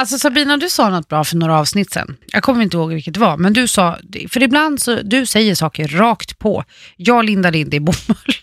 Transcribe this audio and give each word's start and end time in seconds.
Alltså 0.00 0.18
Sabina, 0.18 0.56
du 0.56 0.68
sa 0.68 0.90
något 0.90 1.08
bra 1.08 1.24
för 1.24 1.36
några 1.36 1.58
avsnitt 1.58 1.92
sen. 1.92 2.16
Jag 2.32 2.42
kommer 2.42 2.62
inte 2.62 2.76
ihåg 2.76 2.92
vilket 2.92 3.14
det 3.14 3.20
var, 3.20 3.36
men 3.36 3.52
du 3.52 3.68
sa, 3.68 3.98
för 4.28 4.42
ibland 4.42 4.82
så, 4.82 5.02
du 5.02 5.26
säger 5.26 5.54
saker 5.54 5.88
rakt 5.88 6.38
på. 6.38 6.64
Jag 6.96 7.24
lindade 7.24 7.58
in 7.58 7.70
det 7.70 7.76
i 7.76 7.80
bomull. 7.80 8.34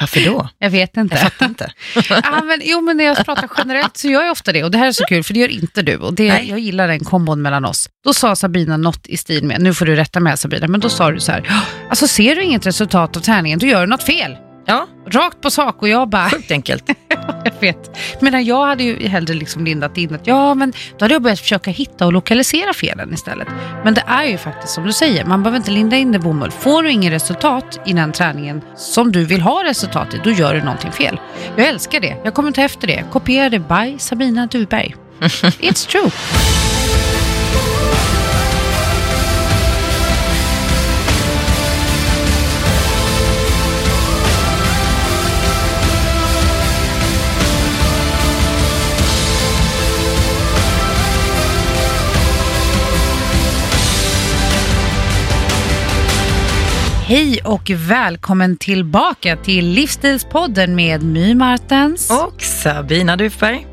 Varför 0.00 0.24
då? 0.24 0.48
Jag 0.58 0.70
vet 0.70 0.96
inte. 0.96 1.14
Jag 1.14 1.22
fattar 1.22 1.46
inte. 1.46 1.72
ja, 2.08 2.42
men, 2.44 2.60
jo, 2.64 2.80
men 2.80 2.96
när 2.96 3.04
jag 3.04 3.24
pratar 3.24 3.50
generellt 3.58 3.96
så 3.96 4.08
gör 4.08 4.22
jag 4.22 4.32
ofta 4.32 4.52
det 4.52 4.64
och 4.64 4.70
det 4.70 4.78
här 4.78 4.86
är 4.86 4.92
så 4.92 5.04
kul 5.04 5.24
för 5.24 5.34
det 5.34 5.40
gör 5.40 5.48
inte 5.48 5.82
du 5.82 5.96
och 5.96 6.14
det, 6.14 6.28
Nej. 6.28 6.50
jag 6.50 6.58
gillar 6.58 6.88
den 6.88 7.00
kombon 7.00 7.42
mellan 7.42 7.64
oss. 7.64 7.88
Då 8.04 8.14
sa 8.14 8.36
Sabina 8.36 8.76
något 8.76 9.06
i 9.06 9.16
stil 9.16 9.44
med, 9.44 9.60
nu 9.60 9.74
får 9.74 9.86
du 9.86 9.96
rätta 9.96 10.20
mig 10.20 10.38
Sabina, 10.38 10.68
men 10.68 10.80
då 10.80 10.88
sa 10.88 11.10
du 11.10 11.20
så 11.20 11.32
här, 11.32 11.50
alltså 11.90 12.08
ser 12.08 12.36
du 12.36 12.42
inget 12.42 12.66
resultat 12.66 13.16
av 13.16 13.20
träningen, 13.20 13.58
då 13.58 13.66
gör 13.66 13.80
du 13.80 13.86
något 13.86 14.02
fel. 14.02 14.36
Ja, 14.68 14.86
Rakt 15.06 15.40
på 15.40 15.50
sak 15.50 15.82
och 15.82 15.88
jag 15.88 16.08
bara, 16.08 16.30
sjukt 16.30 16.50
enkelt. 16.50 16.84
jag 17.44 17.52
vet. 17.60 17.98
Men 18.20 18.44
jag 18.44 18.66
hade 18.66 18.82
ju 18.84 19.08
hellre 19.08 19.34
liksom 19.34 19.64
lindat 19.64 19.96
in 19.96 20.14
att 20.14 20.26
ja, 20.26 20.54
men 20.54 20.72
då 20.98 21.04
hade 21.04 21.14
jag 21.14 21.22
börjat 21.22 21.40
försöka 21.40 21.70
hitta 21.70 22.06
och 22.06 22.12
lokalisera 22.12 22.72
felen 22.72 23.14
istället. 23.14 23.48
Men 23.84 23.94
det 23.94 24.04
är 24.06 24.24
ju 24.24 24.38
faktiskt 24.38 24.74
som 24.74 24.84
du 24.84 24.92
säger, 24.92 25.24
man 25.24 25.42
behöver 25.42 25.56
inte 25.56 25.70
linda 25.70 25.96
in 25.96 26.12
det 26.12 26.18
bomull. 26.18 26.50
Får 26.50 26.82
du 26.82 26.90
ingen 26.90 27.12
resultat 27.12 27.80
i 27.86 27.92
den 27.92 28.12
träningen 28.12 28.62
som 28.76 29.12
du 29.12 29.24
vill 29.24 29.40
ha 29.40 29.64
resultat 29.64 30.14
i, 30.14 30.20
då 30.24 30.30
gör 30.30 30.54
du 30.54 30.62
någonting 30.62 30.92
fel. 30.92 31.20
Jag 31.56 31.66
älskar 31.66 32.00
det, 32.00 32.16
jag 32.24 32.34
kommer 32.34 32.52
ta 32.52 32.62
efter 32.62 32.86
det. 32.86 33.04
Kopiera 33.12 33.48
det 33.48 33.58
by 33.58 33.98
Sabina 33.98 34.46
Duberg. 34.46 34.94
It's 35.60 35.88
true. 35.88 36.10
Hej 57.08 57.40
och 57.44 57.70
välkommen 57.70 58.56
tillbaka 58.56 59.36
till 59.36 59.66
Livsstilspodden 59.66 60.74
med 60.74 61.02
My 61.02 61.34
Martens. 61.34 62.10
Och 62.10 62.42
Sabina 62.42 63.16
Dufberg. 63.16 63.66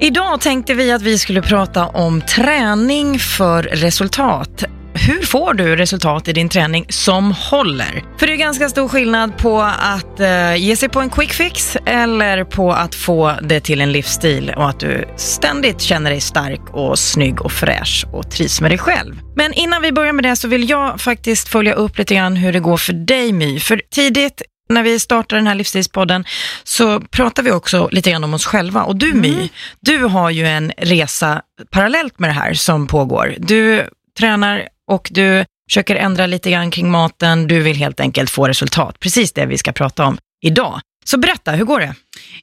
Idag 0.00 0.40
tänkte 0.40 0.74
vi 0.74 0.92
att 0.92 1.02
vi 1.02 1.18
skulle 1.18 1.42
prata 1.42 1.86
om 1.86 2.20
träning 2.20 3.18
för 3.18 3.62
resultat. 3.62 4.64
Hur 4.94 5.22
får 5.22 5.54
du 5.54 5.76
resultat 5.76 6.28
i 6.28 6.32
din 6.32 6.48
träning 6.48 6.86
som 6.88 7.32
håller? 7.32 8.04
För 8.18 8.26
det 8.26 8.32
är 8.32 8.36
ganska 8.36 8.68
stor 8.68 8.88
skillnad 8.88 9.38
på 9.38 9.62
att 9.62 10.20
eh, 10.20 10.56
ge 10.56 10.76
sig 10.76 10.88
på 10.88 11.00
en 11.00 11.10
quick 11.10 11.32
fix 11.32 11.76
eller 11.86 12.44
på 12.44 12.72
att 12.72 12.94
få 12.94 13.34
det 13.42 13.60
till 13.60 13.80
en 13.80 13.92
livsstil 13.92 14.52
och 14.56 14.68
att 14.68 14.80
du 14.80 15.04
ständigt 15.16 15.80
känner 15.80 16.10
dig 16.10 16.20
stark 16.20 16.60
och 16.72 16.98
snygg 16.98 17.42
och 17.42 17.52
fräsch 17.52 18.06
och 18.12 18.30
trivs 18.30 18.60
med 18.60 18.70
dig 18.70 18.78
själv. 18.78 19.14
Men 19.36 19.52
innan 19.52 19.82
vi 19.82 19.92
börjar 19.92 20.12
med 20.12 20.24
det 20.24 20.36
så 20.36 20.48
vill 20.48 20.70
jag 20.70 21.00
faktiskt 21.00 21.48
följa 21.48 21.74
upp 21.74 21.98
lite 21.98 22.14
grann 22.14 22.36
hur 22.36 22.52
det 22.52 22.60
går 22.60 22.76
för 22.76 22.92
dig 22.92 23.32
My. 23.32 23.60
För 23.60 23.82
tidigt 23.90 24.42
när 24.68 24.82
vi 24.82 25.00
startar 25.00 25.36
den 25.36 25.46
här 25.46 25.54
livsstilspodden 25.54 26.24
så 26.64 27.00
pratar 27.00 27.42
vi 27.42 27.50
också 27.50 27.88
lite 27.92 28.10
grann 28.10 28.24
om 28.24 28.34
oss 28.34 28.46
själva. 28.46 28.82
Och 28.82 28.96
du 28.96 29.14
My, 29.14 29.48
du 29.80 29.98
har 30.04 30.30
ju 30.30 30.46
en 30.46 30.72
resa 30.76 31.42
parallellt 31.70 32.18
med 32.18 32.30
det 32.30 32.34
här 32.34 32.54
som 32.54 32.86
pågår. 32.86 33.34
Du 33.38 33.88
tränar 34.18 34.68
och 34.90 35.08
du 35.12 35.44
försöker 35.70 35.96
ändra 35.96 36.26
lite 36.26 36.50
grann 36.50 36.70
kring 36.70 36.90
maten. 36.90 37.46
Du 37.46 37.60
vill 37.60 37.76
helt 37.76 38.00
enkelt 38.00 38.30
få 38.30 38.48
resultat. 38.48 39.00
Precis 39.00 39.32
det 39.32 39.46
vi 39.46 39.58
ska 39.58 39.72
prata 39.72 40.04
om 40.04 40.18
idag. 40.42 40.80
Så 41.04 41.18
berätta, 41.18 41.52
hur 41.52 41.64
går 41.64 41.80
det? 41.80 41.94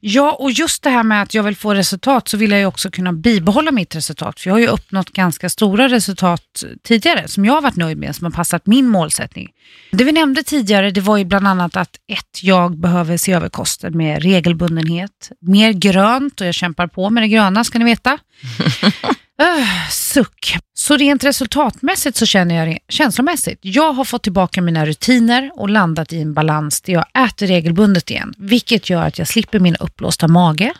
Ja, 0.01 0.31
och 0.31 0.51
just 0.51 0.83
det 0.83 0.89
här 0.89 1.03
med 1.03 1.21
att 1.21 1.33
jag 1.33 1.43
vill 1.43 1.55
få 1.55 1.73
resultat 1.73 2.27
så 2.27 2.37
vill 2.37 2.51
jag 2.51 2.59
ju 2.59 2.65
också 2.65 2.91
kunna 2.91 3.13
bibehålla 3.13 3.71
mitt 3.71 3.95
resultat. 3.95 4.39
För 4.39 4.49
jag 4.49 4.55
har 4.55 4.59
ju 4.59 4.67
uppnått 4.67 5.09
ganska 5.09 5.49
stora 5.49 5.89
resultat 5.89 6.63
tidigare 6.83 7.27
som 7.27 7.45
jag 7.45 7.53
har 7.53 7.61
varit 7.61 7.75
nöjd 7.75 7.97
med, 7.97 8.15
som 8.15 8.25
har 8.25 8.31
passat 8.31 8.65
min 8.65 8.87
målsättning. 8.87 9.49
Det 9.91 10.03
vi 10.03 10.11
nämnde 10.11 10.43
tidigare, 10.43 10.91
det 10.91 11.01
var 11.01 11.17
ju 11.17 11.25
bland 11.25 11.47
annat 11.47 11.77
att 11.77 11.95
ett, 12.07 12.43
jag 12.43 12.77
behöver 12.77 13.17
se 13.17 13.33
över 13.33 13.49
kosten 13.49 13.97
med 13.97 14.23
regelbundenhet. 14.23 15.31
Mer 15.41 15.71
grönt 15.71 16.41
och 16.41 16.47
jag 16.47 16.53
kämpar 16.55 16.87
på 16.87 17.09
med 17.09 17.23
det 17.23 17.27
gröna 17.27 17.63
ska 17.63 17.79
ni 17.79 17.85
veta. 17.85 18.17
Öh, 19.41 19.89
suck. 19.89 20.57
Så 20.73 20.97
rent 20.97 21.23
resultatmässigt 21.23 22.17
så 22.17 22.25
känner 22.25 22.55
jag 22.55 22.67
det 22.67 22.79
känslomässigt. 22.89 23.59
Jag 23.61 23.93
har 23.93 24.05
fått 24.05 24.23
tillbaka 24.23 24.61
mina 24.61 24.85
rutiner 24.85 25.51
och 25.55 25.69
landat 25.69 26.13
i 26.13 26.21
en 26.21 26.33
balans 26.33 26.81
där 26.81 26.93
jag 26.93 27.05
äter 27.25 27.47
regelbundet 27.47 28.11
igen, 28.11 28.33
vilket 28.37 28.89
gör 28.89 29.03
att 29.03 29.19
jag 29.19 29.27
slipper 29.27 29.59
min 29.59 29.75
uppblåsta 29.79 30.27
mage. 30.27 30.73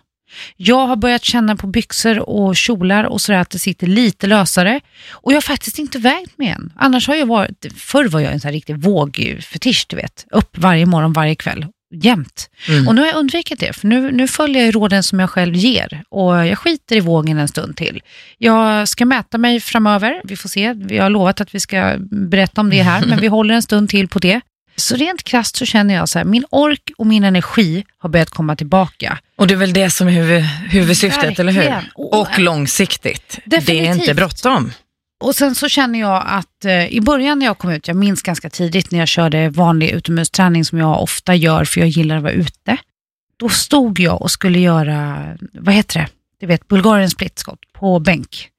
Jag 0.58 0.88
har 0.88 0.96
börjat 0.96 1.24
känna 1.24 1.56
på 1.56 1.68
byxor 1.68 2.30
och 2.30 2.56
kjolar 2.56 3.04
och 3.04 3.22
sådär 3.22 3.40
att 3.40 3.50
det 3.50 3.60
sitter 3.60 3.88
lite 3.88 4.28
lösare. 4.28 4.82
Och 5.12 5.32
jag 5.32 5.36
har 5.36 5.42
faktiskt 5.42 5.80
inte 5.80 6.00
vägt 6.00 6.38
mig 6.38 6.48
än. 6.48 6.74
Annars 6.76 7.08
har 7.08 7.16
jag 7.16 7.26
varit, 7.26 7.66
förr 7.78 8.06
var 8.06 8.20
jag 8.20 8.34
en 8.34 8.40
sån 8.40 8.48
här 8.48 8.54
riktig 8.54 8.78
vågfetisch, 8.78 9.86
du 9.90 9.96
vet. 9.96 10.26
Upp 10.32 10.58
varje 10.58 10.86
morgon, 10.86 11.14
varje 11.14 11.36
kväll. 11.36 11.66
Jämt. 11.96 12.50
Och 12.88 12.96
nu 12.96 13.02
har 13.02 13.08
jag 13.08 13.16
undvikit 13.16 13.60
det, 13.60 13.74
för 13.74 13.88
nu, 13.88 14.12
nu 14.12 14.28
följer 14.28 14.66
jag 14.66 14.76
råden 14.76 15.04
som 15.04 15.20
jag 15.20 15.30
själv 15.30 15.56
ger 15.56 16.04
och 16.10 16.34
jag 16.34 16.58
skiter 16.58 16.96
i 16.96 17.00
vågen 17.00 17.38
en 17.38 17.48
stund 17.48 17.76
till. 17.78 18.02
Jag 18.38 18.88
ska 18.88 19.06
mäta 19.06 19.38
mig 19.38 19.60
framöver, 19.60 20.22
vi 20.24 20.36
får 20.36 20.50
se. 20.50 20.74
Vi 20.74 20.98
har 20.98 21.10
lovat 21.10 21.42
att 21.42 21.56
vi 21.56 21.60
ska 21.60 21.96
berätta 22.12 22.62
om 22.62 22.70
det 22.70 22.82
här, 22.82 23.06
men 23.08 23.20
vi 23.20 23.28
håller 23.28 23.54
en 23.54 23.62
stund 23.62 23.90
till 23.90 24.08
på 24.08 24.20
det. 24.20 24.42
Så 24.80 24.96
rent 24.96 25.24
krasst 25.24 25.56
så 25.56 25.66
känner 25.66 25.94
jag 25.94 26.10
så 26.10 26.20
här, 26.20 26.26
min 26.26 26.46
ork 26.50 26.92
och 26.98 27.08
min 27.08 27.24
energi 27.24 27.86
har 27.98 28.10
börjat 28.10 28.30
komma 28.30 28.56
tillbaka. 28.56 29.20
Och 29.36 29.48
det 29.48 29.54
är 29.54 29.58
väl 29.58 29.74
det 29.74 29.90
som 29.90 30.08
är 30.08 30.12
huvud, 30.12 30.44
huvudsyftet, 30.70 31.40
eller 31.40 31.52
hur? 31.52 31.60
Verkligen. 31.60 31.92
Och 31.96 32.40
långsiktigt. 32.40 33.40
Det 33.46 33.56
är 33.56 33.62
Definitivt. 33.62 33.96
inte 33.96 34.14
bråttom. 34.14 34.72
Och 35.22 35.36
sen 35.36 35.56
så 35.56 35.70
känner 35.70 36.00
jag 36.00 36.24
att 36.26 36.66
eh, 36.66 36.88
i 36.88 37.02
början 37.02 37.40
när 37.40 37.46
jag 37.46 37.58
kom 37.58 37.72
ut, 37.72 37.88
jag 37.88 37.98
minns 37.98 38.22
ganska 38.22 38.50
tidigt 38.50 38.92
när 38.92 39.00
jag 39.00 39.08
körde 39.08 39.50
vanlig 39.50 39.90
utomhusträning 39.90 40.66
som 40.66 40.78
jag 40.78 41.04
ofta 41.04 41.36
gör 41.36 41.66
för 41.66 41.80
jag 41.80 41.90
gillar 41.90 42.18
att 42.18 42.24
vara 42.24 42.34
ute. 42.34 42.78
Då 43.38 43.50
stod 43.50 44.00
jag 44.00 44.22
och 44.22 44.32
skulle 44.32 44.60
göra, 44.60 45.26
vad 45.54 45.76
heter 45.76 46.00
det, 46.00 46.08
du 46.40 46.46
vet 46.46 46.68
Bulgariens 46.68 47.12
splitskott 47.12 47.60
på 47.74 48.00
bänk. 48.00 48.50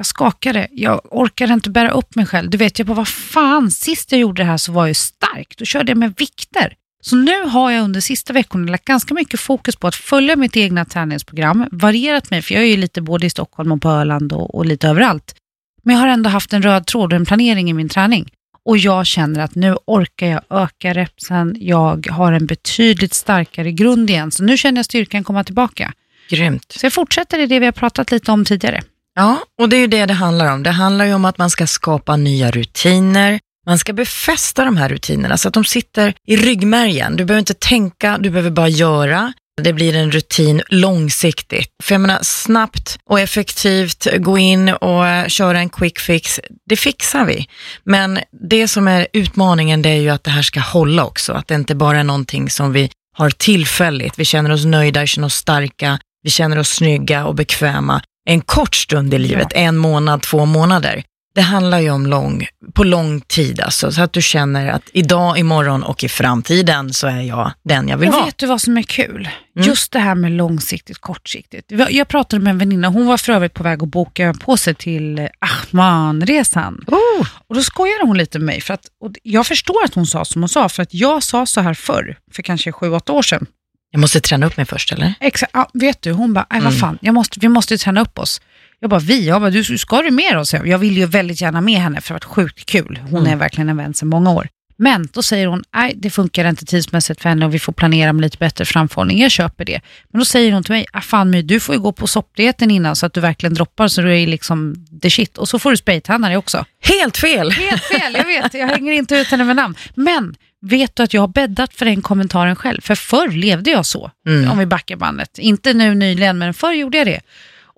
Jag 0.00 0.06
skakade, 0.06 0.68
jag 0.70 1.00
orkade 1.10 1.54
inte 1.54 1.70
bära 1.70 1.90
upp 1.90 2.14
mig 2.14 2.26
själv. 2.26 2.50
Du 2.50 2.58
vet, 2.58 2.78
jag 2.78 2.88
bara, 2.88 2.94
vad 2.94 3.08
fan, 3.08 3.70
sist 3.70 4.12
jag 4.12 4.20
gjorde 4.20 4.42
det 4.42 4.46
här 4.46 4.56
så 4.56 4.72
var 4.72 4.86
jag 4.86 4.96
stark. 4.96 5.54
Då 5.58 5.64
körde 5.64 5.90
jag 5.90 5.98
med 5.98 6.14
vikter. 6.16 6.74
Så 7.02 7.16
nu 7.16 7.42
har 7.42 7.70
jag 7.70 7.84
under 7.84 8.00
sista 8.00 8.32
veckorna 8.32 8.70
lagt 8.70 8.84
ganska 8.84 9.14
mycket 9.14 9.40
fokus 9.40 9.76
på 9.76 9.86
att 9.86 9.94
följa 9.94 10.36
mitt 10.36 10.56
egna 10.56 10.84
träningsprogram, 10.84 11.66
varierat 11.72 12.30
mig, 12.30 12.42
för 12.42 12.54
jag 12.54 12.62
är 12.62 12.66
ju 12.66 12.76
lite 12.76 13.02
både 13.02 13.26
i 13.26 13.30
Stockholm 13.30 13.72
och 13.72 13.82
på 13.82 13.88
Öland 13.88 14.32
och, 14.32 14.54
och 14.54 14.66
lite 14.66 14.88
överallt. 14.88 15.34
Men 15.82 15.94
jag 15.94 16.00
har 16.00 16.08
ändå 16.08 16.30
haft 16.30 16.52
en 16.52 16.62
röd 16.62 16.86
tråd 16.86 17.12
och 17.12 17.16
en 17.16 17.26
planering 17.26 17.70
i 17.70 17.72
min 17.72 17.88
träning. 17.88 18.30
Och 18.64 18.78
jag 18.78 19.06
känner 19.06 19.40
att 19.40 19.54
nu 19.54 19.76
orkar 19.86 20.26
jag 20.26 20.42
öka 20.50 20.94
repsen, 20.94 21.56
jag 21.60 22.06
har 22.10 22.32
en 22.32 22.46
betydligt 22.46 23.14
starkare 23.14 23.72
grund 23.72 24.10
igen. 24.10 24.30
Så 24.30 24.42
nu 24.44 24.56
känner 24.56 24.78
jag 24.78 24.84
styrkan 24.84 25.24
komma 25.24 25.44
tillbaka. 25.44 25.92
Grymt. 26.30 26.72
Så 26.72 26.86
jag 26.86 26.92
fortsätter 26.92 27.38
i 27.38 27.46
det 27.46 27.58
vi 27.58 27.64
har 27.64 27.72
pratat 27.72 28.10
lite 28.10 28.32
om 28.32 28.44
tidigare. 28.44 28.82
Ja, 29.14 29.42
och 29.60 29.68
det 29.68 29.76
är 29.76 29.80
ju 29.80 29.86
det 29.86 30.06
det 30.06 30.14
handlar 30.14 30.52
om. 30.52 30.62
Det 30.62 30.70
handlar 30.70 31.04
ju 31.04 31.14
om 31.14 31.24
att 31.24 31.38
man 31.38 31.50
ska 31.50 31.66
skapa 31.66 32.16
nya 32.16 32.50
rutiner. 32.50 33.40
Man 33.66 33.78
ska 33.78 33.92
befästa 33.92 34.64
de 34.64 34.76
här 34.76 34.88
rutinerna 34.88 35.36
så 35.36 35.48
att 35.48 35.54
de 35.54 35.64
sitter 35.64 36.14
i 36.26 36.36
ryggmärgen. 36.36 37.16
Du 37.16 37.24
behöver 37.24 37.38
inte 37.38 37.54
tänka, 37.54 38.18
du 38.18 38.30
behöver 38.30 38.50
bara 38.50 38.68
göra. 38.68 39.32
Det 39.62 39.72
blir 39.72 39.96
en 39.96 40.10
rutin 40.10 40.62
långsiktigt. 40.68 41.68
För 41.82 41.94
jag 41.94 42.00
menar, 42.00 42.18
snabbt 42.22 42.98
och 43.04 43.20
effektivt 43.20 44.06
gå 44.18 44.38
in 44.38 44.68
och 44.68 45.06
eh, 45.06 45.26
köra 45.26 45.58
en 45.58 45.68
quick 45.68 45.98
fix, 45.98 46.40
det 46.66 46.76
fixar 46.76 47.24
vi. 47.24 47.46
Men 47.84 48.18
det 48.50 48.68
som 48.68 48.88
är 48.88 49.06
utmaningen 49.12 49.82
det 49.82 49.88
är 49.88 50.00
ju 50.00 50.10
att 50.10 50.24
det 50.24 50.30
här 50.30 50.42
ska 50.42 50.60
hålla 50.60 51.04
också. 51.04 51.32
Att 51.32 51.48
det 51.48 51.54
inte 51.54 51.74
bara 51.74 51.98
är 51.98 52.04
någonting 52.04 52.50
som 52.50 52.72
vi 52.72 52.90
har 53.16 53.30
tillfälligt. 53.30 54.18
Vi 54.18 54.24
känner 54.24 54.50
oss 54.50 54.64
nöjda, 54.64 55.00
vi 55.00 55.06
känner 55.06 55.26
oss 55.26 55.34
starka, 55.34 55.98
vi 56.22 56.30
känner 56.30 56.58
oss 56.58 56.68
snygga 56.68 57.26
och 57.26 57.34
bekväma 57.34 58.02
en 58.24 58.40
kort 58.40 58.74
stund 58.74 59.14
i 59.14 59.18
livet, 59.18 59.48
en 59.54 59.76
månad, 59.76 60.22
två 60.22 60.44
månader. 60.44 61.02
Det 61.34 61.40
handlar 61.40 61.78
ju 61.80 61.90
om 61.90 62.06
lång, 62.06 62.46
på 62.74 62.84
lång 62.84 63.20
tid 63.20 63.60
alltså, 63.60 63.92
så 63.92 64.02
att 64.02 64.12
du 64.12 64.22
känner 64.22 64.68
att 64.72 64.82
idag, 64.92 65.38
imorgon 65.38 65.82
och 65.82 66.04
i 66.04 66.08
framtiden 66.08 66.92
så 66.94 67.06
är 67.06 67.20
jag 67.20 67.52
den 67.62 67.88
jag 67.88 67.96
vill 67.98 68.08
och 68.08 68.14
vara. 68.14 68.24
vet 68.24 68.38
du 68.38 68.46
vad 68.46 68.60
som 68.60 68.78
är 68.78 68.82
kul? 68.82 69.28
Mm. 69.56 69.68
Just 69.68 69.92
det 69.92 69.98
här 69.98 70.14
med 70.14 70.32
långsiktigt, 70.32 70.98
kortsiktigt. 70.98 71.72
Jag 71.90 72.08
pratade 72.08 72.42
med 72.42 72.50
en 72.50 72.58
väninna, 72.58 72.88
hon 72.88 73.06
var 73.06 73.16
för 73.16 73.32
övrigt 73.32 73.54
på 73.54 73.62
väg 73.62 73.82
att 73.82 73.88
boka 73.88 74.34
på 74.44 74.56
sig 74.56 74.74
till 74.74 75.28
Ahman-resan. 75.38 76.84
Oh, 76.86 77.26
Och 77.48 77.54
då 77.54 77.62
skojade 77.62 78.04
hon 78.06 78.18
lite 78.18 78.38
med 78.38 78.46
mig, 78.46 78.60
för 78.60 78.74
att, 78.74 78.86
och 79.04 79.12
jag 79.22 79.46
förstår 79.46 79.84
att 79.84 79.94
hon 79.94 80.06
sa 80.06 80.24
som 80.24 80.42
hon 80.42 80.48
sa, 80.48 80.68
för 80.68 80.82
att 80.82 80.94
jag 80.94 81.22
sa 81.22 81.46
så 81.46 81.60
här 81.60 81.74
förr, 81.74 82.18
för 82.32 82.42
kanske 82.42 82.72
sju, 82.72 82.90
åtta 82.90 83.12
år 83.12 83.22
sedan. 83.22 83.46
Jag 83.90 84.00
måste 84.00 84.20
träna 84.20 84.46
upp 84.46 84.56
mig 84.56 84.66
först 84.66 84.92
eller? 84.92 85.14
Exakt, 85.20 85.52
ja, 85.54 85.70
vet 85.74 86.02
du, 86.02 86.12
hon 86.12 86.32
bara, 86.34 86.46
"Aj, 86.50 86.60
vad 86.60 86.68
Mm. 86.72 86.80
fan, 86.80 86.98
jag 87.02 87.14
måste, 87.14 87.40
vi 87.40 87.48
måste 87.48 87.78
träna 87.78 88.00
upp 88.00 88.18
oss. 88.18 88.40
Jag 88.80 88.90
bara, 88.90 89.00
vi? 89.00 89.26
Jag 89.26 89.40
bara, 89.40 89.50
du, 89.50 89.64
ska 89.78 90.02
du 90.02 90.10
med 90.10 90.38
oss? 90.38 90.52
Jag 90.64 90.78
vill 90.78 90.96
ju 90.98 91.06
väldigt 91.06 91.40
gärna 91.40 91.60
med 91.60 91.80
henne 91.80 92.00
för 92.00 92.08
det 92.08 92.12
har 92.14 92.16
varit 92.16 92.24
sjukt 92.24 92.66
kul. 92.70 92.98
Hon 93.10 93.20
Mm. 93.20 93.32
är 93.32 93.36
verkligen 93.36 93.68
en 93.68 93.76
vän 93.76 93.94
sedan 93.94 94.08
många 94.08 94.30
år. 94.30 94.48
Men 94.76 95.08
då 95.12 95.22
säger 95.22 95.46
hon, 95.46 95.62
nej 95.74 95.92
det 95.96 96.10
funkar 96.10 96.44
inte 96.48 96.64
tidsmässigt 96.64 97.20
för 97.22 97.28
henne 97.28 97.46
och 97.46 97.54
vi 97.54 97.58
får 97.58 97.72
planera 97.72 98.12
med 98.12 98.22
lite 98.22 98.36
bättre 98.38 98.64
framförhållning. 98.64 99.18
Jag 99.20 99.30
köper 99.30 99.64
det. 99.64 99.80
Men 100.12 100.18
då 100.18 100.24
säger 100.24 100.52
hon 100.52 100.62
till 100.64 100.72
mig, 100.72 100.86
ah, 100.92 101.00
fan 101.00 101.30
My, 101.30 101.42
du 101.42 101.60
får 101.60 101.74
ju 101.74 101.80
gå 101.80 101.92
på 101.92 102.06
soppdieten 102.06 102.70
innan 102.70 102.96
så 102.96 103.06
att 103.06 103.12
du 103.14 103.20
verkligen 103.20 103.54
droppar 103.54 103.88
så 103.88 104.02
du 104.02 104.18
är 104.22 104.26
liksom 104.26 104.74
the 105.02 105.10
shit. 105.10 105.38
Och 105.38 105.48
så 105.48 105.58
får 105.58 105.70
du 105.70 105.76
spraytanna 105.76 106.28
dig 106.28 106.36
också. 106.36 106.64
Helt 106.82 107.16
fel! 107.16 107.50
Helt 107.50 107.82
fel, 107.84 108.14
jag 108.14 108.24
vet. 108.24 108.54
Jag 108.54 108.68
hänger 108.68 108.92
inte 108.92 109.14
ut 109.16 109.26
henne 109.28 109.44
med 109.44 109.56
namn. 109.56 109.74
Men 109.94 110.34
vet 110.62 110.96
du 110.96 111.02
att 111.02 111.14
jag 111.14 111.20
har 111.22 111.28
bäddat 111.28 111.74
för 111.74 111.84
den 111.86 112.02
kommentaren 112.02 112.56
själv? 112.56 112.80
För 112.80 112.94
förr 112.94 113.28
levde 113.28 113.70
jag 113.70 113.86
så, 113.86 114.10
Mm. 114.26 114.50
om 114.50 114.58
vi 114.58 114.66
backar 114.66 114.96
bandet. 114.96 115.38
Inte 115.38 115.74
nu 115.74 115.94
nyligen, 115.94 116.38
men 116.38 116.54
förr 116.54 116.72
gjorde 116.72 116.98
jag 116.98 117.06
det. 117.06 117.20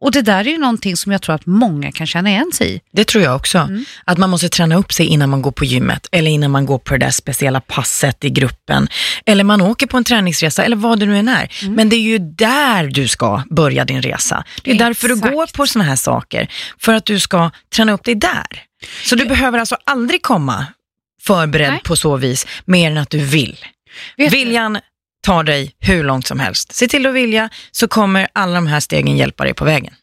Och 0.04 0.12
det 0.12 0.22
där 0.22 0.40
är 0.46 0.50
ju 0.50 0.58
någonting 0.58 0.96
som 0.96 1.12
jag 1.12 1.22
tror 1.22 1.34
att 1.34 1.46
många 1.46 1.92
kan 1.92 2.06
känna 2.06 2.30
igen 2.30 2.50
sig 2.54 2.74
i. 2.74 2.80
Det 2.92 3.04
tror 3.04 3.24
jag 3.24 3.36
också. 3.36 3.68
Att 4.04 4.18
man 4.18 4.30
måste 4.30 4.48
träna 4.48 4.76
upp 4.76 4.92
sig 4.92 5.06
innan 5.06 5.30
man 5.30 5.42
går 5.42 5.50
på 5.50 5.64
gymmet 5.64 6.08
eller 6.12 6.30
innan 6.30 6.50
man 6.50 6.66
går 6.66 6.78
på 6.78 6.94
det 6.96 7.04
där 7.06 7.10
speciella 7.10 7.60
passet 7.60 8.24
i 8.24 8.30
gruppen. 8.30 8.88
Eller 9.26 9.44
man 9.44 9.60
åker 9.60 9.86
på 9.86 9.96
en 9.96 10.04
träningsresa 10.04 10.64
eller 10.64 10.76
vad 10.76 10.98
det 11.00 11.06
nu 11.06 11.16
än 11.18 11.28
är. 11.28 11.48
Men 11.68 11.88
det 11.88 11.96
är 11.96 12.00
ju 12.00 12.18
där 12.18 12.86
du 12.86 13.08
ska 13.08 13.42
börja 13.50 13.84
din 13.84 14.02
resa. 14.02 14.44
Det 14.62 14.70
är 14.70 14.78
därför 14.78 15.08
du 15.08 15.14
Exakt. 15.14 15.34
går 15.34 15.46
på 15.46 15.66
såna 15.66 15.84
här 15.84 15.96
saker. 15.96 16.48
För 16.78 16.94
att 16.94 17.04
du 17.04 17.20
ska 17.20 17.50
träna 17.76 17.92
upp 17.92 18.04
dig 18.04 18.14
där. 18.14 18.46
Så 19.04 19.14
du 19.16 19.24
behöver 19.24 19.58
alltså 19.58 19.76
aldrig 19.86 20.22
komma 20.22 20.66
förberedd 21.26 21.70
Nej. 21.70 21.80
på 21.84 21.96
så 21.96 22.16
vis, 22.16 22.46
mer 22.64 22.90
än 22.90 22.98
att 22.98 23.10
du 23.10 23.18
vill. 23.18 23.58
Vet 24.16 24.30
du- 24.30 24.36
Viljan 24.36 24.78
tar 25.22 25.44
dig 25.44 25.74
hur 25.80 26.04
långt 26.04 26.26
som 26.26 26.40
helst. 26.40 26.72
Se 26.74 26.88
till 26.88 27.06
att 27.06 27.14
vilja 27.14 27.48
så 27.70 27.88
kommer 27.88 28.28
alla 28.32 28.54
de 28.54 28.66
här 28.66 28.80
stegen 28.80 29.16
hjälpa 29.16 29.44
dig 29.44 29.54
på 29.54 29.64
vägen. 29.64 29.94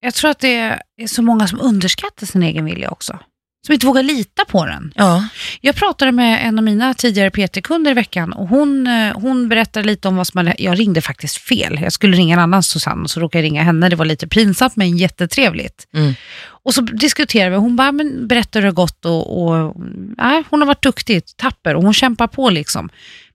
Jag 0.00 0.14
tror 0.14 0.30
att 0.30 0.38
det 0.38 0.54
är 0.96 1.06
så 1.06 1.22
många 1.22 1.48
som 1.48 1.60
underskattar 1.60 2.26
sin 2.26 2.42
egen 2.42 2.64
vilja 2.64 2.90
också. 2.90 3.18
Som 3.66 3.72
inte 3.72 3.86
vågar 3.86 4.02
lita 4.02 4.44
på 4.44 4.66
den. 4.66 4.92
Ja, 4.96 5.28
Jag 5.60 5.74
pratade 5.74 6.12
med 6.12 6.48
en 6.48 6.58
av 6.58 6.64
mina 6.64 6.94
tidigare 6.94 7.30
PT-kunder 7.30 7.90
i 7.90 7.94
veckan 7.94 8.32
och 8.32 8.48
hon, 8.48 8.86
eh, 8.86 9.14
hon 9.14 9.48
berättade 9.48 9.86
lite 9.86 10.08
om 10.08 10.16
vad 10.16 10.26
som 10.26 10.38
hade, 10.38 10.54
jag 10.58 10.78
ringde 10.78 11.00
faktiskt 11.00 11.36
fel. 11.36 11.78
Jag 11.82 11.92
skulle 11.92 12.16
ringa 12.16 12.34
en 12.34 12.40
annan 12.42 12.62
Susanne 12.62 13.02
och 13.02 13.10
så 13.10 13.20
råkade 13.20 13.44
jag 13.44 13.50
ringa 13.50 13.62
henne. 13.62 13.88
Det 13.88 13.96
var 13.96 14.04
lite 14.04 14.28
pinsamt 14.28 14.76
men 14.76 14.96
jättetrevligt. 14.96 15.86
Mm. 15.94 16.14
Och 16.64 16.74
så 16.74 16.80
diskuterade 16.80 17.50
vi, 17.50 17.56
hon 17.56 17.76
bara, 17.76 17.92
men 17.92 18.28
berättar 18.28 18.60
hur 18.60 18.62
det 18.62 18.68
har 18.68 18.74
gått 18.74 19.04
och, 19.04 19.42
och 19.42 19.74
nej, 20.18 20.42
hon 20.50 20.60
har 20.60 20.66
varit 20.66 20.82
duktig, 20.82 21.22
tapper 21.36 21.74
och 21.74 21.82
hon 21.82 21.94
kämpar 21.94 22.26
på 22.26 22.50
liksom. 22.50 22.88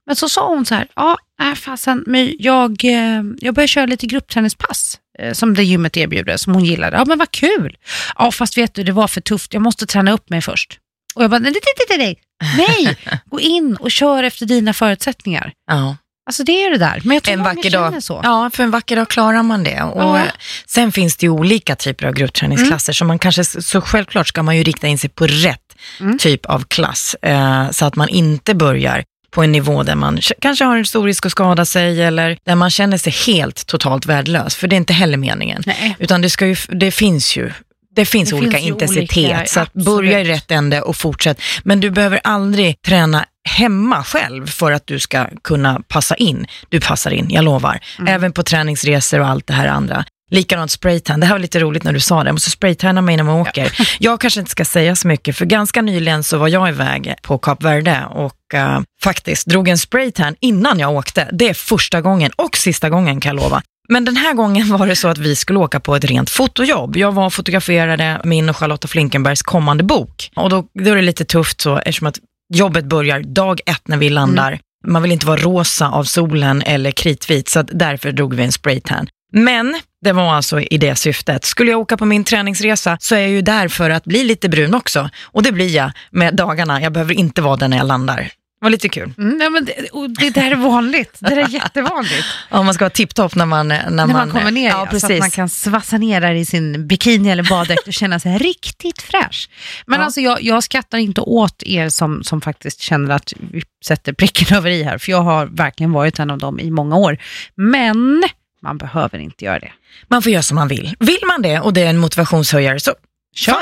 Men 0.08 0.16
så 0.16 0.28
sa 0.28 0.48
hon 0.48 0.66
så 0.66 0.74
här, 0.74 0.86
ja, 0.96 1.18
äh, 1.42 1.54
fasen, 1.54 2.04
men 2.06 2.34
jag, 2.38 2.84
eh, 2.84 3.22
jag 3.38 3.54
börjar 3.54 3.66
köra 3.66 3.86
lite 3.86 4.06
gruppträningspass 4.06 4.98
eh, 5.18 5.32
som 5.32 5.54
det 5.54 5.64
gymmet 5.64 5.96
erbjuder, 5.96 6.36
som 6.36 6.54
hon 6.54 6.64
gillade. 6.64 6.96
Ja, 6.96 7.04
men 7.04 7.18
vad 7.18 7.30
kul! 7.30 7.76
Ja, 8.18 8.30
fast 8.32 8.58
vet 8.58 8.74
du, 8.74 8.82
det 8.84 8.92
var 8.92 9.08
för 9.08 9.20
tufft, 9.20 9.54
jag 9.54 9.62
måste 9.62 9.86
träna 9.86 10.12
upp 10.12 10.30
mig 10.30 10.42
först. 10.42 10.78
Och 11.14 11.22
jag 11.22 11.30
bara, 11.30 11.38
nej, 11.38 11.52
nej, 11.52 11.98
nej, 11.98 12.18
nej, 12.56 12.84
nej, 12.86 12.96
gå 13.30 13.40
in 13.40 13.76
och 13.80 13.90
kör 13.90 14.22
efter 14.22 14.46
dina 14.46 14.72
förutsättningar. 14.72 15.52
ja. 15.70 15.96
Alltså 16.26 16.44
det 16.44 16.52
är 16.64 16.70
det 16.70 16.78
där, 16.78 17.00
men 17.04 17.14
jag 17.14 17.22
tror 17.22 17.34
en 17.34 17.42
vacker 17.42 17.70
dag. 17.70 18.02
så. 18.02 18.20
Ja, 18.24 18.50
för 18.54 18.62
en 18.62 18.70
vacker 18.70 18.96
dag 18.96 19.08
klarar 19.08 19.42
man 19.42 19.64
det. 19.64 19.82
Och 19.82 20.02
Ja. 20.02 20.18
eh, 20.18 20.24
Sen 20.66 20.92
finns 20.92 21.16
det 21.16 21.26
ju 21.26 21.30
olika 21.30 21.76
typer 21.76 22.06
av 22.06 22.12
gruppträningsklasser, 22.14 22.92
så 22.92 23.04
man 23.04 23.18
kanske, 23.18 23.44
så 23.44 23.80
självklart 23.80 24.28
ska 24.28 24.42
man 24.42 24.56
ju 24.56 24.62
rikta 24.62 24.86
in 24.86 24.98
sig 24.98 25.10
på 25.10 25.26
rätt 25.26 25.60
Mm. 26.00 26.18
typ 26.18 26.46
av 26.46 26.64
klass, 26.64 27.14
eh, 27.22 27.70
så 27.70 27.84
att 27.84 27.96
man 27.96 28.08
inte 28.08 28.54
börjar 28.54 29.04
på 29.38 29.42
en 29.42 29.52
nivå 29.52 29.82
där 29.82 29.94
man 29.94 30.20
kanske 30.40 30.64
har 30.64 30.76
en 30.76 30.86
stor 30.86 31.06
risk 31.06 31.26
att 31.26 31.32
skada 31.32 31.64
sig 31.64 32.02
eller 32.02 32.38
där 32.44 32.54
man 32.54 32.70
känner 32.70 32.98
sig 32.98 33.12
helt 33.26 33.66
totalt 33.66 34.06
värdelös, 34.06 34.56
för 34.56 34.68
det 34.68 34.74
är 34.74 34.78
inte 34.78 34.92
heller 34.92 35.16
meningen. 35.16 35.62
Nej. 35.66 35.96
Utan 35.98 36.22
det, 36.22 36.30
ska 36.30 36.46
ju, 36.46 36.56
det 36.68 36.90
finns 36.90 37.36
ju 37.36 37.52
det 37.94 38.04
finns 38.04 38.30
Det 38.30 38.36
olika 38.36 38.58
finns 38.58 38.68
intensitet, 38.68 39.16
olika, 39.16 39.46
så 39.46 39.60
att 39.60 39.72
börja 39.72 40.20
i 40.20 40.24
rätt 40.24 40.50
ände 40.50 40.82
och 40.82 40.96
fortsätt. 40.96 41.40
Men 41.62 41.80
du 41.80 41.90
behöver 41.90 42.20
aldrig 42.24 42.82
träna 42.82 43.24
hemma 43.48 44.04
själv 44.04 44.46
för 44.46 44.72
att 44.72 44.86
du 44.86 44.98
ska 44.98 45.26
kunna 45.44 45.80
passa 45.88 46.14
in. 46.14 46.46
Du 46.68 46.80
passar 46.80 47.10
in, 47.10 47.26
jag 47.30 47.44
lovar. 47.44 47.80
Mm. 47.98 48.14
Även 48.14 48.32
på 48.32 48.42
träningsresor 48.42 49.20
och 49.20 49.28
allt 49.28 49.46
det 49.46 49.54
här 49.54 49.68
andra. 49.68 50.04
Likadant 50.30 50.70
spraytan, 50.70 51.20
det 51.20 51.26
här 51.26 51.34
var 51.34 51.38
lite 51.38 51.60
roligt 51.60 51.84
när 51.84 51.92
du 51.92 52.00
sa 52.00 52.22
det, 52.22 52.28
jag 52.28 52.34
måste 52.34 52.50
spraytanna 52.50 53.00
mig 53.00 53.16
när 53.16 53.24
man 53.24 53.40
åker. 53.40 53.72
Jag 53.98 54.20
kanske 54.20 54.40
inte 54.40 54.50
ska 54.50 54.64
säga 54.64 54.96
så 54.96 55.08
mycket, 55.08 55.36
för 55.36 55.46
ganska 55.46 55.82
nyligen 55.82 56.22
så 56.22 56.38
var 56.38 56.48
jag 56.48 56.68
iväg 56.68 57.14
på 57.22 57.38
Kap 57.38 57.64
Verde 57.64 58.04
och 58.10 58.54
eh, 58.54 58.80
faktiskt 59.02 59.46
drog 59.46 59.68
en 59.68 59.78
spraytan 59.78 60.36
innan 60.40 60.78
jag 60.78 60.92
åkte. 60.92 61.28
Det 61.32 61.48
är 61.48 61.54
första 61.54 62.00
gången 62.00 62.30
och 62.36 62.56
sista 62.56 62.90
gången 62.90 63.20
kan 63.20 63.36
jag 63.36 63.42
lova. 63.42 63.62
Men 63.88 64.04
den 64.04 64.16
här 64.16 64.34
gången 64.34 64.76
var 64.76 64.86
det 64.86 64.96
så 64.96 65.08
att 65.08 65.18
vi 65.18 65.36
skulle 65.36 65.58
åka 65.58 65.80
på 65.80 65.96
ett 65.96 66.04
rent 66.04 66.30
fotojobb. 66.30 66.96
Jag 66.96 67.12
var 67.12 67.26
och 67.26 67.34
fotograferade 67.34 68.20
min 68.24 68.48
och 68.48 68.56
Charlotta 68.56 68.88
Flinkenbergs 68.88 69.42
kommande 69.42 69.84
bok. 69.84 70.30
Och 70.36 70.50
då, 70.50 70.64
då 70.74 70.90
är 70.90 70.96
det 70.96 71.02
lite 71.02 71.24
tufft 71.24 71.60
så 71.60 71.78
eftersom 71.78 72.06
att 72.06 72.18
jobbet 72.54 72.84
börjar 72.84 73.20
dag 73.20 73.60
ett 73.66 73.88
när 73.88 73.96
vi 73.96 74.10
landar. 74.10 74.60
Man 74.86 75.02
vill 75.02 75.12
inte 75.12 75.26
vara 75.26 75.40
rosa 75.40 75.88
av 75.88 76.04
solen 76.04 76.62
eller 76.62 76.90
kritvit, 76.90 77.48
så 77.48 77.62
därför 77.62 78.12
drog 78.12 78.34
vi 78.34 78.42
en 78.42 78.52
spraytan. 78.52 79.08
Men 79.32 79.80
det 80.04 80.12
var 80.12 80.34
alltså 80.34 80.60
i 80.60 80.78
det 80.78 80.96
syftet. 80.96 81.44
Skulle 81.44 81.70
jag 81.70 81.80
åka 81.80 81.96
på 81.96 82.04
min 82.04 82.24
träningsresa 82.24 82.96
så 83.00 83.14
är 83.14 83.20
jag 83.20 83.30
ju 83.30 83.42
där 83.42 83.68
för 83.68 83.90
att 83.90 84.04
bli 84.04 84.24
lite 84.24 84.48
brun 84.48 84.74
också. 84.74 85.10
Och 85.24 85.42
det 85.42 85.52
blir 85.52 85.68
jag 85.76 85.90
med 86.10 86.34
dagarna. 86.34 86.82
Jag 86.82 86.92
behöver 86.92 87.14
inte 87.14 87.42
vara 87.42 87.56
där 87.56 87.68
när 87.68 87.76
jag 87.76 87.86
landar. 87.86 88.30
Det 88.60 88.64
var 88.64 88.70
lite 88.70 88.88
kul. 88.88 89.12
Mm, 89.18 89.40
ja, 89.40 89.50
men 89.50 89.64
det, 89.64 89.88
och 89.92 90.10
det 90.10 90.30
där 90.30 90.50
är 90.50 90.54
vanligt. 90.56 91.16
Det 91.20 91.28
där 91.28 91.36
är 91.36 91.48
jättevanligt. 91.48 92.24
Ja, 92.50 92.62
man 92.62 92.74
ska 92.74 92.84
vara 92.84 92.90
tipptopp 92.90 93.34
när 93.34 93.46
man, 93.46 93.68
när 93.68 93.90
När 93.90 94.06
man 94.06 94.30
kommer 94.30 94.50
ner, 94.50 94.68
Ja, 94.68 94.78
ja, 94.78 94.86
precis. 94.86 95.08
så 95.08 95.12
att 95.12 95.18
man 95.18 95.30
kan 95.30 95.48
svassa 95.48 95.98
ner 95.98 96.20
där 96.20 96.34
i 96.34 96.44
sin 96.46 96.86
bikini 96.88 97.30
eller 97.30 97.42
baddräkt 97.50 97.86
och 97.86 97.92
känna 97.92 98.20
sig 98.20 98.38
riktigt 98.38 99.02
fräsch. 99.02 99.48
Men 99.86 99.98
Ja. 100.00 100.04
alltså 100.04 100.20
jag, 100.20 100.42
jag 100.42 100.64
skrattar 100.64 100.98
inte 100.98 101.20
åt 101.20 101.62
er 101.62 101.88
som, 101.88 102.24
som 102.24 102.40
faktiskt 102.40 102.80
känner 102.80 103.14
att 103.14 103.32
vi 103.52 103.62
sätter 103.84 104.12
pricken 104.12 104.56
över 104.56 104.70
i 104.70 104.82
här, 104.82 104.98
för 104.98 105.10
jag 105.12 105.22
har 105.22 105.46
verkligen 105.46 105.92
varit 105.92 106.18
en 106.18 106.30
av 106.30 106.38
dem 106.38 106.60
i 106.60 106.70
många 106.70 106.96
år. 106.96 107.18
Men 107.56 108.24
man 108.62 108.78
behöver 108.78 109.18
inte 109.18 109.44
göra 109.44 109.58
det. 109.58 109.72
Man 110.08 110.22
får 110.22 110.32
göra 110.32 110.42
som 110.42 110.54
man 110.54 110.68
vill. 110.68 110.96
Vill 111.00 111.20
man 111.26 111.42
det 111.42 111.60
och 111.60 111.72
det 111.72 111.82
är 111.82 111.86
en 111.90 111.98
motivationshöjare 111.98 112.80
så 112.80 112.94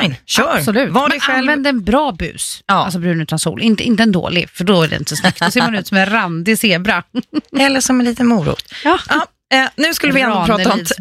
fine, 0.01 0.15
kör. 0.27 0.57
Absolut. 0.57 0.93
Var 0.93 1.09
Men 1.09 1.21
själv. 1.21 1.39
använd 1.39 1.67
en 1.67 1.85
bra 1.85 2.13
bus, 2.13 2.63
Ja. 2.67 2.75
alltså 2.75 2.99
brun 2.99 3.21
utan 3.21 3.39
sol. 3.39 3.63
Inte, 3.63 3.83
inte 3.85 4.03
en 4.03 4.13
dålig, 4.13 4.51
för 4.51 4.65
då 4.65 4.83
är 4.83 4.89
det 4.89 4.97
inte 4.97 5.17
snyggt. 5.17 5.41
Då 5.41 5.51
ser 5.51 5.61
man 5.61 5.75
ut 5.75 5.87
som 5.87 5.97
en 5.97 6.11
randig 6.11 6.59
zebra. 6.59 7.03
Eller 7.59 7.81
som 7.81 8.01
en 8.01 8.07
liten 8.07 8.27
morot. 8.27 8.65
Ja. 8.85 8.99
Ja, 9.09 9.27
eh, 9.59 9.69
nu 9.77 9.95
skulle 9.95 10.13
vi 10.13 10.21
ändå 10.21 10.45
prata 10.47 10.73
om... 10.73 10.85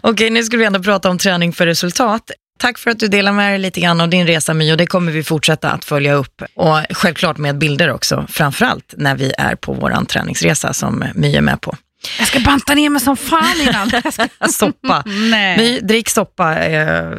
Okej, 0.00 0.30
nu 0.30 0.44
skulle 0.44 0.58
vi 0.60 0.64
ändå 0.64 0.82
prata 0.82 1.10
om 1.10 1.18
träning 1.18 1.52
för 1.52 1.66
resultat. 1.66 2.30
Tack 2.60 2.78
för 2.78 2.90
att 2.90 2.98
du 2.98 3.08
delar 3.08 3.32
med 3.32 3.52
dig 3.52 3.58
lite 3.58 3.80
grann 3.80 4.00
av 4.00 4.08
din 4.08 4.26
resa 4.26 4.54
My 4.54 4.72
och 4.72 4.76
det 4.76 4.86
kommer 4.86 5.12
vi 5.12 5.22
fortsätta 5.22 5.70
att 5.70 5.84
följa 5.84 6.14
upp. 6.14 6.42
Och 6.54 6.78
självklart 6.90 7.38
med 7.38 7.58
bilder 7.58 7.90
också, 7.90 8.26
framförallt 8.28 8.94
när 8.96 9.14
vi 9.16 9.32
är 9.38 9.54
på 9.54 9.72
vår 9.72 10.04
träningsresa 10.04 10.72
som 10.72 11.04
My 11.14 11.36
är 11.36 11.40
med 11.40 11.60
på. 11.60 11.76
Jag 12.18 12.26
ska 12.26 12.40
banta 12.40 12.74
ner 12.74 12.90
mig 12.90 13.00
som 13.00 13.16
fan 13.16 13.60
innan. 13.60 13.90
Soppa. 14.50 15.02
Nej. 15.06 15.56
My, 15.56 15.80
drick 15.80 16.08
soppa 16.08 16.64
eh, 16.64 17.10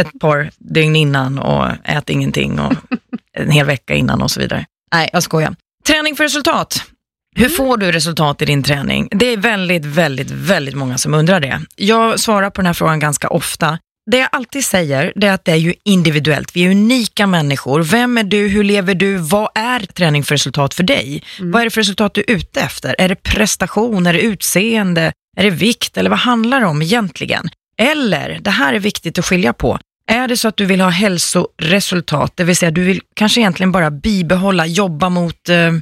ett 0.00 0.20
par 0.20 0.50
dygn 0.58 0.96
innan 0.96 1.38
och 1.38 1.66
ät 1.84 2.10
ingenting 2.10 2.60
och 2.60 2.72
en 3.32 3.50
hel 3.50 3.66
vecka 3.66 3.94
innan 3.94 4.22
och 4.22 4.30
så 4.30 4.40
vidare. 4.40 4.64
Nej, 4.94 5.10
jag 5.12 5.22
skojar. 5.22 5.54
Träning 5.86 6.16
för 6.16 6.24
resultat. 6.24 6.84
Hur 7.36 7.48
får 7.48 7.76
du 7.76 7.92
resultat 7.92 8.42
i 8.42 8.44
din 8.44 8.62
träning? 8.62 9.08
Det 9.10 9.26
är 9.26 9.36
väldigt, 9.36 9.84
väldigt, 9.84 10.30
väldigt 10.30 10.74
många 10.74 10.98
som 10.98 11.14
undrar 11.14 11.40
det. 11.40 11.60
Jag 11.76 12.20
svarar 12.20 12.50
på 12.50 12.60
den 12.60 12.66
här 12.66 12.74
frågan 12.74 13.00
ganska 13.00 13.28
ofta. 13.28 13.78
Det 14.10 14.18
jag 14.18 14.28
alltid 14.32 14.64
säger 14.64 15.12
det 15.16 15.26
är 15.26 15.32
att 15.32 15.44
det 15.44 15.52
är 15.52 15.56
ju 15.56 15.74
individuellt. 15.84 16.56
Vi 16.56 16.64
är 16.64 16.70
unika 16.70 17.26
människor. 17.26 17.82
Vem 17.82 18.18
är 18.18 18.22
du? 18.22 18.48
Hur 18.48 18.64
lever 18.64 18.94
du? 18.94 19.16
Vad 19.16 19.48
är 19.54 19.80
träning 19.80 20.24
för 20.24 20.34
resultat 20.34 20.74
för 20.74 20.82
dig? 20.82 21.22
Vad 21.40 21.60
är 21.60 21.64
det 21.64 21.70
för 21.70 21.80
resultat 21.80 22.14
du 22.14 22.20
är 22.20 22.30
ute 22.30 22.60
efter? 22.60 22.94
Är 22.98 23.08
det 23.08 23.22
prestation? 23.22 24.06
Är 24.06 24.12
det 24.12 24.20
utseende? 24.20 25.12
Är 25.36 25.42
det 25.42 25.50
vikt? 25.50 25.96
Eller 25.96 26.10
vad 26.10 26.18
handlar 26.18 26.60
det 26.60 26.66
om 26.66 26.82
egentligen? 26.82 27.50
Eller, 27.78 28.38
det 28.40 28.50
här 28.50 28.74
är 28.74 28.78
viktigt 28.78 29.18
att 29.18 29.24
skilja 29.24 29.52
på. 29.52 29.78
Är 30.06 30.28
det 30.28 30.36
så 30.36 30.48
att 30.48 30.56
du 30.56 30.64
vill 30.64 30.80
ha 30.80 30.88
hälsoresultat, 30.88 32.32
det 32.36 32.44
vill 32.44 32.56
säga 32.56 32.70
du 32.70 32.82
vill 32.82 33.00
kanske 33.14 33.40
egentligen 33.40 33.72
bara 33.72 33.90
bibehålla, 33.90 34.66
jobba 34.66 35.08
mot 35.08 35.48
eh, 35.48 35.72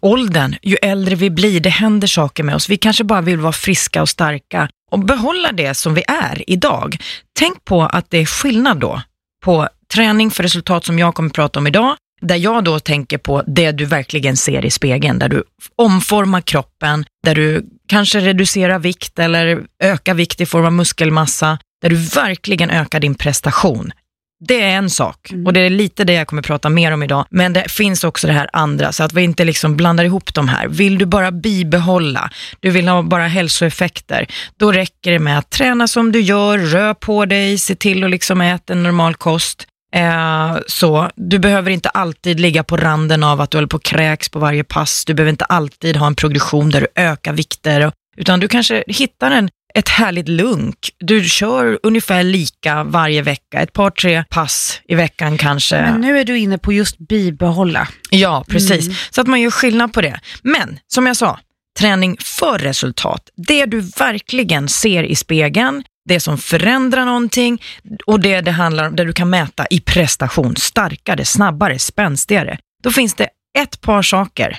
åldern, 0.00 0.56
ju 0.62 0.76
äldre 0.82 1.14
vi 1.14 1.30
blir, 1.30 1.60
det 1.60 1.70
händer 1.70 2.06
saker 2.06 2.42
med 2.42 2.54
oss. 2.54 2.68
Vi 2.68 2.76
kanske 2.76 3.04
bara 3.04 3.20
vill 3.20 3.38
vara 3.38 3.52
friska 3.52 4.02
och 4.02 4.08
starka 4.08 4.68
och 4.90 4.98
behålla 4.98 5.52
det 5.52 5.74
som 5.74 5.94
vi 5.94 6.02
är 6.08 6.50
idag. 6.50 6.96
Tänk 7.38 7.64
på 7.64 7.82
att 7.82 8.10
det 8.10 8.18
är 8.18 8.26
skillnad 8.26 8.78
då 8.78 9.02
på 9.44 9.68
träning 9.94 10.30
för 10.30 10.42
resultat 10.42 10.84
som 10.84 10.98
jag 10.98 11.14
kommer 11.14 11.30
att 11.30 11.34
prata 11.34 11.58
om 11.58 11.66
idag, 11.66 11.96
där 12.20 12.36
jag 12.36 12.64
då 12.64 12.80
tänker 12.80 13.18
på 13.18 13.42
det 13.46 13.72
du 13.72 13.84
verkligen 13.84 14.36
ser 14.36 14.64
i 14.64 14.70
spegeln, 14.70 15.18
där 15.18 15.28
du 15.28 15.44
omformar 15.76 16.40
kroppen, 16.40 17.04
där 17.24 17.34
du 17.34 17.66
kanske 17.88 18.20
reducerar 18.20 18.78
vikt 18.78 19.18
eller 19.18 19.62
ökar 19.82 20.14
vikt 20.14 20.40
i 20.40 20.46
form 20.46 20.64
av 20.64 20.72
muskelmassa, 20.72 21.58
där 21.82 21.90
du 21.90 21.96
verkligen 21.96 22.70
ökar 22.70 23.00
din 23.00 23.14
prestation. 23.14 23.92
Det 24.38 24.62
är 24.62 24.76
en 24.76 24.90
sak 24.90 25.32
och 25.46 25.52
det 25.52 25.60
är 25.60 25.70
lite 25.70 26.04
det 26.04 26.12
jag 26.12 26.26
kommer 26.26 26.42
prata 26.42 26.68
mer 26.68 26.92
om 26.92 27.02
idag. 27.02 27.26
Men 27.30 27.52
det 27.52 27.70
finns 27.70 28.04
också 28.04 28.26
det 28.26 28.32
här 28.32 28.50
andra, 28.52 28.92
så 28.92 29.04
att 29.04 29.12
vi 29.12 29.22
inte 29.22 29.44
liksom 29.44 29.76
blandar 29.76 30.04
ihop 30.04 30.34
de 30.34 30.48
här. 30.48 30.68
Vill 30.68 30.98
du 30.98 31.06
bara 31.06 31.30
bibehålla, 31.30 32.30
du 32.60 32.70
vill 32.70 32.88
ha 32.88 33.02
bara 33.02 33.26
hälsoeffekter, 33.26 34.26
då 34.56 34.72
räcker 34.72 35.12
det 35.12 35.18
med 35.18 35.38
att 35.38 35.50
träna 35.50 35.88
som 35.88 36.12
du 36.12 36.20
gör, 36.20 36.58
rör 36.58 36.94
på 36.94 37.24
dig, 37.24 37.58
se 37.58 37.74
till 37.74 38.04
att 38.04 38.10
liksom 38.10 38.40
äta 38.40 38.72
en 38.72 38.82
normal 38.82 39.14
kost. 39.14 39.66
Eh, 39.94 40.56
så, 40.66 41.10
du 41.14 41.38
behöver 41.38 41.70
inte 41.70 41.88
alltid 41.88 42.40
ligga 42.40 42.64
på 42.64 42.76
randen 42.76 43.22
av 43.22 43.40
att 43.40 43.50
du 43.50 43.56
håller 43.56 43.68
på 43.68 43.76
och 43.76 43.84
kräks 43.84 44.28
på 44.28 44.38
varje 44.38 44.64
pass. 44.64 45.04
Du 45.04 45.14
behöver 45.14 45.30
inte 45.30 45.44
alltid 45.44 45.96
ha 45.96 46.06
en 46.06 46.14
progression 46.14 46.70
där 46.70 46.80
du 46.80 47.02
ökar 47.02 47.32
vikter, 47.32 47.92
utan 48.16 48.40
du 48.40 48.48
kanske 48.48 48.84
hittar 48.86 49.30
en, 49.30 49.48
ett 49.76 49.88
härligt 49.88 50.28
lunk. 50.28 50.90
Du 50.98 51.24
kör 51.24 51.78
ungefär 51.82 52.22
lika 52.22 52.84
varje 52.84 53.22
vecka, 53.22 53.60
ett 53.60 53.72
par, 53.72 53.90
tre 53.90 54.24
pass 54.30 54.80
i 54.88 54.94
veckan 54.94 55.38
kanske. 55.38 55.76
Men 55.76 56.00
nu 56.00 56.18
är 56.18 56.24
du 56.24 56.38
inne 56.38 56.58
på 56.58 56.72
just 56.72 56.98
bibehålla. 56.98 57.88
Ja, 58.10 58.44
precis. 58.48 59.10
Så 59.10 59.20
att 59.20 59.26
man 59.26 59.40
gör 59.40 59.50
skillnad 59.50 59.92
på 59.92 60.00
det. 60.00 60.20
Men 60.42 60.78
som 60.86 61.06
jag 61.06 61.16
sa, 61.16 61.38
träning 61.78 62.16
för 62.20 62.58
resultat. 62.58 63.20
Det 63.48 63.66
du 63.66 63.80
verkligen 63.80 64.68
ser 64.68 65.02
i 65.02 65.16
spegeln, 65.16 65.84
det 66.08 66.20
som 66.20 66.38
förändrar 66.38 67.04
någonting 67.04 67.62
och 68.06 68.20
det 68.20 68.40
det 68.40 68.50
handlar 68.50 68.88
om, 68.88 68.96
där 68.96 69.04
du 69.04 69.12
kan 69.12 69.30
mäta 69.30 69.66
i 69.70 69.80
prestation, 69.80 70.56
starkare, 70.56 71.24
snabbare, 71.24 71.78
spänstigare. 71.78 72.58
Då 72.82 72.90
finns 72.90 73.14
det 73.14 73.28
ett 73.58 73.80
par 73.80 74.02
saker. 74.02 74.58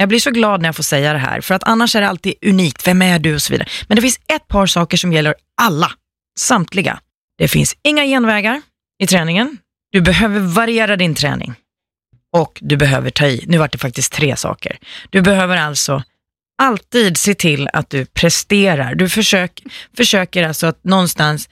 Jag 0.00 0.08
blir 0.08 0.20
så 0.20 0.30
glad 0.30 0.60
när 0.62 0.68
jag 0.68 0.76
får 0.76 0.82
säga 0.82 1.12
det 1.12 1.18
här, 1.18 1.40
för 1.40 1.54
att 1.54 1.64
annars 1.64 1.96
är 1.96 2.00
det 2.00 2.08
alltid 2.08 2.34
unikt, 2.42 2.86
vem 2.86 3.02
är 3.02 3.18
du 3.18 3.34
och 3.34 3.42
så 3.42 3.52
vidare. 3.52 3.68
Men 3.88 3.96
det 3.96 4.02
finns 4.02 4.20
ett 4.26 4.48
par 4.48 4.66
saker 4.66 4.96
som 4.96 5.12
gäller 5.12 5.34
alla, 5.60 5.92
samtliga. 6.38 7.00
Det 7.38 7.48
finns 7.48 7.76
inga 7.82 8.04
genvägar 8.04 8.62
i 8.98 9.06
träningen. 9.06 9.58
Du 9.92 10.00
behöver 10.00 10.40
variera 10.40 10.96
din 10.96 11.14
träning 11.14 11.54
och 12.32 12.58
du 12.60 12.76
behöver 12.76 13.10
ta 13.10 13.26
i. 13.26 13.44
Nu 13.46 13.58
var 13.58 13.68
det 13.68 13.78
faktiskt 13.78 14.12
tre 14.12 14.36
saker. 14.36 14.78
Du 15.10 15.22
behöver 15.22 15.56
alltså 15.56 16.02
alltid 16.62 17.16
se 17.16 17.34
till 17.34 17.68
att 17.72 17.90
du 17.90 18.04
presterar. 18.06 18.94
Du 18.94 19.08
försök, 19.08 19.62
försöker 19.96 20.48
alltså 20.48 20.66
att 20.66 20.84
någonstans 20.84 21.48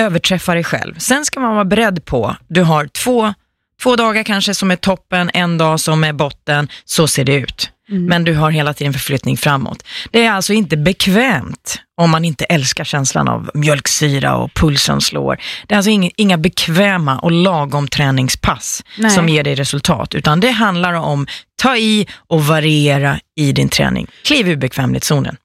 överträffa 0.00 0.54
dig 0.54 0.64
själv. 0.64 0.98
Sen 0.98 1.24
ska 1.24 1.40
man 1.40 1.54
vara 1.54 1.64
beredd 1.64 2.04
på, 2.04 2.36
du 2.48 2.62
har 2.62 2.86
två, 2.86 3.34
två 3.84 3.96
dagar 3.96 4.22
kanske 4.22 4.54
som 4.54 4.70
är 4.70 4.76
toppen, 4.76 5.30
en 5.34 5.58
dag 5.58 5.80
som 5.80 6.04
är 6.04 6.12
botten, 6.12 6.68
så 6.84 7.08
ser 7.08 7.24
det 7.24 7.34
ut. 7.34 7.70
Mm. 7.90 8.04
Men 8.04 8.24
du 8.24 8.34
har 8.34 8.50
hela 8.50 8.74
tiden 8.74 8.92
förflyttning 8.92 9.36
framåt. 9.36 9.84
Det 10.10 10.24
är 10.24 10.30
alltså 10.30 10.52
inte 10.52 10.76
bekvämt 10.76 11.80
om 11.96 12.10
man 12.10 12.24
inte 12.24 12.44
älskar 12.44 12.84
känslan 12.84 13.28
av 13.28 13.50
mjölksyra 13.54 14.36
och 14.36 14.54
pulsen 14.54 15.00
slår. 15.00 15.38
Det 15.66 15.74
är 15.74 15.76
alltså 15.76 16.10
inga, 16.16 16.38
bekväma 16.38 17.18
och 17.18 17.32
lagom 17.32 17.88
träningspass 17.88 18.84
Nej. 18.98 19.10
som 19.10 19.28
ger 19.28 19.44
dig 19.44 19.54
resultat, 19.54 20.14
utan 20.14 20.40
det 20.40 20.50
handlar 20.50 20.92
om 20.92 21.26
ta 21.62 21.76
i 21.76 22.06
och 22.28 22.46
variera 22.46 23.18
i 23.36 23.52
din 23.52 23.68
träning. 23.68 24.06
Kliv 24.24 24.48
ur 24.48 24.56
bekvämlighetszonen. 24.56 25.36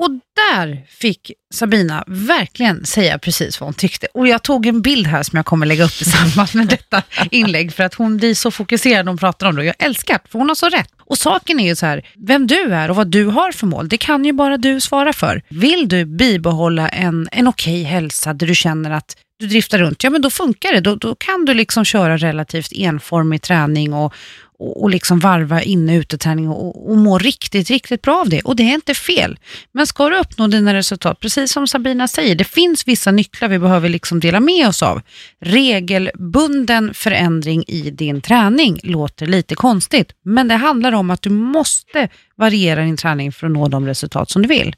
Och 0.00 0.10
där 0.50 0.86
fick 0.88 1.32
Sabina 1.54 2.04
verkligen 2.06 2.86
säga 2.86 3.18
precis 3.18 3.60
vad 3.60 3.66
hon 3.66 3.74
tyckte. 3.74 4.06
Och 4.14 4.28
jag 4.28 4.42
tog 4.42 4.66
en 4.66 4.82
bild 4.82 5.06
här 5.06 5.22
som 5.22 5.36
jag 5.36 5.46
kommer 5.46 5.66
lägga 5.66 5.84
upp 5.84 6.00
i 6.00 6.04
samband 6.04 6.48
med 6.54 6.66
detta 6.66 7.02
inlägg 7.30 7.72
för 7.72 7.84
att 7.84 7.94
hon 7.94 8.16
blir 8.16 8.34
så 8.34 8.50
fokuserad 8.50 9.04
när 9.04 9.10
hon 9.10 9.18
pratar 9.18 9.46
om 9.46 9.56
det. 9.56 9.64
Jag 9.64 9.74
älskar 9.78 10.14
det, 10.14 10.28
för 10.30 10.38
hon 10.38 10.48
har 10.48 10.54
så 10.54 10.68
rätt. 10.68 10.90
Och 10.98 11.18
saken 11.18 11.60
är 11.60 11.66
ju 11.66 11.76
så 11.76 11.86
här, 11.86 12.06
vem 12.26 12.46
du 12.46 12.74
är 12.74 12.90
och 12.90 12.96
vad 12.96 13.06
du 13.06 13.24
har 13.24 13.52
för 13.52 13.66
mål, 13.66 13.88
det 13.88 13.98
kan 13.98 14.24
ju 14.24 14.32
bara 14.32 14.56
du 14.56 14.80
svara 14.80 15.12
för. 15.12 15.42
Vill 15.48 15.88
du 15.88 16.04
bibehålla 16.04 16.88
en, 16.88 17.28
en 17.32 17.48
okej 17.48 17.82
okay 17.82 17.92
hälsa 17.92 18.32
där 18.32 18.46
du 18.46 18.54
känner 18.54 18.90
att 18.90 19.16
du 19.38 19.46
driftar 19.46 19.78
runt, 19.78 20.04
ja 20.04 20.10
men 20.10 20.22
då 20.22 20.30
funkar 20.30 20.72
det. 20.72 20.80
Då, 20.80 20.96
då 20.96 21.14
kan 21.14 21.44
du 21.44 21.54
liksom 21.54 21.84
köra 21.84 22.16
relativt 22.16 22.72
enformig 22.72 23.42
träning 23.42 23.92
och, 23.92 24.14
och, 24.58 24.82
och 24.82 24.90
liksom 24.90 25.18
varva 25.18 25.62
inne 25.62 25.96
och 25.96 26.00
uteträning 26.00 26.48
och, 26.48 26.90
och 26.90 26.96
må 26.96 27.18
riktigt, 27.18 27.70
riktigt 27.70 28.02
bra 28.02 28.20
av 28.20 28.28
det. 28.28 28.40
Och 28.40 28.56
det 28.56 28.62
är 28.62 28.74
inte 28.74 28.94
fel. 28.94 29.38
Men 29.72 29.86
ska 29.86 30.08
du 30.08 30.18
uppnå 30.18 30.46
dina 30.46 30.74
resultat, 30.74 31.20
precis 31.20 31.52
som 31.52 31.66
Sabina 31.66 32.08
säger, 32.08 32.34
det 32.34 32.44
finns 32.44 32.88
vissa 32.88 33.10
nycklar 33.10 33.48
vi 33.48 33.58
behöver 33.58 33.88
liksom 33.88 34.20
dela 34.20 34.40
med 34.40 34.68
oss 34.68 34.82
av. 34.82 35.00
Regelbunden 35.40 36.94
förändring 36.94 37.64
i 37.68 37.90
din 37.90 38.20
träning 38.20 38.80
låter 38.82 39.26
lite 39.26 39.54
konstigt, 39.54 40.12
men 40.24 40.48
det 40.48 40.54
handlar 40.54 40.92
om 40.92 41.10
att 41.10 41.22
du 41.22 41.30
måste 41.30 42.08
variera 42.36 42.82
din 42.82 42.96
träning 42.96 43.32
för 43.32 43.46
att 43.46 43.52
nå 43.52 43.68
de 43.68 43.86
resultat 43.86 44.30
som 44.30 44.42
du 44.42 44.48
vill. 44.48 44.74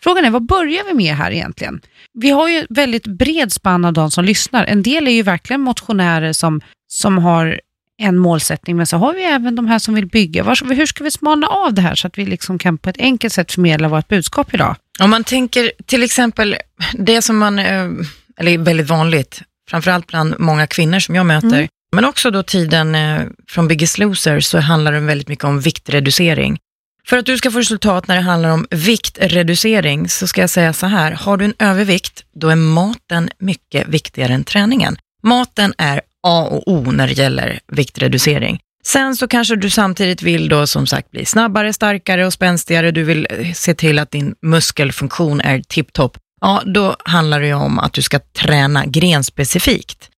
Frågan 0.00 0.24
är, 0.24 0.30
vad 0.30 0.46
börjar 0.46 0.84
vi 0.88 0.94
med 0.94 1.16
här 1.16 1.30
egentligen? 1.30 1.80
Vi 2.14 2.30
har 2.30 2.48
ju 2.48 2.66
väldigt 2.70 3.06
bred 3.06 3.52
spann 3.52 3.84
av 3.84 3.92
de 3.92 4.10
som 4.10 4.24
lyssnar. 4.24 4.64
En 4.64 4.82
del 4.82 5.08
är 5.08 5.12
ju 5.12 5.22
verkligen 5.22 5.60
motionärer 5.60 6.32
som, 6.32 6.60
som 6.88 7.18
har 7.18 7.60
en 8.02 8.18
målsättning, 8.18 8.76
men 8.76 8.86
så 8.86 8.96
har 8.96 9.14
vi 9.14 9.24
även 9.24 9.56
de 9.56 9.66
här 9.66 9.78
som 9.78 9.94
vill 9.94 10.06
bygga. 10.06 10.42
Var, 10.42 10.74
hur 10.74 10.86
ska 10.86 11.04
vi 11.04 11.10
smala 11.10 11.46
av 11.46 11.74
det 11.74 11.82
här 11.82 11.94
så 11.94 12.06
att 12.06 12.18
vi 12.18 12.24
liksom 12.24 12.58
kan 12.58 12.78
på 12.78 12.90
ett 12.90 12.98
enkelt 12.98 13.32
sätt 13.32 13.52
förmedla 13.52 13.88
vårt 13.88 14.08
budskap 14.08 14.54
idag? 14.54 14.76
Om 15.00 15.10
man 15.10 15.24
tänker 15.24 15.72
till 15.86 16.02
exempel 16.02 16.56
det 16.92 17.22
som 17.22 17.38
man, 17.38 17.58
eh, 17.58 17.88
eller 18.36 18.58
väldigt 18.58 18.88
vanligt, 18.88 19.42
framförallt 19.70 20.06
bland 20.06 20.34
många 20.38 20.66
kvinnor 20.66 20.98
som 20.98 21.14
jag 21.14 21.26
möter, 21.26 21.56
mm. 21.56 21.68
men 21.96 22.04
också 22.04 22.30
då 22.30 22.42
tiden 22.42 22.94
eh, 22.94 23.20
från 23.48 23.68
Biggest 23.68 23.98
Loser 23.98 24.40
så 24.40 24.58
handlar 24.58 24.92
det 24.92 25.00
väldigt 25.00 25.28
mycket 25.28 25.44
om 25.44 25.60
viktreducering. 25.60 26.58
För 27.06 27.16
att 27.16 27.26
du 27.26 27.38
ska 27.38 27.50
få 27.50 27.58
resultat 27.58 28.08
när 28.08 28.16
det 28.16 28.22
handlar 28.22 28.50
om 28.50 28.66
viktreducering 28.70 30.08
så 30.08 30.26
ska 30.26 30.40
jag 30.40 30.50
säga 30.50 30.72
så 30.72 30.86
här, 30.86 31.12
har 31.12 31.36
du 31.36 31.44
en 31.44 31.54
övervikt, 31.58 32.24
då 32.34 32.48
är 32.48 32.56
maten 32.56 33.30
mycket 33.38 33.88
viktigare 33.88 34.32
än 34.32 34.44
träningen. 34.44 34.96
Maten 35.22 35.74
är 35.78 36.00
A 36.22 36.48
och 36.50 36.68
O 36.68 36.90
när 36.90 37.06
det 37.06 37.12
gäller 37.12 37.60
viktreducering. 37.68 38.60
Sen 38.84 39.16
så 39.16 39.28
kanske 39.28 39.56
du 39.56 39.70
samtidigt 39.70 40.22
vill 40.22 40.48
då 40.48 40.66
som 40.66 40.86
sagt 40.86 41.10
bli 41.10 41.24
snabbare, 41.24 41.72
starkare 41.72 42.26
och 42.26 42.32
spänstigare. 42.32 42.90
Du 42.90 43.04
vill 43.04 43.26
eh, 43.30 43.52
se 43.52 43.74
till 43.74 43.98
att 43.98 44.10
din 44.10 44.34
muskelfunktion 44.42 45.40
är 45.40 45.60
tipptopp. 45.60 46.18
Ja, 46.40 46.62
då 46.66 46.96
handlar 47.04 47.40
det 47.40 47.46
ju 47.46 47.54
om 47.54 47.78
att 47.78 47.92
du 47.92 48.02
ska 48.02 48.18
träna 48.18 48.86
grenspecifikt. 48.86 50.08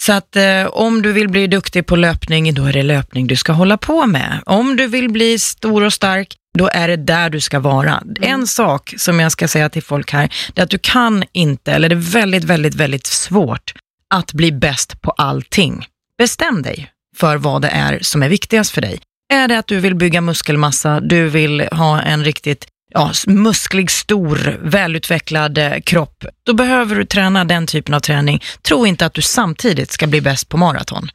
Så 0.00 0.12
att 0.12 0.36
eh, 0.36 0.66
om 0.66 1.02
du 1.02 1.12
vill 1.12 1.28
bli 1.28 1.46
duktig 1.46 1.86
på 1.86 1.96
löpning, 1.96 2.54
då 2.54 2.64
är 2.64 2.72
det 2.72 2.82
löpning 2.82 3.26
du 3.26 3.36
ska 3.36 3.52
hålla 3.52 3.76
på 3.76 4.06
med. 4.06 4.40
Om 4.46 4.76
du 4.76 4.86
vill 4.86 5.10
bli 5.10 5.38
stor 5.38 5.84
och 5.84 5.92
stark, 5.92 6.36
då 6.58 6.68
är 6.68 6.88
det 6.88 6.96
där 6.96 7.30
du 7.30 7.40
ska 7.40 7.60
vara. 7.60 7.96
Mm. 7.96 8.14
En 8.20 8.46
sak 8.46 8.94
som 8.96 9.20
jag 9.20 9.32
ska 9.32 9.48
säga 9.48 9.68
till 9.68 9.82
folk 9.82 10.12
här, 10.12 10.32
det 10.54 10.60
är 10.60 10.64
att 10.64 10.70
du 10.70 10.78
kan 10.78 11.24
inte, 11.32 11.72
eller 11.72 11.88
det 11.88 11.94
är 11.94 12.12
väldigt, 12.12 12.44
väldigt, 12.44 12.74
väldigt 12.74 13.06
svårt 13.06 13.72
att 14.14 14.32
bli 14.32 14.52
bäst 14.52 15.00
på 15.02 15.10
allting. 15.10 15.86
Bestäm 16.18 16.62
dig 16.62 16.90
för 17.16 17.36
vad 17.36 17.62
det 17.62 17.68
är 17.68 17.98
som 18.02 18.22
är 18.22 18.28
viktigast 18.28 18.70
för 18.70 18.80
dig. 18.80 19.00
Är 19.32 19.48
det 19.48 19.58
att 19.58 19.66
du 19.66 19.80
vill 19.80 19.94
bygga 19.94 20.20
muskelmassa, 20.20 21.00
du 21.00 21.28
vill 21.28 21.60
ha 21.60 22.02
en 22.02 22.24
riktigt 22.24 22.66
ja, 22.90 23.12
musklig, 23.26 23.90
stor, 23.90 24.58
välutvecklad 24.62 25.58
eh, 25.58 25.80
kropp, 25.80 26.24
då 26.46 26.52
behöver 26.52 26.96
du 26.96 27.04
träna 27.04 27.44
den 27.44 27.66
typen 27.66 27.94
av 27.94 28.00
träning. 28.00 28.42
Tro 28.62 28.86
inte 28.86 29.06
att 29.06 29.14
du 29.14 29.22
samtidigt 29.22 29.92
ska 29.92 30.06
bli 30.06 30.20
bäst 30.20 30.48
på 30.48 30.56
maraton. 30.56 31.08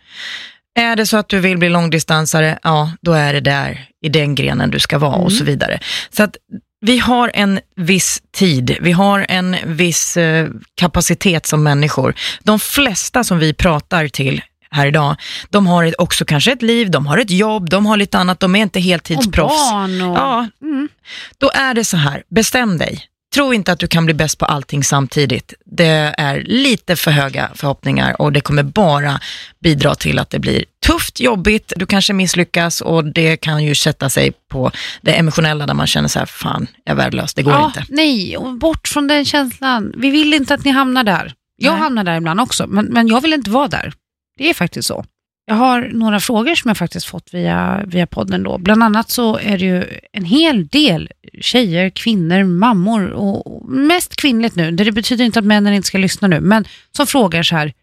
Är 0.79 0.95
det 0.95 1.05
så 1.05 1.17
att 1.17 1.29
du 1.29 1.39
vill 1.39 1.57
bli 1.57 1.69
långdistansare, 1.69 2.59
ja, 2.63 2.91
då 3.01 3.13
är 3.13 3.33
det 3.33 3.41
där 3.41 3.85
i 4.05 4.09
den 4.09 4.35
grenen 4.35 4.71
du 4.71 4.79
ska 4.79 4.97
vara 4.97 5.13
mm. 5.13 5.25
och 5.25 5.31
så 5.31 5.43
vidare. 5.43 5.79
Så 6.09 6.23
att 6.23 6.37
vi 6.81 6.99
har 6.99 7.31
en 7.33 7.59
viss 7.75 8.21
tid, 8.31 8.77
vi 8.81 8.91
har 8.91 9.25
en 9.29 9.55
viss 9.65 10.17
eh, 10.17 10.47
kapacitet 10.75 11.45
som 11.45 11.63
människor. 11.63 12.15
De 12.43 12.59
flesta 12.59 13.23
som 13.23 13.39
vi 13.39 13.53
pratar 13.53 14.07
till 14.07 14.41
här 14.71 14.87
idag, 14.87 15.15
de 15.49 15.67
har 15.67 16.01
också 16.01 16.25
kanske 16.25 16.51
ett 16.51 16.61
liv, 16.61 16.91
de 16.91 17.07
har 17.07 17.17
ett 17.17 17.31
jobb, 17.31 17.69
de 17.69 17.85
har 17.85 17.97
lite 17.97 18.17
annat, 18.17 18.39
de 18.39 18.55
är 18.55 18.59
inte 18.59 18.79
heltidsproffs. 18.79 19.71
Och 19.71 19.73
barn 19.73 20.01
och... 20.01 20.17
Ja, 20.17 20.47
mm. 20.61 20.89
Då 21.37 21.51
är 21.53 21.73
det 21.73 21.85
så 21.85 21.97
här, 21.97 22.23
bestäm 22.29 22.77
dig. 22.77 23.05
Tro 23.33 23.53
inte 23.53 23.71
att 23.71 23.79
du 23.79 23.87
kan 23.87 24.05
bli 24.05 24.13
bäst 24.13 24.37
på 24.37 24.45
allting 24.45 24.83
samtidigt. 24.83 25.53
Det 25.65 26.13
är 26.17 26.41
lite 26.41 26.95
för 26.95 27.11
höga 27.11 27.51
förhoppningar 27.55 28.21
och 28.21 28.33
det 28.33 28.41
kommer 28.41 28.63
bara 28.63 29.19
bidra 29.59 29.95
till 29.95 30.19
att 30.19 30.29
det 30.29 30.39
blir 30.39 30.65
tufft, 30.85 31.19
jobbigt, 31.19 31.73
du 31.75 31.85
kanske 31.85 32.13
misslyckas 32.13 32.81
och 32.81 33.05
det 33.05 33.37
kan 33.37 33.63
ju 33.63 33.75
sätta 33.75 34.09
sig 34.09 34.31
på 34.31 34.71
det 35.01 35.11
emotionella 35.11 35.65
där 35.65 35.73
man 35.73 35.87
känner 35.87 36.07
så 36.07 36.19
här, 36.19 36.25
fan, 36.25 36.67
jag 36.83 36.91
är 36.93 36.97
värdelös, 36.97 37.33
det 37.33 37.43
går 37.43 37.53
ja, 37.53 37.65
inte. 37.65 37.85
Nej, 37.89 38.37
och 38.37 38.57
bort 38.57 38.87
från 38.87 39.07
den 39.07 39.25
känslan. 39.25 39.93
Vi 39.97 40.09
vill 40.09 40.33
inte 40.33 40.53
att 40.53 40.65
ni 40.65 40.71
hamnar 40.71 41.03
där. 41.03 41.33
Jag 41.55 41.71
nej. 41.71 41.81
hamnar 41.81 42.03
där 42.03 42.17
ibland 42.17 42.41
också, 42.41 42.67
men, 42.67 42.85
men 42.85 43.07
jag 43.07 43.21
vill 43.21 43.33
inte 43.33 43.49
vara 43.49 43.67
där. 43.67 43.93
Det 44.37 44.49
är 44.49 44.53
faktiskt 44.53 44.87
så. 44.87 45.05
Jag 45.49 45.55
har 45.55 45.89
några 45.93 46.19
frågor 46.19 46.55
som 46.55 46.69
jag 46.69 46.77
faktiskt 46.77 47.05
fått 47.05 47.33
via, 47.33 47.83
via 47.87 48.07
podden. 48.07 48.43
Då. 48.43 48.57
Bland 48.57 48.83
annat 48.83 49.09
så 49.09 49.37
är 49.37 49.57
det 49.57 49.65
ju 49.65 49.83
en 50.11 50.25
hel 50.25 50.67
del 50.67 51.09
tjejer, 51.41 51.89
kvinnor, 51.89 52.43
mammor 52.43 53.09
och 53.09 53.69
mest 53.69 54.15
kvinnligt 54.15 54.55
nu. 54.55 54.71
Det 54.71 54.91
betyder 54.91 55.25
inte 55.25 55.39
att 55.39 55.45
männen 55.45 55.73
inte 55.73 55.87
ska 55.87 55.97
lyssna 55.97 56.27
nu, 56.27 56.39
men 56.39 56.65
som 56.91 57.07
frågar 57.07 57.43
så 57.43 57.55
här, 57.55 57.73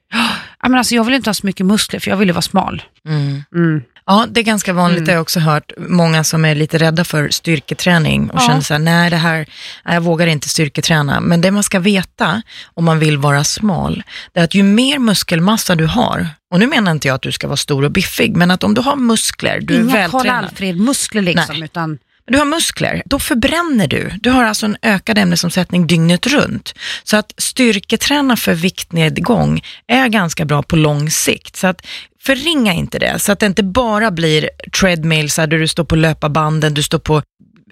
ja, 0.62 0.68
men 0.68 0.74
alltså, 0.74 0.94
jag 0.94 1.04
vill 1.04 1.14
inte 1.14 1.30
ha 1.30 1.34
så 1.34 1.46
mycket 1.46 1.66
muskler 1.66 2.00
för 2.00 2.10
jag 2.10 2.16
vill 2.16 2.28
ju 2.28 2.32
vara 2.32 2.42
smal. 2.42 2.82
Mm. 3.08 3.42
Mm. 3.54 3.82
Ja, 4.06 4.26
det 4.30 4.40
är 4.40 4.44
ganska 4.44 4.72
vanligt. 4.72 4.98
Mm. 4.98 5.10
Jag 5.10 5.16
har 5.16 5.22
också 5.22 5.40
hört 5.40 5.72
många 5.76 6.24
som 6.24 6.44
är 6.44 6.54
lite 6.54 6.78
rädda 6.78 7.04
för 7.04 7.28
styrketräning 7.28 8.30
och 8.30 8.40
ja. 8.40 8.46
känner 8.46 8.60
så 8.60 8.74
här, 8.74 8.78
nej 8.78 9.10
det 9.10 9.16
här, 9.16 9.46
jag 9.84 10.00
vågar 10.00 10.26
inte 10.26 10.48
styrketräna. 10.48 11.20
Men 11.20 11.40
det 11.40 11.50
man 11.50 11.62
ska 11.62 11.78
veta 11.78 12.42
om 12.74 12.84
man 12.84 12.98
vill 12.98 13.18
vara 13.18 13.44
smal, 13.44 14.02
det 14.32 14.40
är 14.40 14.44
att 14.44 14.54
ju 14.54 14.62
mer 14.62 14.98
muskelmassa 14.98 15.74
du 15.74 15.86
har, 15.86 16.28
och 16.50 16.58
nu 16.60 16.66
menar 16.66 16.92
inte 16.92 17.08
jag 17.08 17.14
att 17.14 17.22
du 17.22 17.32
ska 17.32 17.46
vara 17.46 17.56
stor 17.56 17.84
och 17.84 17.90
biffig, 17.90 18.36
men 18.36 18.50
att 18.50 18.64
om 18.64 18.74
du 18.74 18.80
har 18.80 18.96
muskler, 18.96 19.60
du 19.60 19.74
Inga 19.74 19.82
är 19.82 19.86
vältränad. 19.86 20.26
Inga 20.26 20.34
Karl 20.34 20.44
Alfred-muskler 20.44 21.22
liksom, 21.22 21.54
nej. 21.54 21.64
utan 21.64 21.98
du 22.26 22.38
har 22.38 22.44
muskler, 22.44 23.02
då 23.04 23.18
förbränner 23.18 23.86
du. 23.86 24.10
Du 24.20 24.30
har 24.30 24.44
alltså 24.44 24.66
en 24.66 24.76
ökad 24.82 25.18
ämnesomsättning 25.18 25.86
dygnet 25.86 26.26
runt. 26.26 26.74
Så 27.04 27.16
att 27.16 27.32
styrketräna 27.36 28.36
för 28.36 28.54
viktnedgång 28.54 29.62
är 29.86 30.08
ganska 30.08 30.44
bra 30.44 30.62
på 30.62 30.76
lång 30.76 31.10
sikt. 31.10 31.56
Så 31.56 31.66
att 31.66 31.86
förringa 32.26 32.72
inte 32.72 32.98
det, 32.98 33.18
så 33.18 33.32
att 33.32 33.38
det 33.38 33.46
inte 33.46 33.62
bara 33.62 34.10
blir 34.10 34.50
treadmills 34.80 35.36
där 35.36 35.46
du 35.46 35.68
står 35.68 35.84
på 35.84 35.96
löparbanden, 35.96 36.74
du 36.74 36.82
står 36.82 36.98
på 36.98 37.22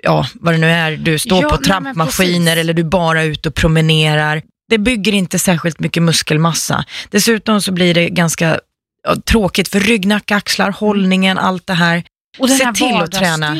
ja, 0.02 0.26
vad 0.34 0.54
det 0.54 0.58
nu 0.58 0.70
är, 0.70 0.96
du 0.96 1.18
står 1.18 1.42
Ja, 1.42 1.48
på 1.48 1.56
trampmaskiner 1.56 2.56
eller 2.56 2.74
du 2.74 2.84
bara 2.84 3.22
är 3.22 3.26
ute 3.26 3.48
och 3.48 3.54
promenerar. 3.54 4.42
Det 4.70 4.78
bygger 4.78 5.12
inte 5.12 5.38
särskilt 5.38 5.80
mycket 5.80 6.02
muskelmassa. 6.02 6.84
Dessutom 7.10 7.60
så 7.60 7.72
blir 7.72 7.94
det 7.94 8.10
ganska 8.10 8.60
ja, 9.06 9.16
tråkigt 9.16 9.68
för 9.68 9.80
ryggnacke, 9.80 10.36
axlar, 10.36 10.70
hållningen, 10.70 11.38
allt 11.38 11.66
det 11.66 11.74
här. 11.74 12.04
Och 12.38 12.48
den 12.48 12.58
Se 12.58 12.64
här 12.64 12.72
till 12.72 12.96
att 12.96 13.12
träna. 13.12 13.56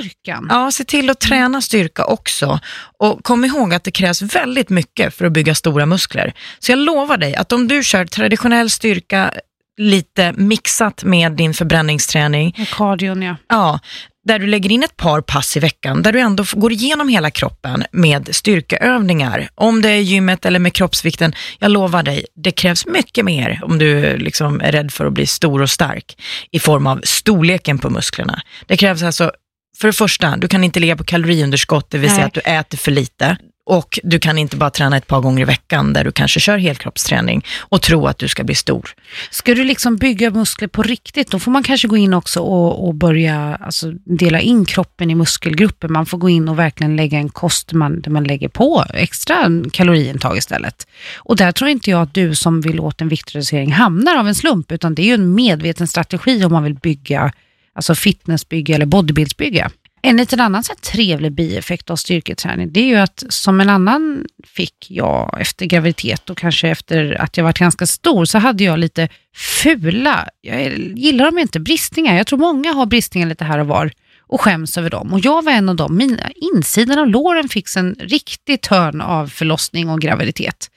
Ja, 0.49 0.71
se 0.71 0.85
till 0.85 1.11
att 1.11 1.21
träna 1.21 1.61
styrka 1.61 2.05
också. 2.05 2.61
Och 2.99 3.25
kom 3.25 3.45
ihåg 3.45 3.75
att 3.75 3.85
det 3.85 3.91
krävs 3.91 4.23
väldigt 4.23 4.71
mycket 4.71 5.15
för 5.15 5.25
att 5.25 5.33
bygga 5.33 5.55
stora 5.55 5.87
muskler. 5.87 6.35
Så 6.59 6.73
jag 6.73 6.79
lovar 6.79 7.17
dig 7.17 7.35
att 7.35 7.53
om 7.53 7.69
du 7.69 7.85
kör 7.85 8.05
traditionell 8.05 8.71
styrka 8.71 9.33
lite 9.77 10.33
mixat 10.33 11.05
med 11.05 11.33
din 11.33 11.55
förbränningsträning, 11.55 12.55
Med 12.59 12.69
cardion, 12.69 13.23
ja. 13.23 13.37
ja, 13.49 13.81
där 14.25 14.39
du 14.39 14.47
lägger 14.47 14.73
in 14.73 14.83
ett 14.83 14.97
par 14.97 15.21
pass 15.21 15.57
i 15.57 15.61
veckan, 15.61 16.03
där 16.03 16.13
du 16.13 16.21
ändå 16.21 16.45
går 16.53 16.73
igenom 16.73 17.09
hela 17.09 17.31
kroppen 17.31 17.85
med 17.93 18.29
styrkeövningar. 18.33 19.49
Om 19.55 19.83
det 19.83 19.91
är 19.91 19.99
gymmet 19.99 20.47
eller 20.47 20.59
med 20.59 20.73
kroppsvikten, 20.73 21.35
jag 21.59 21.71
lovar 21.71 22.03
dig, 22.03 22.27
det 22.35 22.51
krävs 22.51 22.87
mycket 22.87 23.25
mer 23.25 23.61
om 23.63 23.79
du 23.79 24.17
liksom 24.17 24.61
är 24.61 24.73
rädd 24.73 24.93
för 24.93 25.07
att 25.07 25.13
bli 25.13 25.27
stor 25.27 25.63
och 25.63 25.71
stark 25.71 26.17
i 26.51 26.59
form 26.59 26.87
av 26.87 27.01
storleken 27.05 27.79
på 27.79 27.91
musklerna. 27.91 28.43
Det 28.67 28.77
krävs 28.77 29.03
alltså, 29.03 29.33
för 29.79 29.89
det 29.89 29.93
första, 29.93 30.37
du 30.37 30.49
kan 30.49 30.65
inte 30.65 30.81
ligga 30.81 30.97
på 30.97 31.05
kaloriunderskott, 31.05 31.91
det 31.91 31.99
vill 31.99 32.11
säga 32.11 32.19
Nej. 32.19 32.27
att 32.27 32.35
du 32.35 32.41
äter 32.41 32.79
för 32.79 32.91
lite. 32.91 33.37
Och 33.67 33.99
du 34.03 34.19
kan 34.19 34.39
inte 34.39 34.57
bara 34.57 34.71
träna 34.71 34.97
ett 34.97 35.07
par 35.07 35.21
gånger 35.21 35.43
i 35.43 35.45
veckan 35.45 35.93
där 35.93 36.05
du 36.05 36.13
kanske 36.13 36.41
kör 36.41 36.59
helkroppsträning 36.59 37.45
och 37.59 37.83
tro 37.83 38.07
att 38.07 38.19
du 38.19 38.29
ska 38.29 38.45
bli 38.45 38.55
stor. 38.55 38.91
Ska 39.31 39.55
du 39.55 39.65
liksom 39.65 39.97
bygga 39.97 40.31
muskler 40.31 40.69
på 40.69 40.83
riktigt, 40.83 41.31
då 41.31 41.39
får 41.39 41.51
man 41.51 41.63
kanske 41.63 41.89
gå 41.89 41.97
in 41.97 42.15
också 42.15 42.41
och, 42.41 42.89
och 42.89 42.95
börja 42.95 43.59
alltså, 43.61 43.93
dela 44.05 44.41
in 44.41 44.65
kroppen 44.65 45.11
i 45.11 45.15
muskelgrupper. 45.15 45.89
Man 45.89 46.07
får 46.07 46.19
gå 46.19 46.29
in 46.29 46.49
och 46.49 46.59
verkligen 46.59 46.97
lägga 46.97 47.19
en 47.19 47.29
kost 47.29 47.73
man, 47.73 48.01
där 48.01 48.11
man 48.11 48.25
lägger 48.25 48.49
på 48.49 48.85
extra 48.95 49.51
kaloriintag 49.73 50.37
istället. 50.37 50.87
Och 51.17 51.37
där 51.37 51.53
tror 51.53 51.71
inte 51.71 51.91
jag 51.91 52.03
att 52.03 52.15
du 52.15 52.35
som 52.35 52.61
vill 52.61 52.81
åt 52.81 53.01
en 53.01 53.09
viktreducering 53.09 53.73
hamnar 53.73 54.17
av 54.17 54.29
en 54.29 54.35
slump, 54.35 54.73
utan 54.73 54.95
det 54.95 55.03
är 55.03 55.07
ju 55.07 55.15
en 55.15 55.35
medveten 55.35 55.87
strategi 55.87 56.45
om 56.45 56.53
man 56.53 56.63
vill 56.63 56.75
bygga, 56.75 57.33
alltså 57.75 57.95
fitnessbygga 57.95 58.75
eller 58.75 58.87
bodybuildsbygga. 58.87 59.71
En 60.07 60.17
liten 60.17 60.41
annan 60.41 60.65
så 60.65 60.73
här 60.73 60.93
trevlig 60.93 61.33
bieffekt 61.33 61.91
av 61.91 61.97
styrketräning, 61.97 62.73
det 62.73 62.81
är 62.81 62.85
ju 62.85 62.97
att 62.97 63.25
som 63.29 63.61
en 63.61 63.69
annan 63.69 64.27
fick 64.47 64.91
jag 64.91 65.41
efter 65.41 65.67
graviditet 65.67 66.31
och 66.31 66.39
kanske 66.39 66.69
efter 66.69 67.21
att 67.21 67.37
jag 67.37 67.45
varit 67.45 67.59
ganska 67.59 67.87
stor, 67.87 68.25
så 68.25 68.39
hade 68.39 68.65
jag 68.65 68.79
lite 68.79 69.09
fula, 69.37 70.29
jag 70.41 70.79
gillar 70.79 71.25
dem 71.25 71.39
inte, 71.39 71.61
bristningar. 71.61 72.17
Jag 72.17 72.27
tror 72.27 72.39
många 72.39 72.73
har 72.73 72.87
bristningar 72.87 73.29
lite 73.29 73.45
här 73.45 73.59
och 73.59 73.67
var 73.67 73.93
och 74.21 74.41
skäms 74.41 74.79
över 74.79 74.91
dem. 74.91 75.13
Och 75.13 75.21
jag 75.21 75.45
var 75.45 75.53
en 75.53 75.69
av 75.69 75.77
dem. 75.77 75.97
Mina 75.97 76.31
insidan 76.55 76.99
av 76.99 77.09
låren 77.09 77.49
fick 77.49 77.77
en 77.77 77.97
riktig 77.99 78.61
törn 78.61 79.01
av 79.01 79.27
förlossning 79.27 79.89
och 79.89 80.01
graviditet. 80.01 80.71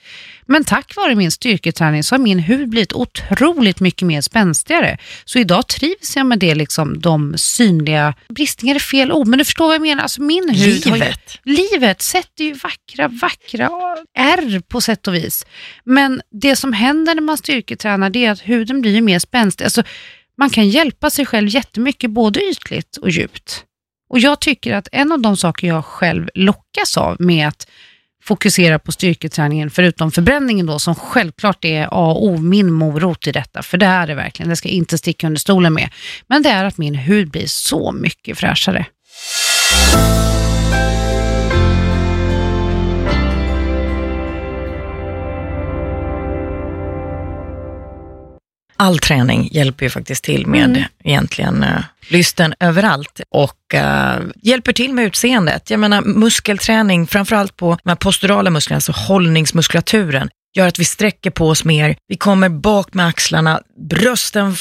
Men 0.48 0.63
tack 0.63 0.96
vare 0.96 1.16
min 1.16 1.32
styrketräning 1.32 2.04
så 2.04 2.16
har 2.16 2.20
min 2.20 2.39
hud 2.39 2.70
blivit 2.70 2.94
otroligt 2.94 3.80
mycket 3.80 4.08
mer 4.08 4.22
spänstigare. 4.22 4.98
Så 5.25 5.39
idag 5.39 5.68
trivs 5.68 6.16
jag 6.16 6.25
med 6.25 6.39
det, 6.39 6.56
liksom, 6.56 7.00
de 7.00 7.34
synliga, 7.38 8.13
bristningar 8.30 8.75
är 8.75 8.80
fel 8.80 9.12
ord, 9.12 9.27
men 9.27 9.39
du 9.39 9.46
förstår 9.46 9.66
vad 9.66 9.75
jag 9.75 9.82
menar. 9.82 10.04
Alltså 10.04 10.22
min 10.22 10.50
hud 10.50 10.86
har 10.86 10.98
ju, 10.98 11.04
Livet. 11.04 11.39
livet 11.44 12.01
sätter 12.01 12.44
ju 12.44 12.54
vackra, 12.54 13.08
vackra 13.08 13.70
ärr 14.18 14.60
på 14.60 14.82
sätt 14.82 15.08
och 15.08 15.16
vis. 15.16 15.46
Men 15.84 16.22
det 16.32 16.56
som 16.56 16.74
händer 16.74 17.16
när 17.16 17.22
man 17.22 17.38
styrketränar 17.38 18.10
det 18.10 18.25
är 18.25 18.32
att 18.32 18.42
huden 18.42 18.82
blir 18.82 19.01
mer 19.01 19.20
spänstig. 19.20 19.66
Alltså, 19.66 19.84
man 20.38 20.50
kan 20.50 20.70
hjälpa 20.70 21.10
sig 21.10 21.25
själv 21.25 21.50
jättemycket, 21.50 22.12
både 22.12 22.39
ytligt 22.44 22.98
och 22.98 23.10
djupt. 23.10 23.63
Och 24.10 24.20
jag 24.20 24.42
tycker 24.42 24.74
att 24.74 24.88
en 24.92 25.12
av 25.12 25.20
de 25.20 25.38
saker 25.38 25.68
jag 25.68 25.86
själv 25.86 26.30
lockas 26.34 26.98
av 26.98 27.16
med 27.20 27.48
att 27.48 27.68
fokusera 28.27 28.79
på 28.79 28.91
styrketräningen, 28.91 29.69
förutom 29.69 30.12
förbränningen 30.12 30.65
då, 30.65 30.79
som 30.79 30.96
självklart 30.96 31.65
är 31.65 31.84
A 31.84 32.12
och 32.12 32.25
O, 32.25 32.38
min 32.38 32.72
morot 32.72 33.27
i 33.27 33.31
detta, 33.31 33.63
för 33.63 33.77
det 33.77 33.86
är 33.86 34.07
det 34.07 34.15
verkligen, 34.15 34.50
det 34.50 34.55
ska 34.55 34.67
jag 34.67 34.75
inte 34.75 34.98
sticka 34.98 35.27
under 35.27 35.39
stolen 35.39 35.73
med. 35.73 35.89
Men 36.28 36.43
det 36.43 36.49
är 36.49 36.65
att 36.65 36.78
min 36.78 36.95
hud 36.95 37.30
blir 37.32 37.47
så 37.47 37.91
mycket 37.91 38.38
fräschare. 38.38 38.86
All 48.78 49.00
träning 49.00 49.50
hjälper 49.52 49.86
ju 49.86 49.90
faktiskt 49.90 50.24
till 50.24 50.48
med 50.48 50.70
Mm. 50.70 50.84
egentligen 51.04 51.63
uh, 51.63 51.80
lysten 52.10 52.54
överallt 52.60 53.22
och 53.30 53.74
eh, 53.74 54.20
hjälper 54.36 54.74
till 54.74 54.94
med 54.94 55.06
utseendet. 55.06 55.70
Jag 55.70 55.80
menar 55.80 56.02
muskelträning, 56.02 57.08
framförallt 57.08 57.56
på 57.58 57.78
de 57.84 57.90
här 57.90 57.96
posturala 57.96 58.50
musklerna, 58.50 58.78
alltså 58.78 58.92
hållningsmuskulaturen, 58.92 60.30
gör 60.58 60.68
att 60.68 60.80
vi 60.80 60.86
sträcker 60.86 61.32
på 61.32 61.50
oss 61.50 61.66
mer, 61.66 61.96
vi 62.08 62.18
kommer 62.18 62.50
bak 62.50 62.94
med 62.94 63.08
axlarna, 63.08 63.62
brösten 63.90 64.56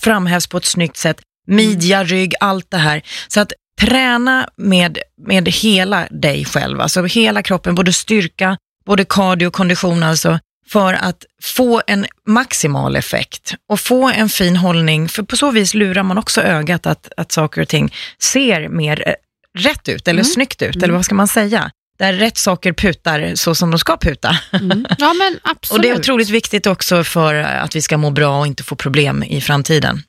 framhävs 0.00 0.46
på 0.46 0.56
ett 0.56 0.64
snyggt 0.64 0.96
sätt, 0.96 1.20
midja, 1.46 2.04
rygg, 2.04 2.34
allt 2.40 2.70
det 2.70 2.78
här. 2.78 3.02
Så 3.28 3.40
att 3.40 3.52
träna 3.80 4.48
med, 4.56 4.98
med 5.26 5.48
hela 5.48 6.06
dig 6.10 6.44
själv, 6.44 6.80
alltså 6.80 7.04
hela 7.04 7.42
kroppen, 7.42 7.74
både 7.74 7.92
styrka, 7.92 8.56
både 8.86 9.04
cardio 9.04 9.46
och 9.46 9.52
kondition 9.52 10.02
alltså, 10.02 10.38
för 10.72 10.92
att 10.94 11.24
få 11.42 11.82
en 11.86 12.06
maximal 12.26 12.96
effekt 12.96 13.54
och 13.68 13.80
få 13.80 14.08
en 14.10 14.28
fin 14.28 14.56
hållning, 14.56 15.08
för 15.08 15.22
på 15.22 15.36
så 15.36 15.50
vis 15.50 15.74
lurar 15.74 16.02
man 16.02 16.18
också 16.18 16.40
ögat 16.42 16.86
att, 16.86 17.12
att 17.16 17.32
saker 17.32 17.60
och 17.60 17.68
ting 17.68 17.94
ser 18.18 18.68
mer 18.68 19.08
eh, 19.08 19.14
rätt 19.58 19.88
ut 19.88 20.08
eller 20.08 20.20
Mm. 20.20 20.24
snyggt 20.32 20.62
ut, 20.62 20.74
Mm. 20.76 20.84
eller 20.84 20.94
vad 20.94 21.04
ska 21.04 21.14
man 21.14 21.28
säga? 21.28 21.70
Där 21.98 22.12
rätt 22.12 22.38
saker 22.38 22.72
putar 22.72 23.32
så 23.34 23.54
som 23.54 23.70
de 23.70 23.78
ska 23.78 23.96
puta. 23.96 24.36
Mm. 24.52 24.86
Ja 24.98 25.12
men 25.14 25.38
absolut. 25.42 25.70
Och 25.78 25.82
det 25.82 25.88
är 25.90 25.98
otroligt 25.98 26.28
viktigt 26.30 26.66
också 26.66 27.04
för 27.04 27.34
att 27.34 27.76
vi 27.76 27.82
ska 27.82 27.96
må 27.98 28.10
bra 28.10 28.38
och 28.38 28.46
inte 28.46 28.62
få 28.62 28.76
problem 28.76 29.22
i 29.22 29.40
framtiden. 29.40 30.02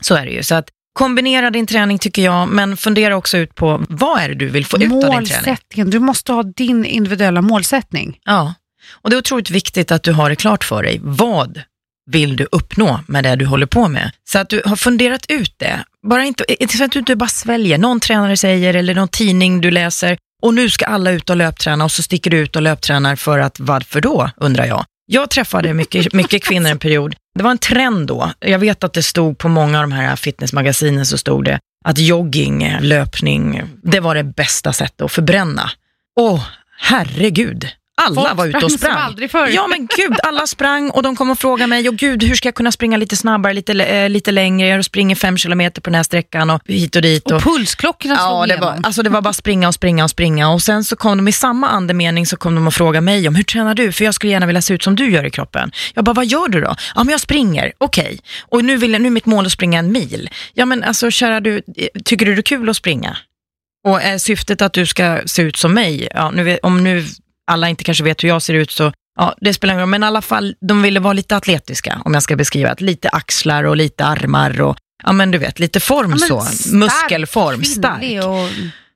Så 0.00 0.14
är 0.14 0.26
det 0.26 0.32
ju. 0.32 0.42
Så 0.42 0.54
att 0.54 0.68
kombinera 0.92 1.50
din 1.50 1.66
träning 1.66 1.98
tycker 1.98 2.22
jag, 2.22 2.48
men 2.48 2.76
fundera 2.76 3.16
också 3.16 3.38
ut 3.38 3.54
på 3.54 3.84
vad 3.88 4.20
är 4.20 4.28
det 4.28 4.34
du 4.34 4.48
vill 4.48 4.66
få 4.66 4.76
ut 4.76 4.82
av 4.82 4.88
din 4.88 5.00
träning. 5.00 5.14
Målsättningen, 5.16 5.90
du 5.90 5.98
måste 5.98 6.32
ha 6.32 6.42
din 6.42 6.84
individuella 6.84 7.42
målsättning. 7.42 8.18
Ja, 8.24 8.54
och 8.92 9.10
det 9.10 9.16
är 9.16 9.18
otroligt 9.18 9.50
viktigt 9.50 9.92
att 9.92 10.02
du 10.02 10.12
har 10.12 10.30
det 10.30 10.36
klart 10.36 10.64
för 10.64 10.82
dig. 10.82 11.00
Vad 11.02 11.62
vill 12.10 12.36
du 12.36 12.46
uppnå 12.52 13.00
med 13.06 13.24
det 13.24 13.36
du 13.36 13.46
håller 13.46 13.66
på 13.66 13.88
med? 13.88 14.10
Så 14.24 14.38
att 14.38 14.48
du 14.48 14.62
har 14.64 14.76
funderat 14.76 15.26
ut 15.28 15.54
det. 15.56 15.84
Bara 16.08 16.24
inte, 16.24 16.44
eh, 16.48 16.68
så 16.68 16.84
att 16.84 16.92
du 16.92 16.98
inte 16.98 17.16
bara 17.16 17.28
sväljer. 17.28 17.78
Någon 17.78 18.00
tränare 18.00 18.36
säger 18.36 18.74
eller 18.74 18.94
någon 18.94 19.08
tidning 19.08 19.60
du 19.60 19.70
läser 19.70 20.18
och 20.42 20.54
nu 20.54 20.70
ska 20.70 20.84
alla 20.84 21.10
ut 21.10 21.30
och 21.30 21.36
löpträna 21.36 21.84
och 21.84 21.92
så 21.92 22.02
sticker 22.02 22.30
du 22.30 22.38
ut 22.38 22.56
och 22.56 22.62
löptränar 22.62 23.16
för 23.16 23.38
att 23.38 23.60
varför 23.60 24.00
då, 24.00 24.30
undrar 24.36 24.64
jag. 24.64 24.84
Jag 25.06 25.30
träffade 25.30 25.74
mycket, 25.74 26.12
mycket 26.12 26.44
kvinnor 26.44 26.70
en 26.70 26.78
period. 26.78 27.14
Det 27.34 27.42
var 27.42 27.50
en 27.50 27.58
trend 27.58 28.06
då. 28.06 28.32
Jag 28.40 28.58
vet 28.58 28.84
att 28.84 28.92
det 28.92 29.02
stod 29.02 29.38
på 29.38 29.48
många 29.48 29.78
av 29.78 29.82
de 29.82 29.92
här 29.92 30.16
fitnessmagasinen 30.16 31.06
så 31.06 31.18
stod 31.18 31.44
det 31.44 31.58
att 31.84 31.98
jogging, 31.98 32.76
löpning, 32.80 33.62
det 33.82 34.00
var 34.00 34.14
det 34.14 34.24
bästa 34.24 34.72
sättet 34.72 35.02
att 35.02 35.12
förbränna. 35.12 35.70
Åh, 36.20 36.44
herregud. 36.78 37.68
Alla 38.06 38.20
Folk 38.24 38.36
var 38.36 38.46
ute 38.46 38.64
och 38.64 38.72
sprang 38.72 38.92
som 38.92 39.02
aldrig 39.02 39.30
förr. 39.30 39.48
Ja 39.54 39.66
men 39.66 39.88
gud, 39.96 40.16
alla 40.22 40.46
sprang 40.46 40.90
och 40.90 41.02
de 41.02 41.16
kom 41.16 41.30
och 41.30 41.38
frågade 41.38 41.66
mig, 41.66 41.88
och 41.88 41.96
gud 41.96 42.22
hur 42.22 42.34
ska 42.34 42.48
jag 42.48 42.54
kunna 42.54 42.72
springa 42.72 42.96
lite 42.96 43.16
snabbare, 43.16 43.52
lite, 43.52 43.72
eh, 43.72 44.08
lite 44.08 44.32
längre, 44.32 44.68
jag 44.68 44.84
springer 44.84 45.14
fem 45.16 45.36
kilometer 45.36 45.80
på 45.80 45.90
den 45.90 45.94
här 45.94 46.02
sträckan 46.02 46.50
och 46.50 46.62
hit 46.66 46.96
och 46.96 47.02
dit. 47.02 47.30
Och 47.30 47.42
pulsklockorna 47.42 48.16
slog 48.16 48.28
Ja, 48.30 48.46
det 48.46 48.52
igenom. 48.52 48.68
var, 48.68 48.80
alltså 48.86 49.02
det 49.02 49.10
var 49.10 49.20
bara 49.22 49.32
springa 49.32 49.68
och 49.68 49.74
springa 49.74 50.04
och 50.04 50.10
springa 50.10 50.50
och 50.50 50.62
sen 50.62 50.84
så 50.84 50.96
kom 50.96 51.16
de 51.16 51.28
i 51.28 51.32
samma 51.32 51.68
andemening 51.68 52.26
så 52.26 52.36
kom 52.36 52.54
de 52.54 52.66
och 52.66 52.74
frågade 52.74 53.00
mig 53.04 53.28
om 53.28 53.34
hur 53.34 53.42
tränar 53.44 53.74
du? 53.74 53.92
För 53.92 54.04
jag 54.04 54.14
skulle 54.14 54.32
gärna 54.32 54.46
vilja 54.46 54.62
se 54.62 54.74
ut 54.74 54.82
som 54.82 54.96
du 54.96 55.10
gör 55.10 55.24
i 55.24 55.30
kroppen. 55.30 55.72
Jag 55.94 56.04
bara, 56.04 56.12
vad 56.12 56.26
gör 56.26 56.48
du 56.48 56.60
då? 56.60 56.74
Ja, 56.94 57.04
men 57.04 57.08
jag 57.08 57.20
springer, 57.20 57.72
okej. 57.78 58.20
Och 58.48 58.64
nu, 58.64 58.76
vill, 58.76 58.90
nu 58.90 59.06
är 59.06 59.10
mitt 59.10 59.26
mål 59.26 59.46
att 59.46 59.52
springa 59.52 59.78
en 59.78 59.92
mil. 59.92 60.30
Ja, 60.54 60.64
men 60.66 60.84
alltså 60.84 61.10
kära 61.10 61.40
du, 61.40 61.56
eh, 61.56 61.86
tycker 62.04 62.26
du 62.26 62.34
det 62.34 62.40
är 62.40 62.42
kul 62.42 62.68
att 62.68 62.76
springa? 62.76 63.16
Och 63.88 64.02
är 64.02 64.18
syftet 64.18 64.62
att 64.62 64.72
du 64.72 64.86
ska 64.86 65.18
se 65.26 65.42
ut 65.42 65.56
som 65.56 65.74
mig? 65.74 66.08
Ja, 66.14 66.30
nu 66.30 66.58
om 66.62 66.84
nu 66.84 67.04
alla 67.50 67.68
inte 67.68 67.84
kanske 67.84 68.04
vet 68.04 68.24
hur 68.24 68.28
jag 68.28 68.42
ser 68.42 68.54
ut 68.54 68.70
så 68.70 68.92
Ja, 69.18 69.34
det 69.40 69.54
spelar 69.54 69.74
ingen 69.74 69.80
roll, 69.80 69.88
men 69.90 70.02
i 70.02 70.06
alla 70.06 70.22
fall, 70.22 70.54
de 70.60 70.82
ville 70.82 71.00
vara 71.00 71.12
lite 71.12 71.36
atletiska, 71.36 72.02
om 72.04 72.14
jag 72.14 72.22
ska 72.22 72.36
beskriva 72.36 72.74
det. 72.74 72.84
Lite 72.84 73.08
axlar 73.08 73.64
och 73.64 73.76
lite 73.76 74.04
armar 74.04 74.60
och, 74.60 74.76
ja 75.04 75.12
men 75.12 75.30
du 75.30 75.38
vet, 75.38 75.58
lite 75.58 75.80
form 75.80 76.10
Ja, 76.10 76.18
så. 76.18 76.40
stark, 76.40 76.72
Muskelform, 76.72 77.64
stark. 77.64 78.24
Och, 78.24 78.48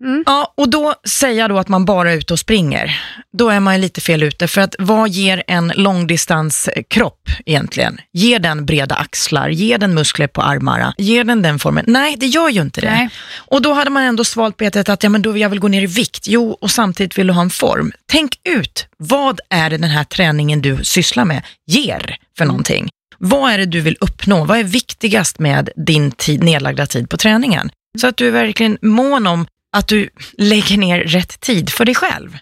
Mm. 0.05 0.23
Ja, 0.27 0.55
och 0.57 0.69
då 0.69 0.95
säga 1.09 1.49
då 1.49 1.59
att 1.59 1.69
man 1.69 1.85
bara 1.85 2.13
är 2.13 2.17
ute 2.17 2.33
och 2.33 2.39
springer, 2.39 3.01
då 3.33 3.49
är 3.49 3.61
man 3.61 3.75
ju 3.75 3.81
lite 3.81 4.01
fel 4.01 4.23
ute. 4.23 4.49
För 4.49 4.61
att 4.61 4.75
vad 4.79 5.11
ger 5.11 5.43
en 5.47 5.73
långdistanskropp 5.77 7.29
egentligen? 7.47 8.01
Ger 8.13 8.39
den 8.39 8.67
breda 8.67 8.95
axlar? 8.95 9.49
Ger 9.49 9.79
den 9.79 9.95
muskler 9.95 10.27
på 10.27 10.43
armarna? 10.43 10.95
Ger 10.99 11.25
den 11.25 11.43
den 11.43 11.59
formen? 11.59 11.85
Nej, 11.89 12.17
det 12.17 12.27
gör 12.27 12.49
ju 12.49 12.61
inte 12.61 12.81
det. 12.81 12.91
Nej. 12.91 13.09
Och 13.37 13.63
då 13.63 13.73
hade 13.73 13.91
man 13.91 14.03
ändå 14.03 14.25
svalt 14.25 14.57
betet 14.57 14.89
att 14.89 15.03
ja, 15.03 15.09
men 15.09 15.23
då 15.23 15.39
jag 15.39 15.49
vill 15.49 15.61
gå 15.61 15.69
ner 15.69 15.83
i 15.83 15.87
vikt. 15.87 16.29
Jo, 16.29 16.51
och 16.61 16.71
samtidigt 16.71 17.19
vill 17.19 17.27
du 17.27 17.33
ha 17.33 17.43
en 17.43 17.51
form. 17.51 17.93
Tänk 18.07 18.37
ut, 18.45 18.87
vad 18.99 19.41
är 19.51 19.71
det 19.71 19.77
den 19.77 19.91
här 19.91 20.05
träningen 20.05 20.63
du 20.63 20.85
sysslar 20.85 21.25
med 21.25 21.43
ger 21.67 22.17
för 22.39 22.45
någonting? 22.45 22.89
Vad 23.19 23.53
är 23.53 23.59
det 23.59 23.67
du 23.67 23.81
vill 23.81 23.97
uppnå? 24.01 24.45
Vad 24.45 24.59
är 24.59 24.65
viktigast 24.65 25.39
med 25.39 25.69
din 25.77 26.11
tid, 26.11 26.43
nedlagda 26.43 26.87
tid 26.87 27.11
på 27.11 27.17
träningen? 27.17 27.71
Så 28.01 28.07
att 28.07 28.17
du 28.17 28.27
är 28.27 28.31
verkligen 28.31 28.79
mån 28.83 29.27
om 29.27 29.47
att 29.75 29.89
du 29.89 30.09
lägger 30.39 30.77
ner 30.77 31.01
rätt 31.01 31.41
tid 31.41 31.71
för 31.71 31.85
dig 31.85 31.95
själv. 31.95 32.39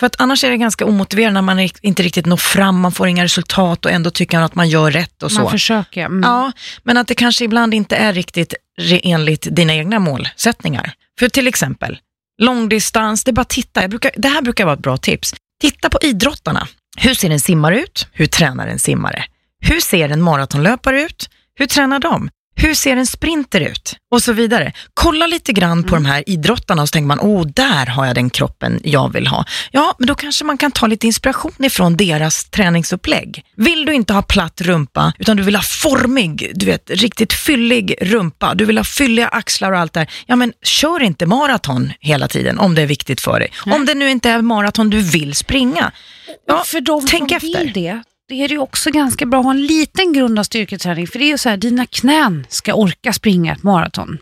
För 0.00 0.06
att 0.06 0.20
annars 0.20 0.44
är 0.44 0.50
det 0.50 0.56
ganska 0.56 0.84
omotiverande 0.86 1.40
när 1.40 1.42
man 1.42 1.68
inte 1.82 2.02
riktigt 2.02 2.26
når 2.26 2.36
fram, 2.36 2.80
man 2.80 2.92
får 2.92 3.08
inga 3.08 3.24
resultat 3.24 3.84
och 3.84 3.90
ändå 3.90 4.10
tycker 4.10 4.38
att 4.38 4.54
man 4.54 4.68
gör 4.68 4.90
rätt 4.90 5.22
och 5.22 5.32
så. 5.32 5.42
Man 5.42 5.50
försöker. 5.50 6.04
Mm. 6.04 6.20
Ja, 6.22 6.52
men 6.82 6.96
att 6.96 7.08
det 7.08 7.14
kanske 7.14 7.44
ibland 7.44 7.74
inte 7.74 7.96
är 7.96 8.12
riktigt 8.12 8.54
enligt 9.02 9.46
dina 9.50 9.74
egna 9.74 9.98
målsättningar. 9.98 10.92
För 11.18 11.28
till 11.28 11.48
exempel, 11.48 11.98
långdistans, 12.42 13.24
det 13.24 13.30
är 13.30 13.32
bara 13.32 13.42
att 13.42 13.48
titta. 13.48 13.88
Brukar, 13.88 14.10
det 14.16 14.28
här 14.28 14.42
brukar 14.42 14.64
vara 14.64 14.74
ett 14.74 14.82
bra 14.82 14.96
tips. 14.96 15.34
Titta 15.60 15.90
på 15.90 15.98
idrottarna. 16.02 16.68
Hur 16.96 17.14
ser 17.14 17.30
en 17.30 17.40
simmare 17.40 17.80
ut? 17.80 18.06
Hur 18.12 18.26
tränar 18.26 18.66
en 18.66 18.78
simmare? 18.78 19.24
Hur 19.60 19.80
ser 19.80 20.08
en 20.08 20.22
maratonlöpare 20.22 21.02
ut? 21.02 21.30
Hur 21.54 21.66
tränar 21.66 21.98
de? 21.98 22.30
Hur 22.54 22.74
ser 22.74 22.96
en 22.96 23.06
sprinter 23.06 23.60
ut? 23.60 23.96
Och 24.10 24.22
så 24.22 24.32
vidare. 24.32 24.72
Kolla 24.94 25.26
lite 25.26 25.52
grann 25.52 25.84
på 25.84 25.94
de 25.94 26.04
här 26.04 26.24
idrottarna 26.26 26.82
och 26.82 26.88
så 26.88 26.92
tänker 26.92 27.06
man, 27.06 27.20
åh, 27.20 27.46
där 27.46 27.86
har 27.86 28.06
jag 28.06 28.14
den 28.14 28.30
kroppen 28.30 28.80
jag 28.84 29.12
vill 29.12 29.26
ha. 29.26 29.44
Ja, 29.70 29.94
men 29.98 30.06
då 30.06 30.14
kanske 30.14 30.44
man 30.44 30.58
kan 30.58 30.70
ta 30.70 30.86
lite 30.86 31.06
inspiration 31.06 31.52
ifrån 31.58 31.96
deras 31.96 32.44
träningsupplägg. 32.44 33.44
Vill 33.56 33.84
du 33.84 33.92
inte 33.94 34.12
ha 34.12 34.22
platt 34.22 34.60
rumpa, 34.60 35.12
utan 35.18 35.36
du 35.36 35.42
vill 35.42 35.56
ha 35.56 35.62
formig, 35.62 36.52
du 36.54 36.66
vet, 36.66 36.90
riktigt 36.90 37.32
fyllig 37.32 37.94
rumpa, 38.00 38.54
du 38.54 38.64
vill 38.64 38.78
ha 38.78 38.84
fylliga 38.84 39.28
axlar 39.28 39.72
och 39.72 39.78
allt 39.78 39.92
där, 39.92 40.10
ja 40.26 40.36
men 40.36 40.52
kör 40.62 41.02
inte 41.02 41.26
maraton 41.26 41.92
hela 42.00 42.28
tiden 42.28 42.58
om 42.58 42.74
det 42.74 42.82
är 42.82 42.86
viktigt 42.86 43.20
för 43.20 43.40
dig. 43.40 43.52
Om 43.66 43.86
det 43.86 43.94
nu 43.94 44.10
inte 44.10 44.30
är 44.30 44.42
maraton 44.42 44.90
du 44.90 45.00
vill 45.00 45.34
springa. 45.34 45.92
Ja, 46.46 46.62
för 46.66 46.80
de 46.80 47.06
tänk 47.06 47.30
som 47.30 47.36
efter. 47.36 47.64
vill 47.64 47.72
det, 47.72 48.02
det 48.28 48.34
är 48.34 48.48
det 48.48 48.54
ju 48.54 48.60
också 48.60 48.90
ganska 48.90 49.26
bra 49.26 49.40
att 49.40 49.44
ha 49.44 49.52
en 49.52 49.66
liten 49.66 50.12
grund 50.12 50.38
av 50.38 50.42
styrketräning. 50.42 51.06
För 51.06 51.18
det 51.18 51.24
är 51.24 51.28
ju 51.28 51.38
så 51.38 51.48
här, 51.48 51.56
dina 51.56 51.86
knän 51.86 52.46
ska 52.48 52.74
orka 52.74 53.12
springa 53.12 53.52
ett 53.52 53.62
maraton. 53.62 54.18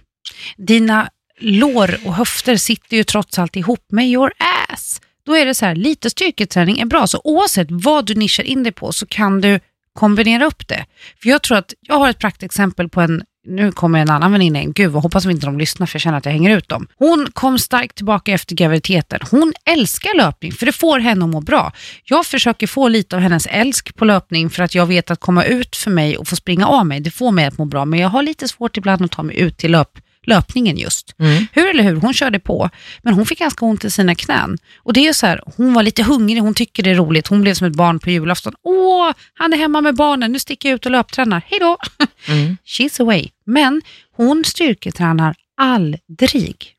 Dina 0.56 1.10
lår 1.40 1.96
och 2.04 2.14
höfter 2.14 2.56
sitter 2.56 2.96
ju 2.96 3.04
trots 3.04 3.38
allt 3.38 3.56
ihop 3.56 3.86
med 3.92 4.06
your 4.08 4.32
ass. 4.68 5.00
Då 5.26 5.34
är 5.34 5.46
det 5.46 5.54
så 5.54 5.66
här, 5.66 5.74
lite 5.74 6.10
styrketräning 6.10 6.78
är 6.78 6.86
bra. 6.86 7.06
Så 7.06 7.20
oavsett 7.24 7.66
vad 7.70 8.06
du 8.06 8.14
nischar 8.14 8.44
in 8.44 8.62
dig 8.62 8.72
på 8.72 8.92
så 8.92 9.06
kan 9.06 9.40
du 9.40 9.60
kombinera 9.92 10.46
upp 10.46 10.68
det. 10.68 10.86
För 11.22 11.28
jag 11.28 11.42
tror 11.42 11.58
att, 11.58 11.74
jag 11.80 11.98
har 11.98 12.10
ett 12.10 12.18
praktexempel 12.18 12.88
på 12.88 13.00
en 13.00 13.22
nu 13.46 13.72
kommer 13.72 13.98
en 13.98 14.10
annan 14.10 14.32
väninna 14.32 14.60
in, 14.60 14.72
gud 14.72 14.90
vad 14.90 15.02
hoppas 15.02 15.26
inte 15.26 15.46
de 15.46 15.58
lyssnar 15.58 15.86
för 15.86 15.96
jag 15.96 16.00
känner 16.00 16.18
att 16.18 16.24
jag 16.24 16.32
hänger 16.32 16.56
ut 16.56 16.68
dem. 16.68 16.86
Hon 16.96 17.28
kom 17.32 17.58
starkt 17.58 17.96
tillbaka 17.96 18.32
efter 18.32 18.54
graviditeten. 18.54 19.20
Hon 19.30 19.52
älskar 19.64 20.16
löpning 20.16 20.52
för 20.52 20.66
det 20.66 20.72
får 20.72 20.98
henne 20.98 21.24
att 21.24 21.30
må 21.30 21.40
bra. 21.40 21.72
Jag 22.04 22.26
försöker 22.26 22.66
få 22.66 22.88
lite 22.88 23.16
av 23.16 23.22
hennes 23.22 23.46
älsk 23.46 23.96
på 23.96 24.04
löpning 24.04 24.50
för 24.50 24.62
att 24.62 24.74
jag 24.74 24.86
vet 24.86 25.10
att 25.10 25.20
komma 25.20 25.44
ut 25.44 25.76
för 25.76 25.90
mig 25.90 26.18
och 26.18 26.28
få 26.28 26.36
springa 26.36 26.66
av 26.66 26.86
mig, 26.86 27.00
det 27.00 27.10
får 27.10 27.30
mig 27.30 27.46
att 27.46 27.58
må 27.58 27.64
bra. 27.64 27.84
Men 27.84 27.98
jag 28.00 28.08
har 28.08 28.22
lite 28.22 28.48
svårt 28.48 28.76
ibland 28.76 29.04
att 29.04 29.10
ta 29.10 29.22
mig 29.22 29.38
ut 29.38 29.56
till 29.56 29.70
löp, 29.70 29.98
löpningen 30.26 30.76
just. 30.76 31.14
Mm. 31.18 31.46
Hur 31.52 31.70
eller 31.70 31.82
hur, 31.82 31.96
hon 31.96 32.14
körde 32.14 32.38
på. 32.38 32.70
Men 33.02 33.14
hon 33.14 33.26
fick 33.26 33.38
ganska 33.38 33.64
ont 33.64 33.84
i 33.84 33.90
sina 33.90 34.14
knän. 34.14 34.58
Och 34.78 34.92
det 34.92 35.06
är 35.06 35.12
så 35.12 35.26
här, 35.26 35.42
hon 35.56 35.74
var 35.74 35.82
lite 35.82 36.02
hungrig, 36.02 36.42
hon 36.42 36.54
tycker 36.54 36.82
det 36.82 36.90
är 36.90 36.94
roligt. 36.94 37.26
Hon 37.26 37.40
blev 37.40 37.54
som 37.54 37.66
ett 37.66 37.76
barn 37.76 37.98
på 37.98 38.10
julafton. 38.10 38.54
Åh, 38.62 39.12
han 39.34 39.52
är 39.52 39.56
hemma 39.56 39.80
med 39.80 39.94
barnen, 39.94 40.32
nu 40.32 40.38
sticker 40.38 40.68
jag 40.68 40.76
ut 40.76 40.86
och 40.86 40.92
löptränar. 40.92 41.42
Hej 41.46 41.58
då! 41.60 41.76
Mm. 42.28 42.56
She's 42.64 43.00
away. 43.02 43.28
Men 43.44 43.82
hon 44.16 44.44
styrketränar 44.44 45.34
aldrig. 45.56 46.76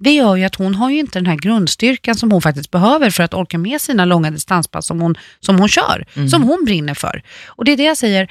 Det 0.00 0.12
gör 0.12 0.36
ju 0.36 0.44
att 0.44 0.54
hon 0.54 0.74
har 0.74 0.90
ju 0.90 0.98
inte 0.98 1.18
den 1.18 1.26
här 1.26 1.36
grundstyrkan 1.36 2.14
som 2.14 2.32
hon 2.32 2.42
faktiskt 2.42 2.70
behöver 2.70 3.10
för 3.10 3.22
att 3.22 3.34
orka 3.34 3.58
med 3.58 3.80
sina 3.80 4.04
långa 4.04 4.30
distanspass 4.30 4.86
som 4.86 5.00
hon, 5.00 5.14
som 5.40 5.58
hon 5.58 5.68
kör, 5.68 6.06
som 6.30 6.42
hon 6.42 6.64
brinner 6.64 6.94
för. 6.94 7.22
Och 7.46 7.64
det 7.64 7.72
är 7.72 7.76
det 7.76 7.82
jag 7.82 7.96
säger, 7.96 8.30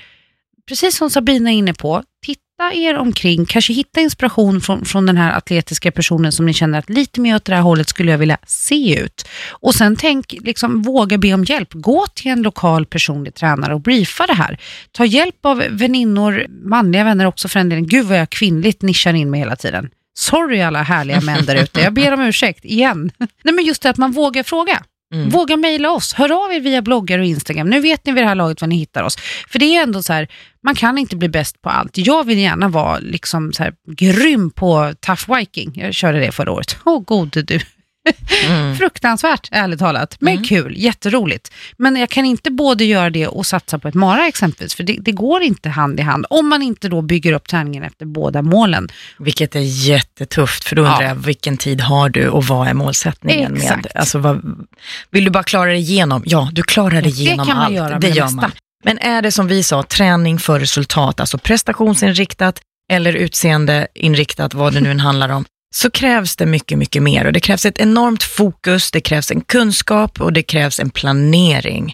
precis 0.68 0.98
som 0.98 1.10
Sabina 1.10 1.52
är 1.52 1.56
inne 1.56 1.74
på, 1.74 2.04
titta 2.26 2.42
er 2.74 2.96
omkring, 2.98 3.46
kanske 3.46 3.74
hitta 3.74 4.02
inspiration 4.02 4.62
från, 4.62 4.86
från 4.86 5.06
den 5.06 5.18
här 5.18 5.38
atletiska 5.38 5.92
personen 5.92 6.32
som 6.32 6.46
ni 6.46 6.54
känner 6.54 6.80
att 6.80 6.90
lite 6.90 7.22
mer 7.22 7.36
åt 7.36 7.46
det 7.46 7.56
här 7.56 7.62
hållet 7.62 7.90
skulle 7.90 8.12
jag 8.12 8.18
vilja 8.18 8.38
se 8.48 9.00
ut. 9.00 9.28
Och 9.50 9.76
sen 9.76 9.96
tänk, 9.96 10.34
liksom 10.42 10.82
våga 10.82 11.18
be 11.18 11.34
om 11.34 11.44
hjälp. 11.44 11.70
Gå 11.72 12.06
till 12.14 12.32
en 12.32 12.42
lokal 12.42 12.86
personlig 12.86 13.36
tränare 13.36 13.74
och 13.74 13.82
briefa 13.82 14.28
det 14.28 14.34
här. 14.34 14.60
Ta 14.92 15.06
hjälp 15.06 15.46
av 15.46 15.64
väninnor, 15.70 16.46
manliga 16.50 17.04
vänner 17.04 17.26
också 17.26 17.48
för 17.48 17.60
en 17.60 17.70
del. 17.70 17.82
Gud 17.82 18.06
vad 18.06 18.18
jag 18.18 18.30
kvinnligt 18.30 18.82
nischar 18.82 19.14
in 19.14 19.30
mig 19.30 19.40
hela 19.40 19.56
tiden. 19.56 19.90
Sorry 20.18 20.62
alla 20.62 20.82
härliga 20.82 21.22
män 21.22 21.46
där 21.46 21.56
ute, 21.56 21.82
jag 21.82 21.94
ber 21.94 22.14
om 22.14 22.22
ursäkt 22.22 22.66
igen. 22.66 23.12
Nej 23.44 23.54
men 23.54 23.66
just 23.66 23.82
det 23.82 23.90
att 23.90 23.98
man 23.98 24.12
vågar 24.12 24.44
fråga. 24.44 24.84
Våga 25.30 25.58
mejla 25.58 25.92
oss, 25.92 26.14
hör 26.14 26.46
av 26.46 26.54
er 26.54 26.60
via 26.60 26.82
bloggar 26.82 27.20
och 27.20 27.26
Instagram. 27.26 27.70
Nu 27.70 27.80
vet 27.80 28.06
ni 28.06 28.12
vid 28.12 28.24
det 28.24 28.28
här 28.28 28.36
laget 28.36 28.62
var 28.62 28.68
ni 28.68 28.76
hittar 28.76 29.04
oss. 29.04 29.16
För 29.48 29.60
det 29.60 29.76
är 29.76 29.84
ändå 29.84 30.04
så 30.04 30.14
här, 30.14 30.28
man 30.64 30.76
kan 30.76 30.98
inte 30.98 31.16
bli 31.16 31.30
bäst 31.30 31.62
på 31.62 31.70
allt. 31.70 31.98
Jag 31.98 32.24
vill 32.24 32.38
gärna 32.40 32.68
vara 32.68 33.00
liksom 33.00 33.54
så 33.54 33.64
här, 33.64 33.74
grym 33.92 34.50
på 34.52 34.94
tough 35.00 35.38
viking. 35.38 35.72
Jag 35.76 35.94
körde 35.94 36.20
det 36.20 36.32
förra 36.32 36.52
året. 36.52 36.78
Åh 36.86 37.02
gode 37.04 37.42
du. 37.42 37.60
Fruktansvärt, 38.78 39.48
ärligt 39.52 39.80
talat. 39.80 40.18
Men 40.20 40.44
kul, 40.44 40.74
jätteroligt. 40.78 41.52
Men 41.78 41.96
jag 41.96 42.10
kan 42.10 42.26
inte 42.26 42.52
både 42.52 42.86
göra 42.86 43.10
det 43.10 43.28
och 43.28 43.46
satsa 43.46 43.80
på 43.80 43.88
ett 43.88 43.94
mara 43.94 44.28
exempelvis, 44.28 44.76
för 44.76 44.84
det, 44.84 44.98
det 45.02 45.12
går 45.12 45.42
inte 45.42 45.70
hand 45.70 46.00
i 46.00 46.04
hand. 46.04 46.26
Om 46.30 46.50
man 46.50 46.62
inte 46.62 46.90
då 46.90 47.02
bygger 47.02 47.34
upp 47.34 47.48
träningen 47.48 47.84
efter 47.84 48.06
båda 48.06 48.42
målen. 48.42 48.90
Vilket 49.20 49.56
är 49.56 49.60
jättetufft, 49.88 50.64
för 50.64 50.76
då 50.76 50.82
undrar 50.82 51.02
Ja. 51.02 51.08
jag 51.08 51.16
vilken 51.16 51.58
tid 51.58 51.82
har 51.82 52.10
du 52.10 52.30
och 52.30 52.44
vad 52.46 52.68
är 52.68 52.74
målsättningen? 52.74 53.52
Med, 53.54 53.62
Exakt. 53.62 53.96
alltså, 53.96 54.20
vad, 54.20 54.66
vill 55.12 55.26
du 55.26 55.32
bara 55.32 55.44
klara 55.44 55.70
dig 55.70 55.80
igenom? 55.80 56.24
Ja, 56.26 56.50
du 56.54 56.64
klarar 56.64 56.92
dig 56.92 57.02
Det 57.02 57.10
igenom 57.10 57.46
kan 57.48 57.58
man 57.58 57.66
allt. 57.66 57.76
göra 57.76 57.90
med 57.90 58.02
det 58.02 58.08
det 58.08 58.16
gör 58.16 58.30
man. 58.30 58.52
Men 58.84 59.00
är 59.00 59.22
det 59.22 59.32
som 59.32 59.48
vi 59.48 59.64
sa, 59.64 59.84
träning 59.84 60.40
för 60.40 60.60
resultat, 60.60 61.20
alltså 61.20 61.38
prestationsinriktat 61.38 62.62
eller 62.92 63.14
utseendeinriktat, 63.14 64.54
vad 64.54 64.74
det 64.74 64.82
nu 64.82 64.92
än 64.92 65.00
handlar 65.00 65.30
om, 65.30 65.46
så 65.76 65.90
krävs 65.90 66.36
det 66.36 66.46
mycket, 66.46 66.78
mycket 66.78 67.04
mer. 67.04 67.26
Och 67.26 67.34
det 67.34 67.40
krävs 67.40 67.66
ett 67.66 67.80
enormt 67.80 68.24
fokus, 68.24 68.92
det 68.92 69.02
krävs 69.02 69.32
en 69.32 69.42
kunskap 69.42 70.22
och 70.22 70.34
det 70.34 70.44
krävs 70.44 70.80
en 70.80 70.90
planering. 70.90 71.94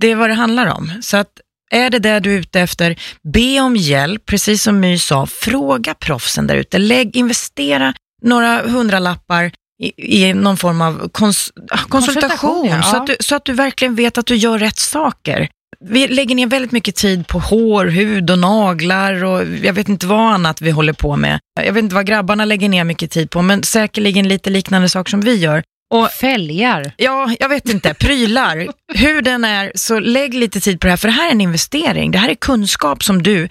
Det 0.00 0.10
är 0.10 0.16
vad 0.16 0.30
det 0.30 0.34
handlar 0.34 0.66
om. 0.66 0.92
Så 1.02 1.16
att 1.16 1.28
är 1.70 1.90
det 1.90 1.98
det 1.98 2.20
du 2.20 2.34
är 2.34 2.38
ute 2.38 2.60
efter, 2.60 3.00
be 3.32 3.60
om 3.60 3.76
hjälp, 3.76 4.26
precis 4.26 4.62
som 4.62 4.80
My 4.80 4.98
sa, 4.98 5.26
fråga 5.26 5.94
proffsen 5.94 6.46
där 6.46 6.56
ute. 6.56 6.78
Lägg, 6.78 7.16
investera 7.16 7.94
några 8.22 8.62
hundralappar 8.62 9.52
i, 9.82 10.28
i 10.28 10.34
någon 10.34 10.56
form 10.56 10.82
av 10.82 11.08
kons, 11.08 11.52
ah, 11.70 11.78
konsultation, 11.88 12.30
Konsultation, 12.30 12.66
ja. 12.66 12.82
så, 12.82 12.96
att 12.96 13.06
du, 13.06 13.16
så 13.20 13.36
att 13.36 13.44
du 13.44 13.52
verkligen 13.52 13.94
vet 13.94 14.18
att 14.18 14.26
du 14.26 14.36
gör 14.36 14.58
rätt 14.58 14.78
saker. 14.78 15.48
Vi 15.80 16.08
lägger 16.08 16.34
ner 16.34 16.46
väldigt 16.46 16.72
mycket 16.72 16.96
tid 16.96 17.26
på 17.26 17.38
hår, 17.38 17.86
hud 17.86 18.30
och 18.30 18.38
naglar 18.38 19.24
och 19.24 19.44
jag 19.62 19.72
vet 19.72 19.88
inte 19.88 20.06
vad 20.06 20.32
annat 20.32 20.60
vi 20.60 20.70
håller 20.70 20.92
på 20.92 21.16
med. 21.16 21.40
Jag 21.64 21.72
vet 21.72 21.82
inte 21.82 21.94
vad 21.94 22.06
grabbarna 22.06 22.44
lägger 22.44 22.68
ner 22.68 22.84
mycket 22.84 23.10
tid 23.10 23.30
på, 23.30 23.42
men 23.42 23.62
säkerligen 23.62 24.28
lite 24.28 24.50
liknande 24.50 24.88
saker 24.88 25.10
som 25.10 25.20
vi 25.20 25.36
gör. 25.36 25.62
Och 25.94 26.08
Fälgar. 26.08 26.92
Ja, 26.96 27.34
jag 27.40 27.48
vet 27.48 27.68
inte. 27.68 27.94
Prylar. 27.94 28.68
Hur 28.94 29.22
den 29.22 29.44
är, 29.44 29.72
så 29.74 29.98
lägg 29.98 30.34
lite 30.34 30.60
tid 30.60 30.80
på 30.80 30.86
det 30.86 30.90
här, 30.90 30.96
för 30.96 31.08
det 31.08 31.14
här 31.14 31.28
är 31.28 31.32
en 31.32 31.40
investering. 31.40 32.10
Det 32.10 32.18
här 32.18 32.28
är 32.28 32.34
kunskap 32.34 33.04
som 33.04 33.22
du 33.22 33.48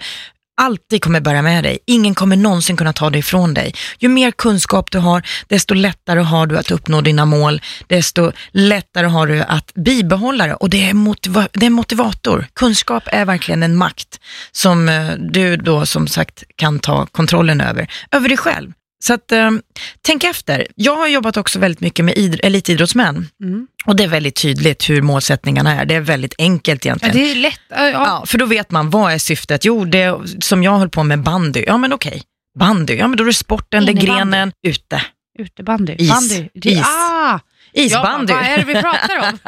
alltid 0.60 1.02
kommer 1.02 1.20
bära 1.20 1.42
med 1.42 1.64
dig. 1.64 1.78
Ingen 1.86 2.14
kommer 2.14 2.36
någonsin 2.36 2.76
kunna 2.76 2.92
ta 2.92 3.10
det 3.10 3.18
ifrån 3.18 3.54
dig. 3.54 3.74
Ju 3.98 4.08
mer 4.08 4.30
kunskap 4.30 4.90
du 4.90 4.98
har, 4.98 5.22
desto 5.46 5.74
lättare 5.74 6.20
har 6.20 6.46
du 6.46 6.58
att 6.58 6.70
uppnå 6.70 7.00
dina 7.00 7.24
mål, 7.24 7.62
desto 7.86 8.32
lättare 8.52 9.06
har 9.06 9.26
du 9.26 9.40
att 9.42 9.74
bibehålla 9.74 10.46
det. 10.46 10.54
Och 10.54 10.70
det 10.70 10.88
är, 10.88 10.94
motiva- 10.94 11.48
det 11.52 11.64
är 11.64 11.66
en 11.66 11.72
motivator. 11.72 12.46
Kunskap 12.54 13.02
är 13.06 13.24
verkligen 13.24 13.62
en 13.62 13.76
makt 13.76 14.20
som 14.52 14.88
eh, 14.88 15.10
du 15.18 15.56
då 15.56 15.86
som 15.86 16.06
sagt 16.06 16.42
kan 16.56 16.78
ta 16.78 17.06
kontrollen 17.06 17.60
över, 17.60 17.90
över 18.10 18.28
dig 18.28 18.38
själv. 18.38 18.72
Så 19.04 19.14
att, 19.14 19.32
eh, 19.32 19.50
tänk 20.02 20.24
efter. 20.24 20.66
Jag 20.74 20.96
har 20.96 21.08
jobbat 21.08 21.36
också 21.36 21.58
väldigt 21.58 21.80
mycket 21.80 22.04
med 22.04 22.14
id- 22.14 22.40
elitidrottsmän. 22.42 23.28
Mm. 23.42 23.66
Och 23.86 23.96
det 23.96 24.04
är 24.04 24.08
väldigt 24.08 24.34
tydligt 24.42 24.90
hur 24.90 25.02
målsättningarna 25.02 25.80
är. 25.80 25.84
Det 25.84 25.94
är 25.94 26.00
väldigt 26.00 26.34
enkelt 26.38 26.84
Ja, 26.84 26.88
egentligen. 26.88 27.16
det 27.16 27.30
är 27.32 27.34
lätt. 27.34 27.60
Ja, 27.68 27.76
ja. 27.86 27.90
Ja, 27.90 28.24
för 28.26 28.38
då 28.38 28.46
vet 28.46 28.70
man, 28.70 28.90
vad 28.90 29.12
är 29.12 29.18
syftet? 29.18 29.64
Jo, 29.64 29.84
det 29.84 30.18
som 30.40 30.62
jag 30.62 30.78
höll 30.78 30.88
på 30.88 31.02
med 31.02 31.22
bandy. 31.22 31.64
Ja, 31.66 31.76
men 31.78 31.92
okej. 31.92 32.22
Bandy, 32.58 32.94
ja 32.96 33.08
men 33.08 33.16
då 33.16 33.24
är 33.24 33.26
det 33.26 33.34
sporten, 33.34 33.84
det 33.86 33.92
är 33.92 33.94
grenen, 33.94 34.52
ute. 34.66 35.02
Utebandy. 35.38 35.94
Is. 35.98 36.08
Bandy. 36.10 36.48
Det, 36.54 36.70
Is. 36.70 36.82
Ah, 36.86 37.38
Isbandy. 37.72 38.32
Ja, 38.32 38.38
vad 38.38 38.48
är 38.48 38.56
det 38.56 38.64
vi 38.64 38.74
pratar 38.74 39.18
om? 39.18 39.38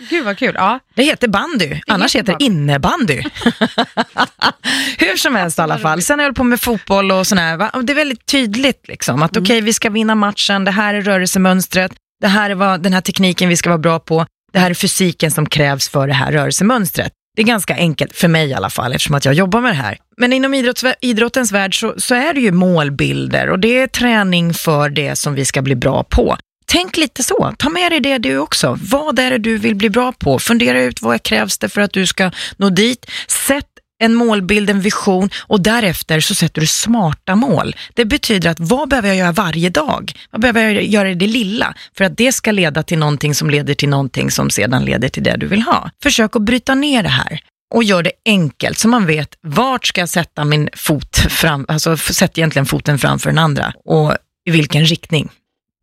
Gud 0.10 0.24
vad 0.24 0.38
kul. 0.38 0.54
Ja. 0.54 0.78
Det 0.94 1.02
heter 1.02 1.28
bandy, 1.28 1.80
annars 1.86 2.16
heter 2.16 2.36
det 2.38 2.44
innebandy. 2.44 3.14
Hur 4.98 5.16
som 5.16 5.34
helst 5.34 5.58
i 5.58 5.62
alla 5.62 5.78
fall. 5.78 6.02
Sen 6.02 6.18
har 6.18 6.24
jag 6.24 6.28
hållit 6.28 6.36
på 6.36 6.44
med 6.44 6.60
fotboll 6.60 7.12
och 7.12 7.26
sådär. 7.26 7.56
Va? 7.56 7.70
Det 7.82 7.92
är 7.92 7.94
väldigt 7.94 8.26
tydligt 8.26 8.88
liksom, 8.88 9.22
att 9.22 9.36
okej, 9.36 9.60
vi 9.60 9.72
ska 9.72 9.90
vinna 9.90 10.14
matchen, 10.14 10.64
det 10.64 10.70
här 10.70 10.94
är 10.94 11.02
rörelsemönstret, 11.02 11.92
det 12.20 12.28
här 12.28 12.50
är 12.50 12.54
vad 12.54 12.82
den 12.82 12.92
här 12.92 13.00
tekniken 13.00 13.48
vi 13.48 13.56
ska 13.56 13.70
vara 13.70 13.78
bra 13.78 13.98
på, 13.98 14.26
det 14.52 14.58
här 14.58 14.70
är 14.70 14.74
fysiken 14.74 15.30
som 15.30 15.46
krävs 15.46 15.88
för 15.88 16.06
det 16.06 16.14
här 16.14 16.32
rörelsemönstret. 16.32 17.12
Det 17.36 17.42
är 17.42 17.46
ganska 17.46 17.74
enkelt, 17.74 18.16
för 18.16 18.28
mig 18.28 18.48
i 18.48 18.54
alla 18.54 18.70
fall, 18.70 18.92
eftersom 18.92 19.14
att 19.14 19.24
jag 19.24 19.34
jobbar 19.34 19.60
med 19.60 19.70
det 19.70 19.76
här. 19.76 19.98
Men 20.16 20.32
inom 20.32 20.54
idrotts, 20.54 20.84
idrottens 21.00 21.52
värld 21.52 21.80
så, 21.80 21.94
så 21.96 22.14
är 22.14 22.34
det 22.34 22.40
ju 22.40 22.52
målbilder 22.52 23.50
och 23.50 23.58
det 23.58 23.78
är 23.78 23.86
träning 23.86 24.54
för 24.54 24.88
det 24.88 25.16
som 25.16 25.34
vi 25.34 25.44
ska 25.44 25.62
bli 25.62 25.74
bra 25.74 26.04
på. 26.04 26.36
Tänk 26.72 26.96
lite 26.96 27.22
så, 27.22 27.54
ta 27.58 27.68
med 27.68 27.92
dig 27.92 28.00
det 28.00 28.18
du 28.18 28.38
också. 28.38 28.78
Vad 28.80 29.18
är 29.18 29.30
det 29.30 29.38
du 29.38 29.58
vill 29.58 29.74
bli 29.74 29.90
bra 29.90 30.12
på? 30.12 30.38
Fundera 30.38 30.82
ut 30.82 31.02
vad 31.02 31.22
krävs 31.22 31.58
det 31.58 31.68
för 31.68 31.80
att 31.80 31.92
du 31.92 32.06
ska 32.06 32.30
nå 32.56 32.70
dit. 32.70 33.10
Sätt 33.28 33.66
en 34.02 34.14
målbild, 34.14 34.70
en 34.70 34.80
vision 34.80 35.30
och 35.40 35.60
därefter 35.60 36.20
så 36.20 36.34
sätter 36.34 36.60
du 36.60 36.66
smarta 36.66 37.34
mål. 37.34 37.76
Det 37.94 38.04
betyder 38.04 38.50
att 38.50 38.60
vad 38.60 38.88
behöver 38.88 39.08
jag 39.08 39.16
göra 39.16 39.32
varje 39.32 39.70
dag? 39.70 40.12
Vad 40.30 40.40
behöver 40.40 40.60
jag 40.60 40.84
göra 40.84 41.10
i 41.10 41.14
det 41.14 41.26
lilla? 41.26 41.74
För 41.96 42.04
att 42.04 42.16
det 42.16 42.32
ska 42.32 42.52
leda 42.52 42.82
till 42.82 42.98
någonting 42.98 43.34
som 43.34 43.50
leder 43.50 43.74
till 43.74 43.88
någonting 43.88 44.30
som 44.30 44.50
sedan 44.50 44.84
leder 44.84 45.08
till 45.08 45.22
det 45.22 45.36
du 45.36 45.46
vill 45.46 45.62
ha. 45.62 45.90
Försök 46.02 46.36
att 46.36 46.42
bryta 46.42 46.74
ner 46.74 47.02
det 47.02 47.08
här 47.08 47.40
och 47.74 47.84
gör 47.84 48.02
det 48.02 48.12
enkelt 48.24 48.78
så 48.78 48.88
man 48.88 49.06
vet 49.06 49.28
vart 49.42 49.86
ska 49.86 50.00
jag 50.00 50.08
sätta 50.08 50.44
min 50.44 50.68
fot 50.72 51.16
fram, 51.16 51.66
alltså 51.68 51.96
sätt 51.96 52.38
egentligen 52.38 52.66
foten 52.66 52.98
framför 52.98 53.30
den 53.30 53.38
andra 53.38 53.72
och 53.84 54.16
i 54.48 54.50
vilken 54.50 54.84
riktning. 54.84 55.30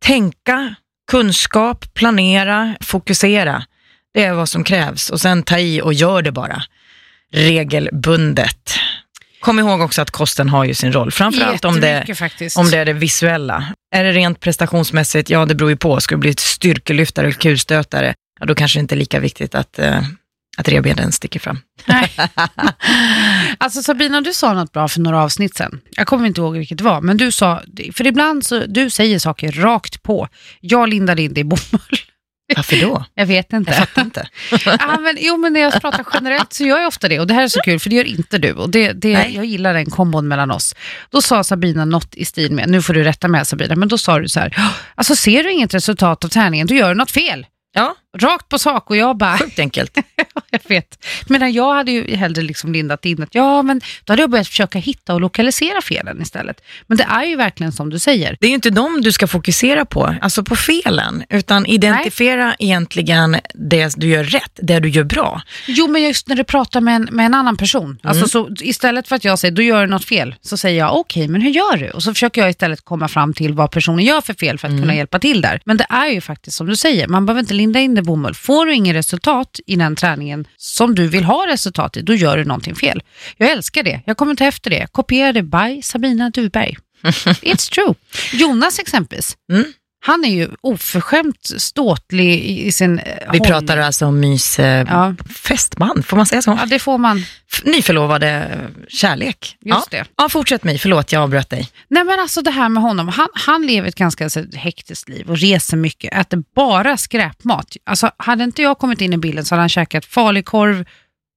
Tänka, 0.04 0.74
kunskap, 1.10 1.94
planera, 1.94 2.76
fokusera. 2.80 3.64
Det 4.14 4.24
är 4.24 4.32
vad 4.32 4.48
som 4.48 4.64
krävs 4.64 5.10
och 5.10 5.20
sen 5.20 5.42
ta 5.42 5.58
i 5.58 5.82
och 5.82 5.94
gör 5.94 6.22
det 6.22 6.32
bara 6.32 6.62
regelbundet. 7.32 8.72
Kom 9.40 9.58
ihåg 9.58 9.80
också 9.80 10.02
att 10.02 10.10
kosten 10.10 10.48
har 10.48 10.64
ju 10.64 10.74
sin 10.74 10.92
roll, 10.92 11.10
framförallt 11.10 11.64
om 11.64 11.80
det, 11.80 12.18
faktiskt. 12.18 12.56
om 12.56 12.70
det 12.70 12.78
är 12.78 12.84
det 12.84 12.92
visuella. 12.92 13.74
Är 13.94 14.04
det 14.04 14.12
rent 14.12 14.40
prestationsmässigt, 14.40 15.30
ja 15.30 15.46
det 15.46 15.54
beror 15.54 15.70
ju 15.70 15.76
på. 15.76 16.00
Ska 16.00 16.14
du 16.14 16.18
bli 16.18 16.30
ett 16.30 16.40
styrkelyftare 16.40 17.26
eller 17.26 17.36
kulstötare, 17.36 18.14
ja 18.40 18.46
då 18.46 18.54
kanske 18.54 18.78
det 18.78 18.80
inte 18.80 18.94
är 18.94 18.98
lika 18.98 19.20
viktigt 19.20 19.54
att, 19.54 19.78
eh, 19.78 20.02
att 20.56 20.68
revbenen 20.68 21.12
sticker 21.12 21.40
fram. 21.40 21.58
Nej. 21.86 22.12
Alltså 23.58 23.82
Sabina, 23.82 24.20
du 24.20 24.32
sa 24.32 24.52
något 24.54 24.72
bra 24.72 24.88
för 24.88 25.00
några 25.00 25.22
avsnitt 25.22 25.56
sen. 25.56 25.80
Jag 25.90 26.06
kommer 26.06 26.26
inte 26.26 26.40
ihåg 26.40 26.56
vilket 26.56 26.78
det 26.78 26.84
var, 26.84 27.00
men 27.00 27.16
du 27.16 27.32
sa, 27.32 27.62
för 27.94 28.06
ibland 28.06 28.46
så, 28.46 28.66
du 28.66 28.90
säger 28.90 29.18
saker 29.18 29.52
rakt 29.52 30.02
på. 30.02 30.28
Jag 30.60 30.88
lindar 30.88 31.20
in 31.20 31.34
det 31.34 31.40
i 31.40 31.44
bomull. 31.44 31.98
Varför 32.56 32.76
då? 32.80 33.04
Jag 33.14 33.26
vet 33.26 33.52
inte. 33.52 33.70
Jag 33.70 33.78
fattar 33.78 34.02
inte. 34.02 34.28
ja, 34.64 34.98
men, 35.00 35.16
jo, 35.20 35.36
men 35.36 35.52
när 35.52 35.60
jag 35.60 35.80
pratar 35.80 36.06
generellt 36.14 36.52
så 36.52 36.64
gör 36.64 36.78
jag 36.78 36.88
ofta 36.88 37.08
det 37.08 37.20
och 37.20 37.26
det 37.26 37.34
här 37.34 37.42
är 37.42 37.48
så 37.48 37.60
kul 37.60 37.80
för 37.80 37.90
det 37.90 37.96
gör 37.96 38.04
inte 38.04 38.38
du 38.38 38.52
och 38.52 38.70
det, 38.70 38.92
det, 38.92 39.12
Nej. 39.12 39.36
jag 39.36 39.44
gillar 39.44 39.74
den 39.74 39.86
kombon 39.86 40.28
mellan 40.28 40.50
oss. 40.50 40.74
Då 41.10 41.22
sa 41.22 41.44
Sabina 41.44 41.84
något 41.84 42.14
i 42.14 42.24
stil 42.24 42.52
med, 42.52 42.68
nu 42.70 42.82
får 42.82 42.94
du 42.94 43.04
rätta 43.04 43.28
mig 43.28 43.46
Sabina, 43.46 43.76
men 43.76 43.88
då 43.88 43.98
sa 43.98 44.18
du 44.18 44.28
så 44.28 44.40
här, 44.40 44.56
alltså 44.94 45.16
ser 45.16 45.44
du 45.44 45.52
inget 45.52 45.74
resultat 45.74 46.24
av 46.24 46.28
träningen, 46.28 46.66
då 46.66 46.74
gör 46.74 46.88
du 46.88 46.94
något 46.94 47.10
fel. 47.10 47.46
Ja, 47.72 47.94
Rakt 48.18 48.48
på 48.48 48.58
sak 48.58 48.90
och 48.90 48.96
jag 48.96 49.16
bara, 49.16 49.38
sjukt 49.38 49.58
enkelt. 49.58 49.98
jag 50.50 50.60
vet. 50.68 51.06
Men 51.26 51.52
jag 51.52 51.74
hade 51.74 51.92
ju 51.92 52.16
hellre 52.16 52.42
liksom 52.42 52.72
lindat 52.72 53.04
in 53.04 53.22
att 53.22 53.34
ja, 53.34 53.62
men 53.62 53.80
då 54.04 54.12
hade 54.12 54.22
jag 54.22 54.30
börjat 54.30 54.48
försöka 54.48 54.78
hitta 54.78 55.14
och 55.14 55.20
lokalisera 55.20 55.82
felen 55.82 56.22
istället. 56.22 56.60
Men 56.86 56.96
det 56.96 57.04
är 57.04 57.24
ju 57.24 57.36
verkligen 57.36 57.72
som 57.72 57.90
du 57.90 57.98
säger. 57.98 58.36
Det 58.40 58.46
är 58.46 58.48
ju 58.48 58.54
inte 58.54 58.70
dem 58.70 59.00
du 59.00 59.12
ska 59.12 59.26
fokusera 59.26 59.84
på, 59.84 60.14
alltså 60.20 60.44
på 60.44 60.56
felen, 60.56 61.24
utan 61.28 61.66
identifiera 61.66 62.54
egentligen 62.58 63.36
det 63.54 63.94
du 63.96 64.08
gör 64.08 64.24
rätt, 64.24 64.58
det 64.62 64.80
du 64.80 64.88
gör 64.88 65.04
bra. 65.04 65.42
Jo, 65.66 65.88
men 65.88 66.02
just 66.02 66.28
när 66.28 66.36
du 66.36 66.44
pratar 66.44 66.80
med 66.80 66.96
en, 66.96 67.08
med 67.12 67.26
en 67.26 67.34
annan 67.34 67.56
person. 67.56 67.98
Alltså, 68.02 68.28
så, 68.28 68.50
istället 68.60 69.08
för 69.08 69.16
att 69.16 69.24
jag 69.24 69.38
säger, 69.38 69.52
då 69.52 69.62
gör 69.62 69.80
du 69.80 69.90
något 69.90 70.04
fel, 70.04 70.34
så 70.40 70.56
säger 70.56 70.78
jag, 70.78 70.96
okej, 70.96 71.28
men 71.28 71.40
hur 71.40 71.50
gör 71.50 71.76
du? 71.76 71.90
Och 71.90 72.02
så 72.02 72.14
försöker 72.14 72.40
jag 72.40 72.50
istället 72.50 72.84
komma 72.84 73.08
fram 73.08 73.34
till 73.34 73.54
vad 73.54 73.70
personen 73.70 74.04
gör 74.04 74.20
för 74.20 74.34
fel 74.34 74.58
för 74.58 74.68
att 74.68 74.80
kunna 74.80 74.94
hjälpa 74.94 75.18
till 75.18 75.40
där. 75.40 75.60
Men 75.64 75.76
det 75.76 75.86
är 75.88 76.06
ju 76.08 76.20
faktiskt 76.20 76.56
som 76.56 76.66
du 76.66 76.76
säger, 76.76 77.08
man 77.08 77.26
behöver 77.26 77.40
inte 77.40 77.54
linda 77.54 77.80
in 77.80 77.94
det 77.94 77.99
i 78.00 78.02
bomull. 78.02 78.34
Får 78.34 78.66
du 78.66 78.74
ingen 78.74 78.94
resultat 78.94 79.60
i 79.66 79.76
den 79.76 79.96
träningen 79.96 80.46
som 80.56 80.94
du 80.94 81.08
vill 81.08 81.24
ha 81.24 81.46
resultat 81.46 81.96
i, 81.96 82.02
då 82.02 82.14
gör 82.14 82.36
du 82.38 82.44
någonting 82.44 82.74
fel. 82.74 83.02
Jag 83.36 83.50
älskar 83.50 83.82
det, 83.82 84.00
jag 84.06 84.16
kommer 84.16 84.34
ta 84.34 84.44
efter 84.44 84.70
det. 84.70 84.86
Kopierade 84.92 85.42
by 85.42 85.82
Sabina 85.82 86.30
Duberg. 86.30 86.76
It's 87.42 87.72
true. 87.72 87.94
Jonas 88.32 88.78
exempelvis, 88.78 89.36
Mm. 89.52 89.64
Han 90.02 90.24
är 90.24 90.28
ju 90.30 90.48
oförskämt 90.60 91.50
ståtlig 91.58 92.44
i, 92.44 92.72
sin 92.72 92.98
eh, 92.98 93.04
Vi 93.18 93.26
hållning. 93.26 93.44
pratar 93.44 93.76
alltså 93.78 94.06
om 94.06 94.20
mys, 94.20 94.58
eh, 94.58 94.86
Ja. 94.88 95.14
fästman, 95.34 96.02
får 96.02 96.16
man 96.16 96.26
säga 96.26 96.42
så? 96.42 96.50
Ja, 96.60 96.66
det 96.66 96.78
får 96.78 96.98
man. 96.98 97.24
Nyförlovade 97.64 98.28
eh, 98.28 98.84
kärlek. 98.88 99.56
Just 99.60 99.88
ja. 99.92 99.98
det. 99.98 100.04
Ja, 100.16 100.28
fortsätt 100.28 100.64
mig, 100.64 100.78
förlåt 100.78 101.12
jag 101.12 101.22
avbröt 101.22 101.50
dig. 101.50 101.68
Nej 101.88 102.04
men 102.04 102.20
alltså 102.20 102.42
det 102.42 102.50
här 102.50 102.68
med 102.68 102.82
honom, 102.82 103.08
han, 103.08 103.28
han 103.34 103.66
lever 103.66 103.88
ett 103.88 103.94
ganska 103.94 104.30
så, 104.30 104.44
hektiskt 104.54 105.08
liv 105.08 105.30
och 105.30 105.38
reser 105.38 105.76
mycket, 105.76 106.14
äter 106.14 106.42
bara 106.54 106.96
skräpmat. 106.96 107.76
Alltså 107.86 108.10
hade 108.16 108.44
inte 108.44 108.62
jag 108.62 108.78
kommit 108.78 109.00
in 109.00 109.12
i 109.12 109.16
bilden 109.18 109.44
så 109.44 109.54
hade 109.54 109.62
han 109.62 109.68
käkat 109.68 110.04
falukorv 110.04 110.84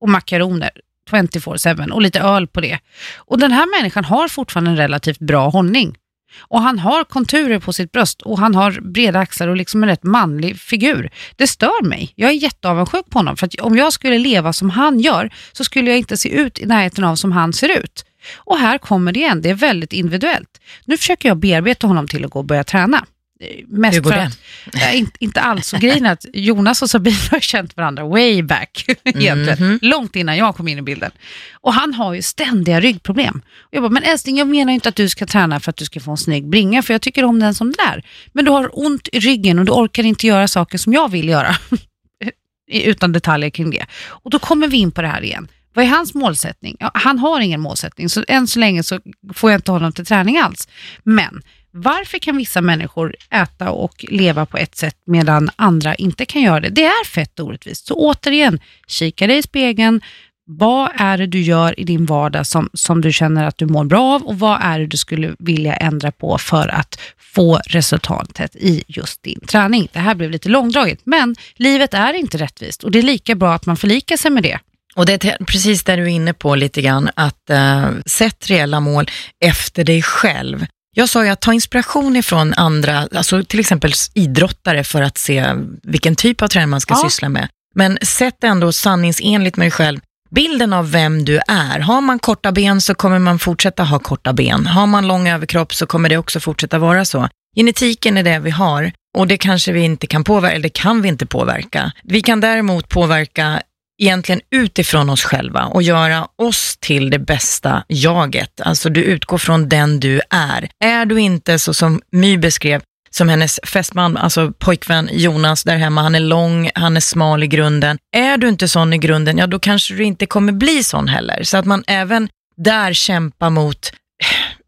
och 0.02 0.10
makaroner 0.10 0.72
24-7 1.12 1.90
och 1.92 2.02
lite 2.02 2.20
öl 2.20 2.48
på 2.48 2.62
det. 2.62 2.80
Och 3.16 3.40
den 3.40 3.52
här 3.52 3.80
människan 3.82 4.06
har 4.06 4.28
fortfarande 4.28 4.72
en 4.72 4.78
relativt 4.78 5.20
bra 5.20 5.50
hållning. 5.50 5.96
Och 6.40 6.62
han 6.62 6.80
har 6.80 7.04
konturer 7.04 7.60
på 7.60 7.74
sitt 7.74 7.92
bröst 7.92 8.22
och 8.22 8.40
han 8.40 8.56
har 8.56 8.72
breda 8.72 9.20
axlar 9.20 9.48
och 9.48 9.56
liksom 9.56 9.84
en 9.84 9.90
rätt 9.90 10.04
manlig 10.04 10.60
figur. 10.60 11.10
Det 11.36 11.48
stör 11.48 11.84
mig. 11.84 12.14
Jag 12.16 12.30
är 12.30 12.36
jätteavundsjuk 12.36 13.10
på 13.10 13.20
honom 13.20 13.38
för 13.38 13.48
att 13.48 13.60
om 13.60 13.78
jag 13.78 13.94
skulle 13.94 14.18
leva 14.18 14.54
som 14.54 14.70
han 14.70 15.00
gör 15.00 15.34
så 15.52 15.64
skulle 15.64 15.90
jag 15.90 15.98
inte 15.98 16.18
se 16.18 16.30
ut 16.30 16.60
i 16.60 16.66
närheten 16.66 17.04
av 17.04 17.16
som 17.16 17.32
han 17.32 17.54
ser 17.54 17.80
ut. 17.80 18.06
Och 18.36 18.58
här 18.58 18.78
kommer 18.78 19.12
det 19.12 19.20
igen, 19.20 19.42
det 19.42 19.50
är 19.50 19.54
väldigt 19.54 19.94
individuellt. 19.94 20.62
Nu 20.86 20.98
försöker 20.98 21.30
jag 21.30 21.38
bearbeta 21.38 21.88
honom 21.88 22.08
till 22.08 22.26
att 22.26 22.32
gå 22.32 22.40
och 22.40 22.46
börja 22.46 22.64
träna. 22.64 23.06
Eh, 23.40 23.66
Mest 23.68 23.98
Hur 23.98 24.02
går 24.02 24.12
för 24.12 24.18
det? 24.18 24.88
Att, 24.88 24.94
inte, 24.94 25.12
inte 25.20 25.42
alls. 25.42 25.74
Och 25.74 25.80
grejen 25.80 26.06
är 26.06 26.12
att 26.12 26.26
Jonas 26.34 26.82
och 26.82 26.90
Sabina 26.90 27.18
har 27.32 27.40
känt 27.40 27.78
varandra 27.78 28.04
way 28.04 28.44
back, 28.44 28.86
egentligen. 29.04 29.68
Mhm. 29.68 29.80
Långt 29.82 30.16
innan 30.16 30.38
jag 30.38 30.56
kom 30.56 30.68
in 30.68 30.78
i 30.78 30.82
bilden. 30.82 31.12
Och 31.54 31.74
han 31.74 31.94
har 31.94 32.14
ju 32.14 32.22
ständiga 32.22 32.80
ryggproblem. 32.80 33.42
Och 33.60 33.70
jag 33.72 33.84
bara, 33.84 33.90
men 33.90 34.04
älskling, 34.04 34.38
jag 34.38 34.48
menar 34.48 34.74
inte 34.74 34.90
att 34.90 34.96
du 34.96 35.10
ska 35.10 35.26
träna 35.26 35.60
för 35.60 35.70
att 35.70 35.78
du 35.78 35.86
ska 35.86 36.00
få 36.00 36.12
en 36.12 36.18
snygg 36.18 36.50
bringa, 36.50 36.84
för 36.84 36.94
jag 36.94 37.02
tycker 37.02 37.26
om 37.26 37.40
den 37.40 37.56
som 37.56 37.72
den 37.72 37.88
är. 37.88 38.04
Men 38.34 38.46
du 38.46 38.52
har 38.52 38.70
ont 38.86 39.10
i 39.12 39.20
ryggen 39.20 39.60
och 39.60 39.66
du 39.66 39.72
orkar 39.72 40.04
inte 40.04 40.28
göra 40.28 40.48
saker 40.48 40.78
som 40.78 40.94
jag 40.94 41.12
vill 41.12 41.30
göra. 41.30 41.56
Utan 42.72 43.12
detaljer 43.12 43.50
kring 43.50 43.72
det. 43.72 43.86
Och 44.06 44.30
då 44.30 44.40
kommer 44.40 44.68
vi 44.68 44.78
in 44.78 44.92
på 44.92 45.02
det 45.02 45.08
här 45.08 45.22
igen. 45.22 45.48
Vad 45.74 45.86
är 45.86 45.90
hans 45.90 46.14
målsättning? 46.14 46.78
Ja, 46.80 46.92
han 46.94 47.20
har 47.20 47.40
ingen 47.40 47.62
målsättning, 47.62 48.10
så 48.10 48.24
än 48.28 48.48
så 48.48 48.60
länge 48.60 48.84
så 48.84 49.00
får 49.34 49.52
jag 49.52 49.58
inte 49.58 49.72
honom 49.72 49.92
till 49.92 50.06
träning 50.06 50.38
alls. 50.38 50.68
Men 51.04 51.42
varför 51.74 52.20
kan 52.20 52.38
vissa 52.38 52.62
människor 52.62 53.16
äta 53.30 53.72
och 53.72 54.06
leva 54.10 54.46
på 54.46 54.58
ett 54.58 54.76
sätt 54.76 54.96
medan 55.06 55.50
andra 55.56 55.96
inte 55.96 56.26
kan 56.26 56.42
göra 56.42 56.60
det? 56.60 56.70
Det 56.70 56.86
är 56.86 57.06
fett 57.06 57.40
orättvist. 57.40 57.88
Så 57.88 57.94
återigen, 57.94 58.60
kika 58.88 59.28
dig 59.28 59.38
i 59.38 59.44
spegeln. 59.44 60.02
Vad 60.46 60.92
är 60.96 61.18
det 61.18 61.28
du 61.28 61.42
gör 61.42 61.80
i 61.80 61.84
din 61.84 62.06
vardag 62.06 62.48
som, 62.48 62.70
som 62.74 63.02
du 63.02 63.14
känner 63.14 63.46
att 63.46 63.58
du 63.58 63.66
mår 63.66 63.86
bra 63.86 64.16
av 64.16 64.24
och 64.24 64.40
vad 64.40 64.60
är 64.62 64.80
det 64.80 64.88
du 64.88 64.98
skulle 64.98 65.36
vilja 65.40 65.76
ändra 65.76 66.12
på 66.12 66.38
för 66.38 66.68
att 66.68 67.00
få 67.18 67.60
resultatet 67.66 68.56
i 68.56 68.84
just 68.88 69.24
din 69.24 69.40
träning? 69.40 69.88
Det 69.94 70.00
här 70.00 70.16
blev 70.16 70.32
lite 70.32 70.50
långdraget, 70.50 71.00
men 71.04 71.36
livet 71.56 71.94
är 71.94 72.14
inte 72.14 72.38
rättvist 72.38 72.84
och 72.84 72.92
det 72.92 73.00
är 73.00 73.04
lika 73.04 73.36
bra 73.36 73.54
att 73.54 73.66
man 73.66 73.78
förlikar 73.78 74.18
sig 74.18 74.32
med 74.32 74.44
det. 74.44 74.60
Och 74.96 75.06
det 75.06 75.26
är 75.26 75.46
precis 75.46 75.84
det 75.84 75.96
du 75.96 76.04
är 76.04 76.08
inne 76.08 76.34
på 76.34 76.56
lite 76.56 76.82
grann, 76.82 77.10
att 77.16 77.50
uh, 77.52 77.90
sätt 78.06 78.50
reella 78.50 78.80
mål 78.80 79.10
efter 79.40 79.84
dig 79.84 80.02
själv. 80.02 80.66
Jag 80.96 81.10
sa 81.10 81.24
ju 81.24 81.30
att 81.30 81.42
ta 81.42 81.54
inspiration 81.54 82.16
ifrån 82.16 82.54
andra, 82.54 83.08
alltså 83.16 83.44
till 83.44 83.60
exempel 83.60 83.92
idrottare 84.14 84.84
för 84.84 85.02
att 85.02 85.18
se 85.18 85.46
vilken 85.84 86.16
typ 86.16 86.42
av 86.42 86.48
träning 86.48 86.70
man 86.70 86.82
ska 86.82 86.94
Ja. 86.94 87.10
syssla 87.10 87.30
med. 87.30 87.48
Men 87.76 87.98
sätt 88.02 88.44
ändå 88.44 88.72
sanningsenligt 88.72 89.58
med 89.58 89.66
dig 89.66 89.72
själv 89.72 90.00
bilden 90.32 90.74
av 90.74 90.92
vem 90.92 91.26
du 91.26 91.40
är. 91.48 91.80
Har 91.80 92.02
man 92.02 92.20
korta 92.20 92.52
ben 92.52 92.82
så 92.82 92.96
kommer 92.96 93.20
man 93.20 93.40
fortsätta 93.40 93.84
ha 93.84 94.00
korta 94.00 94.34
ben. 94.34 94.68
Har 94.68 94.88
man 94.88 95.08
lång 95.08 95.28
överkropp 95.28 95.74
så 95.74 95.86
kommer 95.86 96.10
det 96.10 96.18
också 96.18 96.40
fortsätta 96.40 96.80
vara 96.80 97.06
så. 97.06 97.30
Genetiken 97.56 98.18
är 98.18 98.24
det 98.24 98.40
vi 98.40 98.50
har 98.52 98.92
och 99.18 99.28
det 99.28 99.38
kanske 99.38 99.72
vi 99.72 99.80
inte 99.82 100.08
kan 100.08 100.24
påverka, 100.24 100.54
eller 100.56 100.64
det 100.64 100.70
kan 100.70 101.02
vi 101.02 101.08
inte 101.10 101.26
påverka. 101.26 101.92
Vi 102.04 102.22
kan 102.22 102.40
däremot 102.40 102.90
påverka 102.90 103.62
egentligen 104.04 104.42
utifrån 104.52 105.10
oss 105.10 105.24
själva 105.24 105.66
och 105.66 105.84
göra 105.84 106.28
oss 106.36 106.78
till 106.80 107.10
det 107.10 107.20
bästa 107.20 107.84
jaget. 107.88 108.62
Alltså 108.62 108.90
du 108.90 109.04
utgår 109.04 109.38
från 109.38 109.70
den 109.70 110.00
du 110.00 110.22
är. 110.30 110.70
Är 110.80 111.06
du 111.06 111.20
inte 111.20 111.60
så 111.60 111.74
som 111.74 112.02
My 112.12 112.38
beskrev, 112.38 112.82
som 113.10 113.30
hennes 113.30 113.60
fästman, 113.64 114.18
alltså 114.18 114.52
pojkvän 114.52 115.10
Jonas 115.12 115.64
där 115.64 115.78
hemma, 115.78 116.02
han 116.02 116.16
är 116.16 116.20
lång, 116.20 116.70
han 116.76 116.98
är 116.98 117.02
smal 117.02 117.44
i 117.44 117.48
grunden. 117.48 117.98
Är 118.16 118.38
du 118.38 118.50
inte 118.50 118.68
sån 118.68 118.94
i 118.94 118.98
grunden, 118.98 119.38
ja 119.38 119.48
då 119.48 119.60
kanske 119.60 119.94
du 119.94 120.04
inte 120.04 120.26
kommer 120.26 120.54
bli 120.54 120.84
sån 120.84 121.08
heller. 121.08 121.44
Så 121.44 121.58
att 121.58 121.66
man 121.66 121.84
även 121.88 122.30
där 122.58 122.94
kämpar 122.94 123.50
mot, 123.50 123.92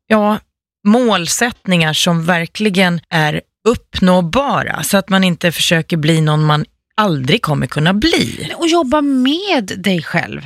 ja, 0.07 0.39
målsättningar 0.87 1.93
som 1.93 2.25
verkligen 2.25 3.01
är 3.09 3.41
uppnåbara 3.67 4.83
så 4.83 4.97
att 4.97 5.09
man 5.09 5.23
inte 5.23 5.51
försöker 5.51 5.97
bli 5.97 6.21
någon 6.21 6.43
man 6.43 6.65
aldrig 6.97 7.41
kommer 7.41 7.67
kunna 7.67 7.93
bli. 7.93 8.51
Och 8.55 8.67
jobba 8.67 9.01
med 9.01 9.71
dig 9.77 10.03
själv. 10.03 10.41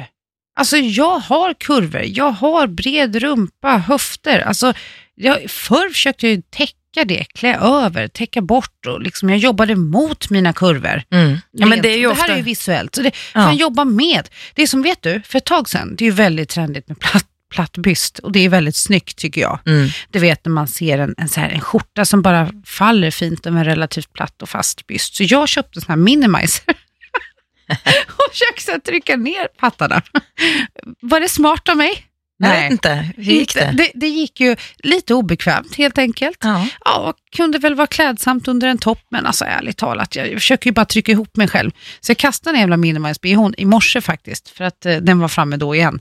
Alltså 0.59 0.77
jag 0.77 1.19
har 1.19 1.53
kurvor, 1.53 2.03
jag 2.05 2.31
har 2.31 2.67
bred 2.67 3.15
rumpa, 3.15 3.77
höfter. 3.77 4.39
Alltså, 4.39 4.73
jag, 5.15 5.51
förr 5.51 5.89
försökte 5.89 6.27
jag 6.27 6.35
ju 6.35 6.41
täcka 6.49 7.05
det, 7.05 7.23
klä 7.23 7.55
över, 7.57 8.07
täcka 8.07 8.41
bort 8.41 8.85
och 8.88 9.01
liksom, 9.01 9.29
jag 9.29 9.38
jobbade 9.38 9.75
mot 9.75 10.29
mina 10.29 10.53
kurvor. 10.53 11.03
Mm. 11.12 11.38
Ja, 11.51 11.65
men 11.65 11.81
det, 11.81 11.89
är 11.89 11.95
ju 11.95 12.01
det 12.01 12.07
ofta... 12.07 12.23
här 12.23 12.29
är 12.33 12.38
ju 12.38 12.43
visuellt, 12.43 12.95
så 12.95 13.01
det 13.01 13.12
Ja. 13.33 13.41
kan 13.45 13.55
jobba 13.55 13.85
med. 13.85 14.29
Det 14.53 14.62
är 14.62 14.67
som 14.67 14.81
vet 14.81 15.01
du, 15.01 15.21
för 15.25 15.38
ett 15.38 15.45
tag 15.45 15.69
sedan, 15.69 15.95
det 15.95 16.03
är 16.03 16.05
ju 16.05 16.12
väldigt 16.12 16.49
trendigt 16.49 16.88
med 16.88 16.99
platt, 16.99 17.25
platt 17.49 17.77
byst 17.77 18.19
och 18.19 18.31
det 18.31 18.39
är 18.39 18.49
väldigt 18.49 18.75
snyggt 18.75 19.17
tycker 19.17 19.41
jag. 19.41 19.59
Mm. 19.65 19.89
Du 20.12 20.19
vet 20.19 20.45
när 20.45 20.51
man 20.51 20.67
ser 20.67 20.99
en, 20.99 21.15
en, 21.17 21.29
så 21.29 21.39
här, 21.39 21.49
en 21.49 21.62
skjorta 21.62 22.05
som 22.05 22.21
bara 22.21 22.49
faller 22.65 23.12
fint 23.12 23.45
över 23.45 23.57
en 23.57 23.65
relativt 23.65 24.13
platt 24.13 24.41
och 24.41 24.49
fast 24.49 24.88
byst. 24.88 25.15
Så 25.15 25.23
jag 25.23 25.49
köpte 25.49 25.77
en 25.77 25.81
sån 25.81 25.91
här 25.91 25.97
minimizer 25.97 26.63
och 28.07 28.31
försökte 28.31 28.79
trycka 28.91 29.15
ner 29.15 29.47
pattarna. 29.59 30.01
Var 31.01 31.19
det 31.19 31.29
smart 31.29 31.69
av 31.69 31.77
mig? 31.77 32.05
Jag 32.41 32.62
vet 32.62 32.71
inte, 32.71 33.09
hur 33.17 33.23
gick 33.23 33.53
det? 33.53 33.73
det? 33.77 33.91
Det 33.93 34.07
gick 34.07 34.39
ju 34.39 34.55
lite 34.77 35.13
obekvämt 35.13 35.75
helt 35.75 35.97
enkelt. 35.97 36.38
Ja. 36.41 36.67
Ja, 36.85 37.13
kunde 37.35 37.57
väl 37.57 37.75
vara 37.75 37.88
klädsamt 37.88 38.47
under 38.47 38.67
en 38.67 38.77
topp, 38.77 38.99
men 39.12 39.25
alltså 39.25 39.45
ärligt 39.45 39.77
talat, 39.77 40.15
jag 40.15 40.33
försöker 40.33 40.69
ju 40.69 40.73
bara 40.73 40.85
trycka 40.85 41.12
ihop 41.12 41.38
mig 41.38 41.47
själv. 41.47 41.71
Så 41.99 42.12
jag 42.12 42.17
kastade 42.17 42.53
den 42.53 42.59
jävla 42.59 42.77
Minimize-bhn 42.77 43.53
i 43.57 43.65
morse 43.65 44.01
faktiskt, 44.01 44.49
för 44.49 44.63
att 44.63 44.85
eh, 44.85 44.97
den 44.97 45.19
var 45.19 45.27
framme 45.27 45.57
då 45.57 45.75
igen. 45.75 45.99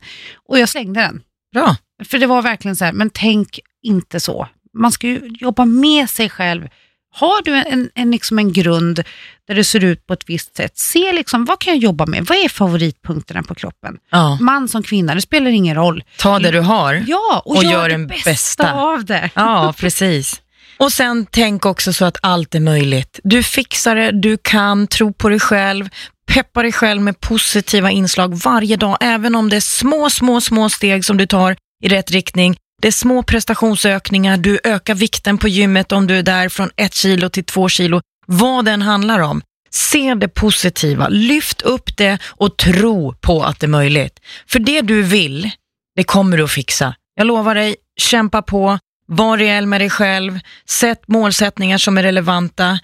Och 0.48 0.58
jag 0.58 0.68
slängde 0.68 1.00
den. 1.00 1.22
Bra. 1.52 1.76
För 2.04 2.18
det 2.18 2.26
var 2.26 2.42
verkligen 2.42 2.76
så 2.76 2.84
här, 2.84 2.92
men 2.92 3.10
tänk 3.10 3.60
inte 3.82 4.20
så. 4.20 4.48
Man 4.74 4.92
ska 4.92 5.06
ju 5.06 5.20
jobba 5.40 5.64
med 5.64 6.10
sig 6.10 6.30
själv. 6.30 6.68
Har 7.14 7.42
du 7.42 7.54
en, 7.54 7.90
en, 7.94 8.10
liksom 8.10 8.38
en 8.38 8.52
grund 8.52 9.04
där 9.48 9.54
det 9.54 9.64
ser 9.64 9.84
ut 9.84 10.06
på 10.06 10.12
ett 10.12 10.24
visst 10.26 10.56
sätt, 10.56 10.78
se 10.78 11.12
liksom, 11.12 11.44
vad 11.44 11.58
kan 11.58 11.72
jag 11.72 11.82
jobba 11.82 12.06
med? 12.06 12.26
Vad 12.26 12.38
är 12.38 12.48
favoritpunkterna 12.48 13.42
på 13.42 13.54
kroppen? 13.54 13.96
Ja. 14.10 14.38
Man 14.40 14.68
som 14.68 14.82
kvinna, 14.82 15.14
det 15.14 15.20
spelar 15.22 15.50
ingen 15.50 15.74
roll. 15.74 16.04
Ta 16.18 16.38
det 16.38 16.50
du 16.50 16.60
har. 16.60 17.04
Ja, 17.06 17.42
och, 17.44 17.56
Och 17.56 17.64
gör, 17.64 17.72
gör 17.72 17.88
det 17.88 17.94
den 17.94 18.06
bästa, 18.06 18.30
bästa. 18.30 18.72
av 18.72 19.04
det. 19.04 19.30
Ja, 19.34 19.74
precis. 19.78 20.42
Och 20.76 20.92
sen 20.92 21.26
tänk 21.30 21.66
också 21.66 21.92
så 21.92 22.04
att 22.04 22.16
allt 22.22 22.54
är 22.54 22.60
möjligt. 22.60 23.20
Du 23.24 23.42
fixar 23.42 23.96
det, 23.96 24.10
du 24.12 24.36
kan, 24.42 24.86
tro 24.86 25.12
på 25.12 25.28
dig 25.28 25.40
själv, 25.40 25.88
peppa 26.28 26.62
dig 26.62 26.72
själv 26.72 27.02
med 27.02 27.20
positiva 27.20 27.90
inslag 27.90 28.34
varje 28.34 28.76
dag, 28.76 28.96
även 29.00 29.34
om 29.34 29.48
det 29.48 29.56
är 29.56 29.60
små, 29.60 30.10
små, 30.10 30.40
små 30.40 30.70
steg 30.70 31.04
som 31.04 31.16
du 31.16 31.26
tar 31.26 31.56
i 31.84 31.88
rätt 31.88 32.10
riktning. 32.10 32.56
Det 32.82 32.88
är 32.88 32.92
små 32.92 33.22
prestationsökningar, 33.22 34.36
du 34.36 34.58
ökar 34.64 34.94
vikten 34.94 35.38
på 35.38 35.48
gymmet 35.48 35.92
om 35.92 36.06
du 36.06 36.18
är 36.18 36.22
där 36.22 36.48
från 36.48 36.70
ett 36.76 36.94
kilo 36.94 37.28
till 37.28 37.44
två 37.44 37.68
kilo, 37.68 38.00
vad 38.26 38.64
den 38.64 38.82
handlar 38.82 39.18
om. 39.18 39.42
Se 39.70 40.14
det 40.14 40.28
positiva, 40.28 41.08
lyft 41.08 41.62
upp 41.62 41.96
det 41.96 42.18
och 42.24 42.56
tro 42.56 43.14
på 43.14 43.42
att 43.42 43.60
det 43.60 43.66
är 43.66 43.68
möjligt. 43.68 44.20
För 44.46 44.58
det 44.58 44.80
du 44.80 45.02
vill, 45.02 45.50
det 45.96 46.04
kommer 46.04 46.36
du 46.36 46.44
att 46.44 46.50
fixa. 46.50 46.94
Jag 47.14 47.26
lovar 47.26 47.54
dig, 47.54 47.76
kämpa 48.00 48.42
på, 48.42 48.78
var 49.06 49.38
reell 49.38 49.66
med 49.66 49.80
dig 49.80 49.90
själv, 49.90 50.40
sätt 50.68 51.02
målsättningar 51.06 51.78
som 51.78 51.98
är 51.98 52.02
relevanta 52.02 52.78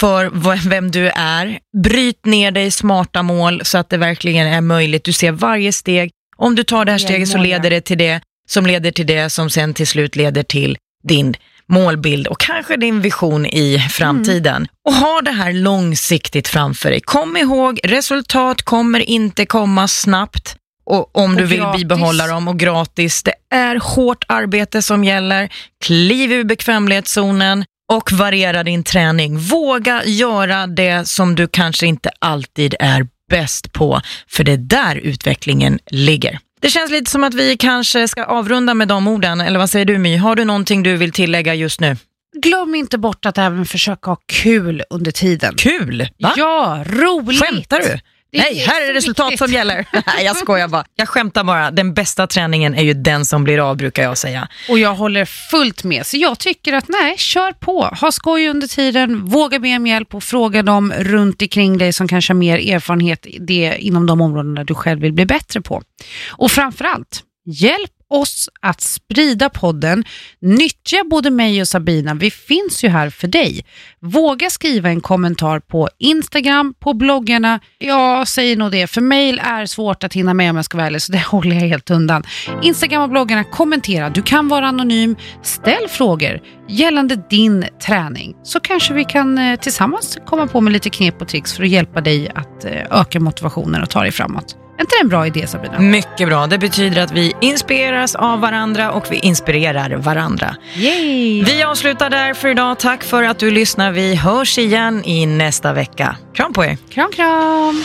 för 0.00 0.68
vem 0.68 0.90
du 0.90 1.08
är. 1.08 1.58
Bryt 1.82 2.24
ner 2.26 2.50
dig 2.50 2.66
i 2.66 2.70
smarta 2.70 3.22
mål 3.22 3.60
så 3.64 3.78
att 3.78 3.90
det 3.90 3.96
verkligen 3.96 4.46
är 4.46 4.60
möjligt. 4.60 5.04
Du 5.04 5.12
ser 5.12 5.32
varje 5.32 5.72
steg. 5.72 6.10
Om 6.36 6.54
du 6.54 6.62
tar 6.64 6.84
det 6.84 6.92
här 6.92 6.98
steget 6.98 7.28
så 7.28 7.38
leder 7.38 7.70
det 7.70 7.80
till 7.80 7.98
det 7.98 8.20
som 8.48 8.66
leder 8.66 8.90
till 8.90 9.06
det 9.06 9.30
som 9.30 9.50
sen 9.50 9.74
till 9.74 9.86
slut 9.86 10.16
leder 10.16 10.42
till 10.42 10.76
din 11.08 11.34
målbild 11.68 12.26
och 12.26 12.40
kanske 12.40 12.76
din 12.76 13.00
vision 13.00 13.46
i 13.46 13.78
framtiden. 13.90 14.68
Och 14.88 14.94
ha 14.94 15.20
det 15.20 15.30
här 15.30 15.52
långsiktigt 15.52 16.48
framför 16.48 16.90
dig. 16.90 17.00
Kom 17.00 17.36
ihåg, 17.36 17.80
resultat 17.84 18.62
kommer 18.62 19.00
inte 19.00 19.46
komma 19.46 19.88
snabbt 19.88 20.56
och 20.86 21.16
om 21.16 21.30
Och 21.30 21.36
du 21.36 21.44
vill 21.44 21.58
gratis. 21.60 21.80
bibehålla 21.82 22.26
dem 22.26 22.48
och 22.48 22.58
gratis. 22.58 23.22
Det 23.22 23.34
är 23.50 23.80
hårt 23.82 24.24
arbete 24.28 24.82
som 24.82 25.04
gäller. 25.04 25.48
Kliv 25.84 26.32
ur 26.32 26.44
bekvämlighetszonen 26.44 27.64
och 27.92 28.12
variera 28.12 28.62
din 28.62 28.84
träning. 28.84 29.38
Våga 29.38 30.04
göra 30.04 30.66
det 30.66 31.08
som 31.08 31.34
du 31.34 31.48
kanske 31.48 31.86
inte 31.86 32.10
alltid 32.18 32.74
är 32.80 33.06
bäst 33.30 33.72
på, 33.72 34.00
för 34.28 34.44
det 34.44 34.52
är 34.52 34.56
där 34.56 34.96
utvecklingen 34.96 35.78
ligger. 35.86 36.38
Det 36.60 36.70
känns 36.70 36.90
lite 36.90 37.10
som 37.10 37.24
att 37.24 37.34
vi 37.34 37.56
kanske 37.56 38.08
ska 38.08 38.24
avrunda 38.24 38.74
med 38.74 38.88
de 38.88 39.08
orden, 39.08 39.40
eller 39.40 39.58
vad 39.58 39.70
säger 39.70 39.84
du 39.84 39.98
My? 39.98 40.16
Har 40.16 40.36
du 40.36 40.44
någonting 40.44 40.82
du 40.82 40.96
vill 40.96 41.12
tillägga 41.12 41.54
just 41.54 41.80
nu? 41.80 41.96
Glöm 42.42 42.74
inte 42.74 42.98
bort 42.98 43.26
att 43.26 43.38
även 43.38 43.66
försöka 43.66 44.10
ha 44.10 44.18
kul 44.26 44.82
under 44.90 45.10
tiden. 45.10 45.54
Kul! 45.56 46.08
Va? 46.18 46.32
Ja, 46.36 46.84
roligt. 46.86 47.40
Skämtar 47.40 47.80
du? 47.80 47.98
Nej, 48.32 48.54
här 48.54 48.90
är 48.90 48.92
resultat 48.92 49.26
viktigt. 49.26 49.38
som 49.38 49.52
gäller. 49.52 49.86
Nej, 49.92 50.24
jag 50.24 50.36
skojar 50.36 50.68
bara. 50.68 50.84
Jag 50.96 51.08
skämtar 51.08 51.44
bara. 51.44 51.70
Den 51.70 51.94
bästa 51.94 52.26
träningen 52.26 52.74
är 52.74 52.82
ju 52.82 52.94
den 52.94 53.24
som 53.24 53.44
blir 53.44 53.70
av, 53.70 53.76
brukar 53.76 54.02
jag 54.02 54.18
säga. 54.18 54.48
Och 54.68 54.78
jag 54.78 54.94
håller 54.94 55.24
fullt 55.24 55.84
med. 55.84 56.06
Så 56.06 56.16
jag 56.16 56.38
tycker 56.38 56.72
att 56.72 56.88
nej, 56.88 57.14
kör 57.18 57.52
på. 57.52 57.82
Ha 57.82 58.12
skoj 58.12 58.48
under 58.48 58.66
tiden, 58.66 59.24
våga 59.24 59.58
be 59.58 59.76
om 59.76 59.86
hjälp 59.86 60.14
och 60.14 60.22
fråga 60.22 60.62
dem 60.62 60.92
runt 60.98 61.42
omkring 61.42 61.78
dig 61.78 61.92
som 61.92 62.08
kanske 62.08 62.32
har 62.32 62.38
mer 62.38 62.74
erfarenhet 62.74 63.26
det, 63.40 63.76
inom 63.78 64.06
de 64.06 64.20
områden 64.20 64.54
där 64.54 64.64
du 64.64 64.74
själv 64.74 65.00
vill 65.00 65.12
bli 65.12 65.26
bättre 65.26 65.60
på. 65.60 65.82
Och 66.28 66.50
framförallt, 66.50 67.22
hjälp 67.46 67.90
oss 68.10 68.48
att 68.60 68.80
sprida 68.80 69.48
podden. 69.48 70.04
Nyttja 70.40 71.04
både 71.10 71.30
mig 71.30 71.60
och 71.60 71.68
Sabina, 71.68 72.14
vi 72.14 72.30
finns 72.30 72.84
ju 72.84 72.88
här 72.88 73.10
för 73.10 73.28
dig. 73.28 73.64
Våga 74.00 74.50
skriva 74.50 74.88
en 74.88 75.00
kommentar 75.00 75.60
på 75.60 75.88
Instagram, 75.98 76.74
på 76.80 76.94
bloggarna. 76.94 77.60
Jag 77.78 78.28
säger 78.28 78.56
nog 78.56 78.72
det, 78.72 78.86
för 78.86 79.00
mail 79.00 79.40
är 79.44 79.66
svårt 79.66 80.04
att 80.04 80.12
hinna 80.12 80.34
med 80.34 80.50
om 80.50 80.56
jag 80.56 80.64
ska 80.64 80.76
vara 80.76 80.86
ärlig, 80.86 81.02
så 81.02 81.12
det 81.12 81.18
håller 81.26 81.56
jag 81.56 81.62
helt 81.62 81.90
undan. 81.90 82.22
Instagram 82.62 83.02
och 83.02 83.10
bloggarna, 83.10 83.44
kommentera. 83.44 84.10
Du 84.10 84.22
kan 84.22 84.48
vara 84.48 84.66
anonym. 84.66 85.16
Ställ 85.42 85.88
frågor 85.88 86.40
gällande 86.68 87.22
din 87.30 87.64
träning, 87.86 88.36
så 88.42 88.60
kanske 88.60 88.94
vi 88.94 89.04
kan 89.04 89.38
eh, 89.38 89.58
tillsammans 89.60 90.18
komma 90.26 90.46
på 90.46 90.60
med 90.60 90.72
lite 90.72 90.90
knep 90.90 91.22
och 91.22 91.28
tricks 91.28 91.52
för 91.52 91.62
att 91.62 91.68
hjälpa 91.68 92.00
dig 92.00 92.30
att 92.34 92.64
eh, 92.64 93.00
öka 93.00 93.20
motivationen 93.20 93.82
och 93.82 93.90
ta 93.90 94.02
dig 94.02 94.12
framåt. 94.12 94.65
Är 94.76 94.80
inte 94.80 94.96
det 94.96 95.00
en 95.00 95.08
bra 95.08 95.26
idé 95.26 95.46
Sabina? 95.46 95.78
Mycket 95.78 96.28
bra. 96.28 96.46
Det 96.46 96.58
betyder 96.58 97.02
att 97.02 97.12
vi 97.12 97.32
inspireras 97.40 98.14
av 98.14 98.40
varandra 98.40 98.92
och 98.92 99.06
vi 99.10 99.18
inspirerar 99.18 99.90
varandra. 99.96 100.56
Yay! 100.74 101.44
Vi 101.44 101.62
avslutar 101.62 102.10
där 102.10 102.34
för 102.34 102.48
idag. 102.48 102.78
Tack 102.78 103.04
för 103.04 103.22
att 103.22 103.38
du 103.38 103.50
lyssnar. 103.50 103.92
Vi 103.92 104.14
hörs 104.14 104.58
igen 104.58 105.04
i 105.04 105.26
nästa 105.26 105.72
vecka. 105.72 106.16
Kram 106.34 106.52
på 106.52 106.64
er! 106.64 106.78
Kram, 106.90 107.12
kram! 107.12 107.84